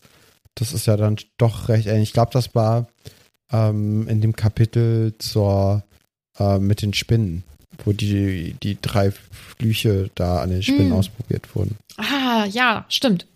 Das 0.55 0.73
ist 0.73 0.87
ja 0.87 0.97
dann 0.97 1.17
doch 1.37 1.69
recht 1.69 1.87
ähnlich. 1.87 2.09
Ich 2.09 2.13
glaube, 2.15 2.31
das 2.33 2.55
war 2.55 2.89
ähm, 3.51 4.07
in 4.09 4.21
dem 4.21 4.35
Kapitel 4.37 5.15
zur 5.19 5.83
äh, 6.39 6.59
mit 6.59 6.83
den 6.83 6.93
Spinnen, 6.95 7.45
wo 7.85 7.93
die, 7.93 8.55
die 8.63 8.77
drei 8.81 9.11
Flüche 9.13 10.11
da 10.15 10.41
an 10.41 10.51
den 10.51 10.63
Spinnen 10.63 10.89
Mhm. 10.89 10.93
ausprobiert 10.95 11.55
wurden. 11.55 11.77
Ah, 11.97 12.45
ja, 12.51 12.85
stimmt. 12.89 13.27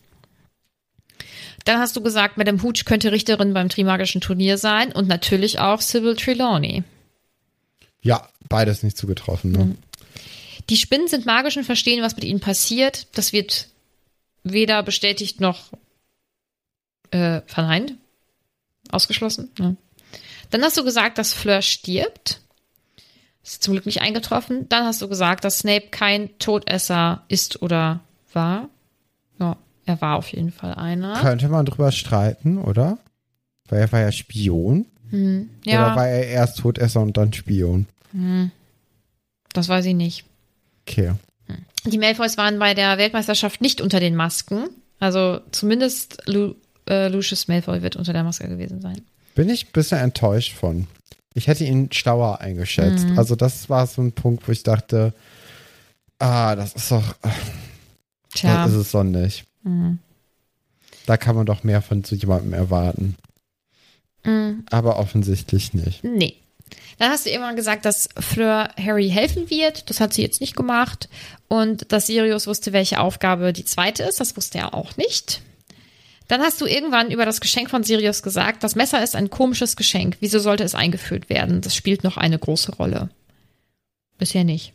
Dann 1.65 1.79
hast 1.79 1.95
du 1.97 2.01
gesagt, 2.03 2.37
Madame 2.39 2.61
Hooch 2.63 2.85
könnte 2.85 3.13
Richterin 3.13 3.55
beim 3.55 3.69
Trimagischen 3.69 4.21
Turnier 4.21 4.59
sein 4.59 4.91
und 4.93 5.07
natürlich 5.09 5.61
auch 5.61 5.81
Sybil 5.81 6.17
Trelawney. 6.17 6.83
Ja, 8.03 8.29
beides 8.49 8.83
nicht 8.83 8.97
zugetroffen. 8.97 9.53
Ne? 9.53 9.77
Die 10.69 10.77
Spinnen 10.77 11.09
sind 11.09 11.27
magisch 11.27 11.57
und 11.57 11.65
verstehen, 11.65 12.03
was 12.03 12.17
mit 12.17 12.25
ihnen 12.25 12.41
passiert. 12.41 13.07
Das 13.17 13.33
wird 13.33 13.69
weder 14.45 14.83
bestätigt 14.83 15.41
noch 15.41 15.73
äh, 17.11 17.41
verneint. 17.47 17.95
Ausgeschlossen. 18.91 19.51
Ja. 19.59 19.75
Dann 20.51 20.63
hast 20.63 20.77
du 20.77 20.85
gesagt, 20.85 21.19
dass 21.19 21.33
Fleur 21.33 21.63
stirbt. 21.63 22.41
Das 23.43 23.55
ist 23.55 23.63
zum 23.63 23.73
Glück 23.73 23.87
nicht 23.87 24.03
eingetroffen. 24.03 24.69
Dann 24.69 24.85
hast 24.85 25.03
du 25.03 25.09
gesagt, 25.09 25.45
dass 25.45 25.61
Snape 25.61 25.89
kein 25.91 26.37
Todesser 26.39 27.25
ist 27.29 27.63
oder 27.63 28.01
war. 28.33 28.69
Ja, 29.39 29.57
er 29.85 30.01
war 30.01 30.17
auf 30.17 30.29
jeden 30.29 30.53
Fall 30.53 30.75
einer. 30.75 31.21
Könnte 31.21 31.49
man 31.49 31.67
drüber 31.67 31.91
streiten, 31.91 32.59
oder? 32.59 32.99
Weil 33.69 33.81
er 33.81 33.93
war 33.93 34.01
ja 34.01 34.13
Spion. 34.13 34.87
Hm, 35.11 35.51
ja, 35.65 35.87
Oder 35.87 35.97
war 35.97 36.09
er 36.09 36.27
erst 36.27 36.59
Todesser 36.59 37.01
und 37.01 37.17
dann 37.17 37.33
Spion? 37.33 37.87
das 39.55 39.69
weiß 39.69 39.87
ich 39.87 39.95
nicht. 39.95 40.25
Okay. 40.87 41.13
Die 41.85 41.99
Malfoys 41.99 42.37
waren 42.37 42.59
bei 42.59 42.75
der 42.75 42.99
Weltmeisterschaft 42.99 43.61
nicht 43.61 43.81
unter 43.81 44.01
den 44.01 44.15
Masken. 44.15 44.69
Also 44.99 45.41
zumindest 45.51 46.23
Lu 46.27 46.55
äh, 46.89 47.09
Lucius 47.09 47.49
Malfoy 47.49 47.83
wird 47.83 47.97
unter 47.97 48.13
der 48.13 48.25
Maske 48.25 48.49
gewesen 48.49 48.81
sein. 48.81 49.03
Bin 49.35 49.49
ich 49.49 49.67
ein 49.67 49.73
bisschen 49.73 49.99
enttäuscht 49.99 50.55
von. 50.55 50.87
Ich 51.35 51.47
hätte 51.47 51.65
ihn 51.65 51.91
schlauer 51.93 52.41
eingeschätzt. 52.41 53.07
Mhm. 53.07 53.19
Also 53.19 53.37
das 53.37 53.71
war 53.71 53.87
so 53.87 54.03
ein 54.03 54.13
Punkt, 54.13 54.47
wo 54.47 54.53
ich 54.53 54.63
dachte, 54.63 55.15
ah, 56.19 56.55
das 56.55 56.75
ist 56.75 56.91
doch, 56.91 57.17
Tja, 58.35 58.65
das 58.65 58.73
ist 58.73 58.79
es 58.79 58.91
doch 58.93 59.05
nicht. 59.05 59.45
Mhm. 59.63 59.99
Da 61.07 61.17
kann 61.17 61.35
man 61.35 61.47
doch 61.47 61.65
mehr 61.65 61.83
von 61.83 62.05
so 62.05 62.15
jemandem 62.15 62.53
erwarten. 62.53 63.17
Mhm. 64.25 64.65
Aber 64.71 64.99
offensichtlich 64.99 65.75
nicht. 65.75 66.05
nee. 66.05 66.37
Dann 66.99 67.11
hast 67.11 67.27
du 67.27 67.31
irgendwann 67.31 67.57
gesagt, 67.57 67.85
dass 67.85 68.09
Fleur 68.19 68.71
Harry 68.79 69.09
helfen 69.09 69.51
wird. 69.51 69.89
Das 69.91 70.01
hat 70.01 70.13
sie 70.15 70.23
jetzt 70.23 70.41
nicht 70.41 70.57
gemacht. 70.57 71.09
Und 71.49 71.91
dass 71.93 72.07
Sirius 72.07 72.47
wusste, 72.47 72.73
welche 72.73 73.01
Aufgabe 73.01 73.53
die 73.53 73.65
zweite 73.65 74.03
ist. 74.05 74.21
Das 74.21 74.37
wusste 74.37 74.59
er 74.59 74.75
auch 74.75 74.97
nicht. 74.97 75.43
Dann 76.29 76.41
hast 76.41 76.61
du 76.61 76.67
irgendwann 76.67 77.11
über 77.11 77.27
das 77.27 77.41
Geschenk 77.41 77.69
von 77.71 77.83
Sirius 77.85 78.23
gesagt, 78.23 78.63
das 78.65 78.75
Messer 78.75 79.03
ist 79.03 79.17
ein 79.17 79.29
komisches 79.29 79.77
Geschenk. 79.77 80.17
Wieso 80.21 80.39
sollte 80.39 80.65
es 80.65 80.75
eingeführt 80.75 81.29
werden? 81.29 81.61
Das 81.61 81.75
spielt 81.77 82.05
noch 82.05 82.17
eine 82.17 82.39
große 82.39 82.77
Rolle. 82.77 83.11
Bisher 84.19 84.45
nicht. 84.45 84.73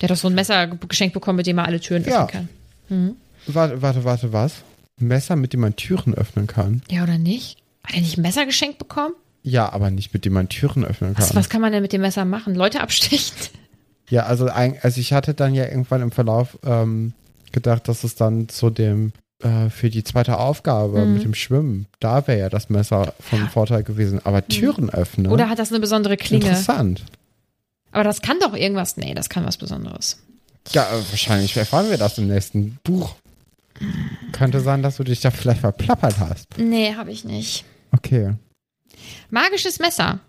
Der 0.00 0.08
hat 0.08 0.16
doch 0.16 0.20
so 0.20 0.28
ein 0.28 0.34
Messer 0.34 0.66
geschenkt 0.66 1.14
bekommen, 1.14 1.36
mit 1.36 1.46
dem 1.46 1.58
er 1.58 1.64
alle 1.66 1.80
Türen 1.80 2.04
Ja. 2.04 2.26
öffnen 2.26 2.48
kann. 2.88 3.16
Warte, 3.46 3.82
warte, 3.82 4.04
warte, 4.04 4.32
was? 4.32 4.52
Ein 5.00 5.08
Messer, 5.08 5.36
mit 5.36 5.52
dem 5.52 5.60
man 5.60 5.74
Türen 5.76 6.14
öffnen 6.14 6.46
kann? 6.46 6.82
Ja, 6.90 7.02
oder 7.02 7.18
nicht? 7.18 7.58
Hat 7.84 7.94
er 7.94 8.02
nicht 8.02 8.18
ein 8.18 8.22
Messer 8.22 8.44
geschenkt 8.46 8.78
bekommen? 8.78 9.14
Ja, 9.42 9.72
aber 9.72 9.90
nicht 9.90 10.12
mit 10.12 10.24
dem 10.24 10.34
man 10.34 10.48
Türen 10.48 10.84
öffnen 10.84 11.14
kann. 11.14 11.22
Was, 11.22 11.34
was 11.34 11.48
kann 11.48 11.60
man 11.60 11.72
denn 11.72 11.82
mit 11.82 11.92
dem 11.92 12.02
Messer 12.02 12.24
machen? 12.24 12.54
Leute 12.54 12.80
abstechen? 12.80 13.34
Ja, 14.10 14.24
also, 14.24 14.48
ein, 14.48 14.76
also 14.82 15.00
ich 15.00 15.12
hatte 15.12 15.34
dann 15.34 15.54
ja 15.54 15.66
irgendwann 15.66 16.02
im 16.02 16.10
Verlauf 16.10 16.58
ähm, 16.64 17.12
gedacht, 17.52 17.86
dass 17.86 18.02
es 18.02 18.16
dann 18.16 18.48
zu 18.48 18.68
dem 18.68 19.12
äh, 19.40 19.70
für 19.70 19.88
die 19.88 20.02
zweite 20.02 20.38
Aufgabe 20.40 21.06
Mhm. 21.06 21.14
mit 21.14 21.22
dem 21.22 21.34
Schwimmen, 21.34 21.86
da 22.00 22.26
wäre 22.26 22.40
ja 22.40 22.48
das 22.48 22.70
Messer 22.70 23.14
von 23.20 23.48
Vorteil 23.48 23.84
gewesen. 23.84 24.20
Aber 24.24 24.44
Türen 24.48 24.90
öffnen. 24.90 25.28
Oder 25.30 25.48
hat 25.48 25.60
das 25.60 25.70
eine 25.70 25.78
besondere 25.78 26.16
Klinge? 26.16 26.44
Interessant. 26.44 27.04
Aber 27.92 28.02
das 28.02 28.20
kann 28.20 28.40
doch 28.40 28.52
irgendwas. 28.56 28.96
Nee, 28.96 29.14
das 29.14 29.28
kann 29.28 29.46
was 29.46 29.58
Besonderes. 29.58 30.20
Ja, 30.72 30.82
äh, 30.90 31.02
wahrscheinlich 31.10 31.56
erfahren 31.56 31.88
wir 31.88 31.96
das 31.96 32.18
im 32.18 32.26
nächsten 32.26 32.78
Buch. 32.82 33.14
Könnte 34.32 34.58
sein, 34.58 34.82
dass 34.82 34.96
du 34.96 35.04
dich 35.04 35.20
da 35.20 35.30
vielleicht 35.30 35.60
verplappert 35.60 36.18
hast. 36.18 36.46
Nee, 36.58 36.94
habe 36.96 37.12
ich 37.12 37.24
nicht. 37.24 37.64
Okay. 37.92 38.32
Magisches 39.30 39.78
Messer. 39.78 40.20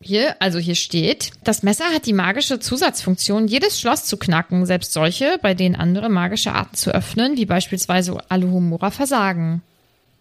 Hier, 0.00 0.40
also 0.40 0.58
hier 0.60 0.76
steht, 0.76 1.32
das 1.42 1.64
Messer 1.64 1.86
hat 1.86 2.06
die 2.06 2.12
magische 2.12 2.60
Zusatzfunktion, 2.60 3.48
jedes 3.48 3.80
Schloss 3.80 4.04
zu 4.04 4.16
knacken, 4.16 4.64
selbst 4.64 4.92
solche, 4.92 5.38
bei 5.42 5.54
denen 5.54 5.74
andere 5.74 6.08
magische 6.08 6.52
Arten 6.52 6.76
zu 6.76 6.92
öffnen, 6.94 7.36
wie 7.36 7.46
beispielsweise 7.46 8.16
Aluhumora 8.30 8.92
versagen. 8.92 9.62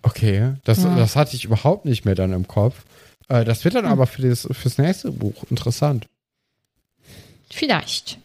Okay, 0.01 0.53
das, 0.63 0.81
das 0.81 1.15
hatte 1.15 1.35
ich 1.35 1.45
überhaupt 1.45 1.85
nicht 1.85 2.05
mehr 2.05 2.15
dann 2.15 2.33
im 2.33 2.47
Kopf. 2.47 2.85
Äh, 3.29 3.45
das 3.45 3.63
wird 3.65 3.75
dann 3.75 3.85
Hm. 3.85 3.91
aber 3.91 4.07
für 4.07 4.27
das, 4.27 4.47
fürs 4.51 4.77
nächste 4.79 5.11
Buch 5.11 5.43
interessant. 5.51 6.07
Vielleicht. 7.51 8.17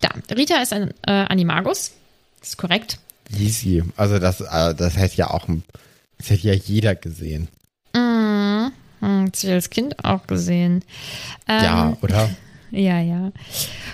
Da, 0.00 0.10
Rita 0.34 0.62
ist 0.62 0.72
ein 0.72 0.94
äh, 1.06 1.10
Animagus. 1.10 1.92
Ist 2.42 2.56
korrekt. 2.56 2.98
Easy. 3.36 3.82
Also 3.96 4.18
das, 4.18 4.40
äh, 4.40 4.74
das 4.74 4.96
hätte 4.96 5.16
ja 5.16 5.30
auch 5.30 5.46
das 6.18 6.30
hätte 6.30 6.48
ja 6.48 6.54
jeder 6.54 6.94
gesehen. 6.94 7.48
Mhm. 7.94 8.72
Hm, 9.00 9.30
das 9.30 9.44
ich 9.44 9.50
als 9.50 9.70
Kind 9.70 10.04
auch 10.04 10.26
gesehen. 10.26 10.84
Ähm, 11.46 11.64
ja, 11.64 11.96
oder? 12.02 12.30
Ja, 12.70 13.00
ja. 13.00 13.32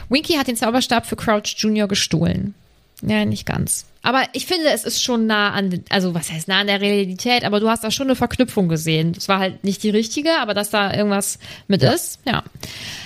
Winky 0.08 0.34
hat 0.34 0.48
den 0.48 0.56
Zauberstab 0.56 1.06
für 1.06 1.16
Crouch 1.16 1.54
Junior 1.56 1.88
gestohlen. 1.88 2.54
Ja, 3.02 3.24
nicht 3.24 3.46
ganz. 3.46 3.84
Aber 4.02 4.22
ich 4.32 4.46
finde, 4.46 4.68
es 4.68 4.84
ist 4.84 5.02
schon 5.02 5.26
nah 5.26 5.52
an, 5.52 5.82
also 5.88 6.14
was 6.14 6.30
heißt 6.30 6.48
nah 6.48 6.60
an 6.60 6.66
der 6.66 6.80
Realität, 6.80 7.44
aber 7.44 7.58
du 7.60 7.68
hast 7.68 7.84
da 7.84 7.90
schon 7.90 8.06
eine 8.06 8.16
Verknüpfung 8.16 8.68
gesehen. 8.68 9.12
Das 9.12 9.28
war 9.28 9.38
halt 9.38 9.64
nicht 9.64 9.82
die 9.82 9.90
richtige, 9.90 10.38
aber 10.40 10.52
dass 10.54 10.70
da 10.70 10.92
irgendwas 10.92 11.38
mit 11.68 11.82
ist, 11.82 12.20
ja. 12.26 12.42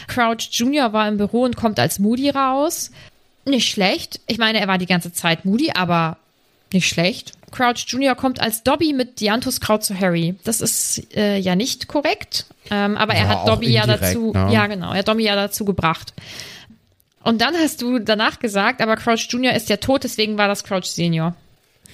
Crouch 0.09 0.49
Junior 0.51 0.93
war 0.93 1.07
im 1.09 1.17
Büro 1.17 1.43
und 1.43 1.57
kommt 1.57 1.79
als 1.79 1.99
Moody 1.99 2.31
raus. 2.31 2.91
Nicht 3.45 3.69
schlecht. 3.69 4.21
Ich 4.27 4.39
meine, 4.39 4.61
er 4.61 4.69
war 4.69 4.79
die 4.79 4.87
ganze 4.87 5.13
Zeit 5.13 5.45
Moody, 5.45 5.71
aber 5.73 6.19
nicht 6.73 6.89
schlecht. 6.89 7.33
Crouch 7.51 7.85
Junior 7.89 8.15
kommt 8.15 8.41
als 8.41 8.63
Dobby 8.63 8.93
mit 8.93 9.21
Dianthuskraut 9.21 9.83
zu 9.83 9.99
Harry. 9.99 10.35
Das 10.45 10.61
ist 10.61 11.15
äh, 11.17 11.39
ja 11.39 11.57
nicht 11.57 11.89
korrekt. 11.89 12.47
Ähm, 12.71 12.97
aber 12.97 13.15
er 13.15 13.23
Ja, 13.23 13.29
hat 13.29 13.37
auch 13.39 13.45
Dobby 13.47 13.71
ja 13.71 13.83
indirekt, 13.85 14.03
dazu, 14.05 14.33
ne? 14.33 14.53
ja 14.53 14.67
genau, 14.67 14.93
er 14.93 14.99
hat 14.99 15.09
Dobby 15.09 15.25
ja 15.25 15.35
dazu 15.35 15.65
gebracht. 15.65 16.13
Und 17.23 17.41
dann 17.41 17.55
hast 17.57 17.81
du 17.83 17.99
danach 17.99 18.39
gesagt, 18.39 18.81
aber 18.83 18.97
Crouch 18.97 19.27
Junior 19.31 19.55
ist 19.55 19.69
ja 19.69 19.77
tot, 19.79 20.05
deswegen 20.05 20.37
war 20.39 20.49
das 20.49 20.65
Crouch 20.65 20.85
Senior. 20.85 21.35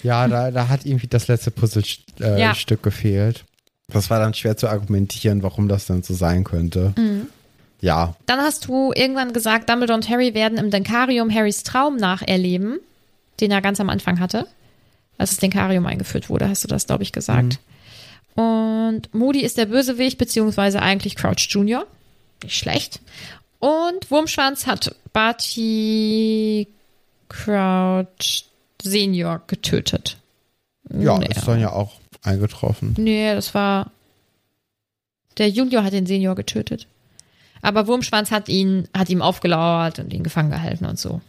Ja, 0.03 0.29
da, 0.29 0.51
da 0.51 0.69
hat 0.69 0.85
irgendwie 0.85 1.07
das 1.07 1.29
letzte 1.29 1.51
Puzzlestück 1.51 2.21
äh, 2.21 2.41
Ja. 2.41 2.53
Gefehlt. 2.83 3.45
Das 3.89 4.11
war 4.11 4.19
dann 4.19 4.35
schwer 4.35 4.57
zu 4.57 4.69
argumentieren, 4.69 5.43
warum 5.43 5.69
das 5.69 5.87
dann 5.87 6.03
so 6.03 6.15
sein 6.15 6.43
könnte. 6.45 6.93
Mhm. 6.97 7.29
Ja, 7.81 8.15
Dann 8.27 8.41
hast 8.41 8.67
du 8.67 8.93
irgendwann 8.95 9.33
gesagt, 9.35 9.69
Dumbledore 9.69 9.97
und 9.99 10.09
Harry 10.09 10.33
werden 10.35 10.57
im 10.59 10.71
Denkarium 10.71 11.33
Harrys 11.33 11.65
Traum 11.65 11.97
nacherleben, 11.97 12.79
den 13.41 13.51
er 13.51 13.61
ganz 13.61 13.79
am 13.79 13.91
Anfang 13.91 14.21
hatte. 14.21 14.47
Als 15.19 15.31
das 15.31 15.39
Denkarium 15.39 15.87
eingeführt 15.87 16.29
wurde, 16.29 16.49
hast 16.49 16.65
du 16.65 16.69
das, 16.69 16.87
glaube 16.87 17.03
ich, 17.03 17.13
gesagt. 17.13 17.59
Und 18.35 19.15
Moody 19.15 19.41
ist 19.43 19.59
der 19.59 19.67
Bösewicht, 19.67 20.19
beziehungsweise 20.19 20.83
eigentlich 20.83 21.15
Crouch 21.17 21.47
Junior. 21.51 21.87
Nicht 22.43 22.57
schlecht. 22.59 23.01
Und 23.61 24.11
Wurmschwanz 24.11 24.67
hat 24.67 24.95
Barty 25.13 26.67
Crouch 27.29 28.45
Senior 28.83 29.43
getötet. 29.47 30.19
ja, 30.91 31.19
Nee. 31.19 31.29
ist 31.35 31.47
dann 31.49 31.61
ja 31.61 31.73
auch 31.73 31.93
eingetroffen. 32.23 32.95
Nee, 32.99 33.35
das 33.35 33.55
war. 33.55 33.91
Der 35.39 35.49
Junior 35.49 35.83
hat 35.85 35.93
den 35.93 36.07
Senior 36.07 36.35
getötet. 36.35 36.87
Aber 37.63 37.87
Wurmschwanz 37.87 38.31
hat 38.31 38.49
ihn, 38.49 38.89
hat 38.95 39.09
ihm 39.09 39.23
aufgelauert 39.23 39.99
und 39.99 40.13
ihn 40.13 40.23
gefangen 40.23 40.51
gehalten 40.51 40.85
und 40.85 40.99
so. 40.99 41.23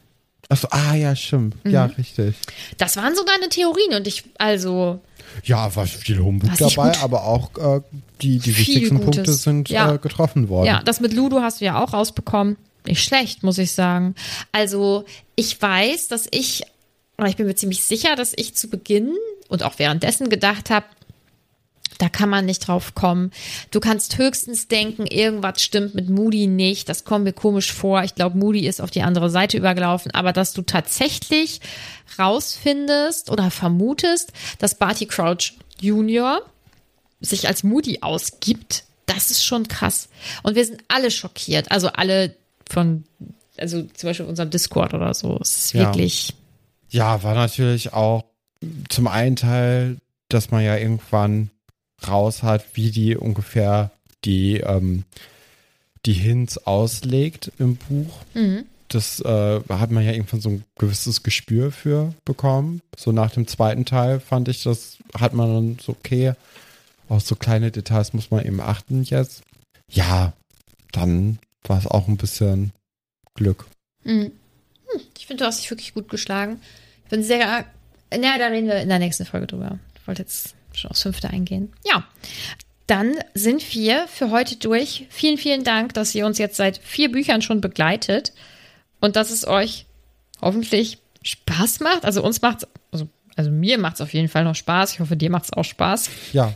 Achso, 0.50 0.68
ah 0.72 0.94
ja, 0.96 1.16
stimmt. 1.16 1.56
Ja, 1.66 1.88
Mhm. 1.88 1.94
richtig. 1.98 2.36
Das 2.78 2.98
waren 2.98 3.16
so 3.16 3.24
deine 3.24 3.50
Theorien 3.50 3.94
und 3.96 4.08
ich, 4.08 4.24
also, 4.38 5.00
Ja, 5.44 5.76
war 5.76 5.86
viel 5.88 6.20
Humbug 6.20 6.52
dabei, 6.58 6.92
gut. 6.92 7.04
aber 7.04 7.24
auch 7.26 7.50
äh, 7.58 7.82
die, 8.22 8.40
die 8.40 8.52
Viel 8.52 8.58
wichtigsten 8.58 8.98
Gutes. 9.00 9.16
Punkte 9.16 9.34
sind 9.34 9.70
Ja. 9.70 9.94
äh, 9.94 9.98
getroffen 9.98 10.48
worden. 10.50 10.68
ja, 10.68 10.82
das 10.84 11.00
mit 11.00 11.14
Ludo 11.14 11.42
hast 11.42 11.62
du 11.62 11.66
ja 11.66 11.84
auch 11.84 11.94
rausbekommen. 11.94 12.58
Nicht 12.86 13.04
schlecht, 13.04 13.42
muss 13.44 13.58
ich 13.58 13.72
sagen. 13.72 14.14
Also, 14.52 15.06
ich 15.36 15.60
weiß, 15.60 16.08
dass 16.10 16.28
ich, 16.30 16.62
ich 17.26 17.36
bin 17.36 17.48
mir 17.48 17.56
ziemlich 17.56 17.84
sicher, 17.84 18.16
dass 18.16 18.34
ich 18.36 18.54
zu 18.56 18.70
Beginn 18.70 19.12
und 19.48 19.64
auch 19.64 19.80
währenddessen 19.80 20.30
gedacht 20.30 20.70
habe, 20.70 20.86
da 21.98 22.10
kann 22.10 22.30
man 22.30 22.46
nicht 22.46 22.68
drauf 22.68 22.94
kommen. 22.96 23.32
Du 23.72 23.80
kannst 23.80 24.18
höchstens 24.18 24.68
denken, 24.68 25.06
irgendwas 25.06 25.62
stimmt 25.62 25.96
mit 25.96 26.10
Moody 26.10 26.48
nicht. 26.48 26.90
Das 26.90 27.04
kommt 27.06 27.24
mir 27.24 27.34
komisch 27.34 27.72
vor. 27.72 28.04
Ich 28.04 28.16
glaube, 28.16 28.38
Moody 28.38 28.68
ist 28.68 28.82
auf 28.82 28.92
die 28.92 29.02
andere 29.02 29.30
Seite 29.30 29.58
übergelaufen. 29.58 30.12
Aber 30.14 30.34
dass 30.34 30.54
du 30.54 30.62
tatsächlich 30.62 31.62
rausfindest 32.20 33.30
oder 33.30 33.52
vermutest, 33.52 34.32
dass 34.60 34.76
Barty 34.76 35.06
Crouch 35.06 35.54
Junior 35.80 36.42
sich 37.22 37.48
als 37.48 37.64
Moody 37.64 38.00
ausgibt, 38.02 38.84
das 39.06 39.32
ist 39.32 39.44
schon 39.46 39.68
krass. 39.68 40.10
Und 40.44 40.56
wir 40.56 40.66
sind 40.66 40.84
alle 40.88 41.12
schockiert. 41.12 41.72
Also 41.72 41.88
alle 41.90 42.36
von, 42.70 43.06
also 43.58 43.84
zum 43.84 44.10
Beispiel 44.10 44.26
unserem 44.26 44.50
Discord 44.50 44.94
oder 44.94 45.14
so. 45.14 45.38
Es 45.42 45.58
ist 45.58 45.74
Ja. 45.74 45.82
wirklich, 45.86 46.34
Ja, 46.90 47.24
war 47.24 47.36
natürlich 47.36 47.94
auch 47.94 48.24
zum 48.90 49.08
einen 49.08 49.36
Teil, 49.36 49.98
dass 50.30 50.52
man 50.52 50.64
ja 50.64 50.76
irgendwann 50.78 51.52
raus 52.08 52.44
hat, 52.44 52.64
wie 52.74 52.92
die 52.92 53.16
ungefähr 53.16 53.92
die, 54.24 54.58
ähm, 54.58 55.04
die 56.06 56.14
Hints 56.14 56.58
auslegt 56.58 57.52
im 57.60 57.76
Buch. 57.78 58.20
Mhm. 58.34 58.66
Das 58.88 59.20
äh, 59.22 59.62
hat 59.68 59.90
man 59.92 60.06
ja 60.06 60.12
irgendwann 60.12 60.42
so 60.42 60.50
ein 60.50 60.64
gewisses 60.78 61.24
Gespür 61.24 61.72
für 61.72 62.14
bekommen. 62.24 62.82
So 62.96 63.12
nach 63.12 63.32
dem 63.32 63.48
zweiten 63.48 63.86
Teil 63.86 64.20
fand 64.20 64.48
ich, 64.48 64.62
das 64.64 64.98
hat 65.18 65.34
man 65.34 65.54
dann 65.54 65.80
so, 65.82 65.94
okay, 65.94 66.34
auf 67.10 67.22
so 67.24 67.36
kleine 67.36 67.72
Details 67.72 68.14
muss 68.14 68.30
man 68.32 68.46
eben 68.46 68.62
achten 68.62 69.04
jetzt. 69.04 69.44
Ja, 69.90 70.34
dann 70.92 71.40
war 71.64 71.80
es 71.80 71.88
auch 71.88 72.08
ein 72.08 72.18
bisschen 72.18 72.72
Glück. 73.34 73.66
Mhm. 74.04 74.32
Hm, 74.92 75.02
Ich 75.18 75.26
finde, 75.28 75.44
du 75.44 75.48
hast 75.48 75.62
dich 75.62 75.72
wirklich 75.72 75.94
gut 75.94 76.10
geschlagen. 76.10 76.60
Ich 77.04 77.10
bin 77.10 77.24
sehr. 77.24 77.66
Na, 78.12 78.38
da 78.38 78.48
reden 78.48 78.68
wir 78.68 78.78
in 78.78 78.90
der 78.90 79.00
nächsten 79.00 79.26
Folge 79.26 79.48
drüber. 79.48 79.80
Ich 80.00 80.08
wollte 80.08 80.22
jetzt 80.22 80.54
schon 80.78 80.92
aufs 80.92 81.02
fünfte 81.04 81.30
eingehen. 81.30 81.74
Ja. 81.86 82.04
Dann 82.88 83.16
sind 83.34 83.74
wir 83.74 84.08
für 84.08 84.30
heute 84.30 84.58
durch. 84.58 85.08
Vielen, 85.10 85.38
vielen 85.38 85.64
Dank, 85.64 85.94
dass 85.96 86.14
ihr 86.14 86.26
uns 86.26 86.38
jetzt 86.38 86.56
seit 86.58 86.78
vier 86.78 87.12
Büchern 87.12 87.42
schon 87.42 87.60
begleitet 87.62 88.32
und 89.02 89.16
dass 89.16 89.32
es 89.32 89.48
euch 89.48 89.86
hoffentlich 90.42 91.00
Spaß 91.24 91.80
macht. 91.80 92.06
Also 92.06 92.24
uns 92.24 92.42
macht 92.44 92.60
es, 92.64 92.68
also, 92.92 93.08
also 93.36 93.50
mir 93.50 93.80
macht 93.80 93.96
es 93.96 94.02
auf 94.02 94.14
jeden 94.14 94.28
Fall 94.28 94.44
noch 94.44 94.54
Spaß. 94.56 94.94
Ich 94.94 95.00
hoffe, 95.00 95.18
dir 95.18 95.32
macht 95.32 95.46
es 95.46 95.54
auch 95.54 95.64
Spaß. 95.64 96.10
Ja, 96.34 96.54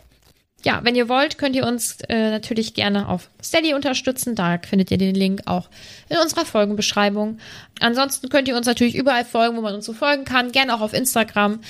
Ja, 0.64 0.82
wenn 0.84 0.94
ihr 0.96 1.10
wollt, 1.10 1.38
könnt 1.38 1.56
ihr 1.56 1.66
uns 1.66 1.98
äh, 2.10 2.30
natürlich 2.30 2.74
gerne 2.74 3.08
auf 3.08 3.30
Steady 3.42 3.74
unterstützen. 3.74 4.36
Da 4.36 4.60
findet 4.64 4.92
ihr 4.92 4.98
den 4.98 5.16
Link 5.16 5.42
auch 5.46 5.70
in 6.10 6.18
unserer 6.18 6.46
Folgenbeschreibung. 6.46 7.40
Ansonsten 7.80 8.30
könnt 8.30 8.48
ihr 8.48 8.56
uns 8.58 8.68
natürlich 8.68 8.96
überall 8.96 9.26
folgen, 9.26 9.58
wo 9.58 9.62
man 9.62 9.74
uns 9.74 9.86
so 9.86 9.94
folgen 9.94 10.26
kann. 10.26 10.52
Gerne 10.52 10.76
auch 10.76 10.82
auf 10.82 10.94
Instagram. 10.94 11.62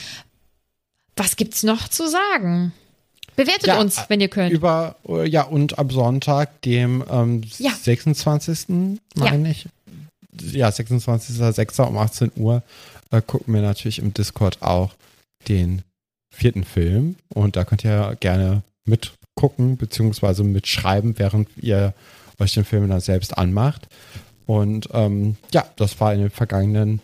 Was 1.19 1.35
gibt's 1.35 1.63
noch 1.63 1.89
zu 1.89 2.07
sagen? 2.07 2.71
Bewertet 3.35 3.67
Ja, 3.67 3.79
uns, 3.79 4.05
wenn 4.07 4.21
ihr 4.21 4.29
könnt. 4.29 4.53
Über, 4.53 4.95
äh, 5.07 5.27
ja, 5.27 5.43
und 5.43 5.77
am 5.77 5.89
Sonntag, 5.89 6.61
dem 6.61 7.03
ähm, 7.11 7.41
Ja. 7.57 7.71
26. 7.71 8.97
meine 9.15 9.51
ich. 9.51 9.67
Ja, 10.41 10.69
26.06. 10.69 11.81
um 11.85 11.97
18 11.97 12.31
Uhr 12.37 12.63
äh, 13.11 13.21
gucken 13.21 13.53
wir 13.53 13.61
natürlich 13.61 13.99
im 13.99 14.13
Discord 14.13 14.61
auch 14.61 14.93
den 15.49 15.81
vierten 16.33 16.63
Film. 16.63 17.17
Und 17.33 17.57
da 17.57 17.65
könnt 17.65 17.83
ihr 17.83 18.15
gerne 18.21 18.63
mitgucken, 18.85 19.75
beziehungsweise 19.75 20.45
mitschreiben, 20.45 21.19
während 21.19 21.49
ihr 21.57 21.93
euch 22.39 22.53
den 22.53 22.63
Film 22.63 22.87
dann 22.87 23.01
selbst 23.01 23.37
anmacht. 23.37 23.87
Und 24.45 24.87
ähm, 24.93 25.35
ja, 25.53 25.65
das 25.75 25.99
war 25.99 26.13
in 26.13 26.21
den 26.21 26.29
vergangenen 26.29 27.01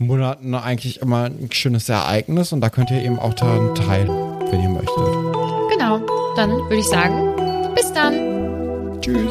Monaten 0.00 0.54
eigentlich 0.54 1.02
immer 1.02 1.24
ein 1.24 1.50
schönes 1.52 1.88
Ereignis 1.88 2.52
und 2.52 2.62
da 2.62 2.70
könnt 2.70 2.90
ihr 2.90 3.02
eben 3.02 3.18
auch 3.18 3.34
daran 3.34 3.74
teilen, 3.74 4.08
wenn 4.50 4.62
ihr 4.62 4.68
möchtet. 4.70 4.96
Genau. 5.72 6.00
Dann 6.36 6.50
würde 6.50 6.78
ich 6.78 6.86
sagen, 6.86 7.74
bis 7.74 7.92
dann. 7.92 9.00
Tschüss. 9.02 9.30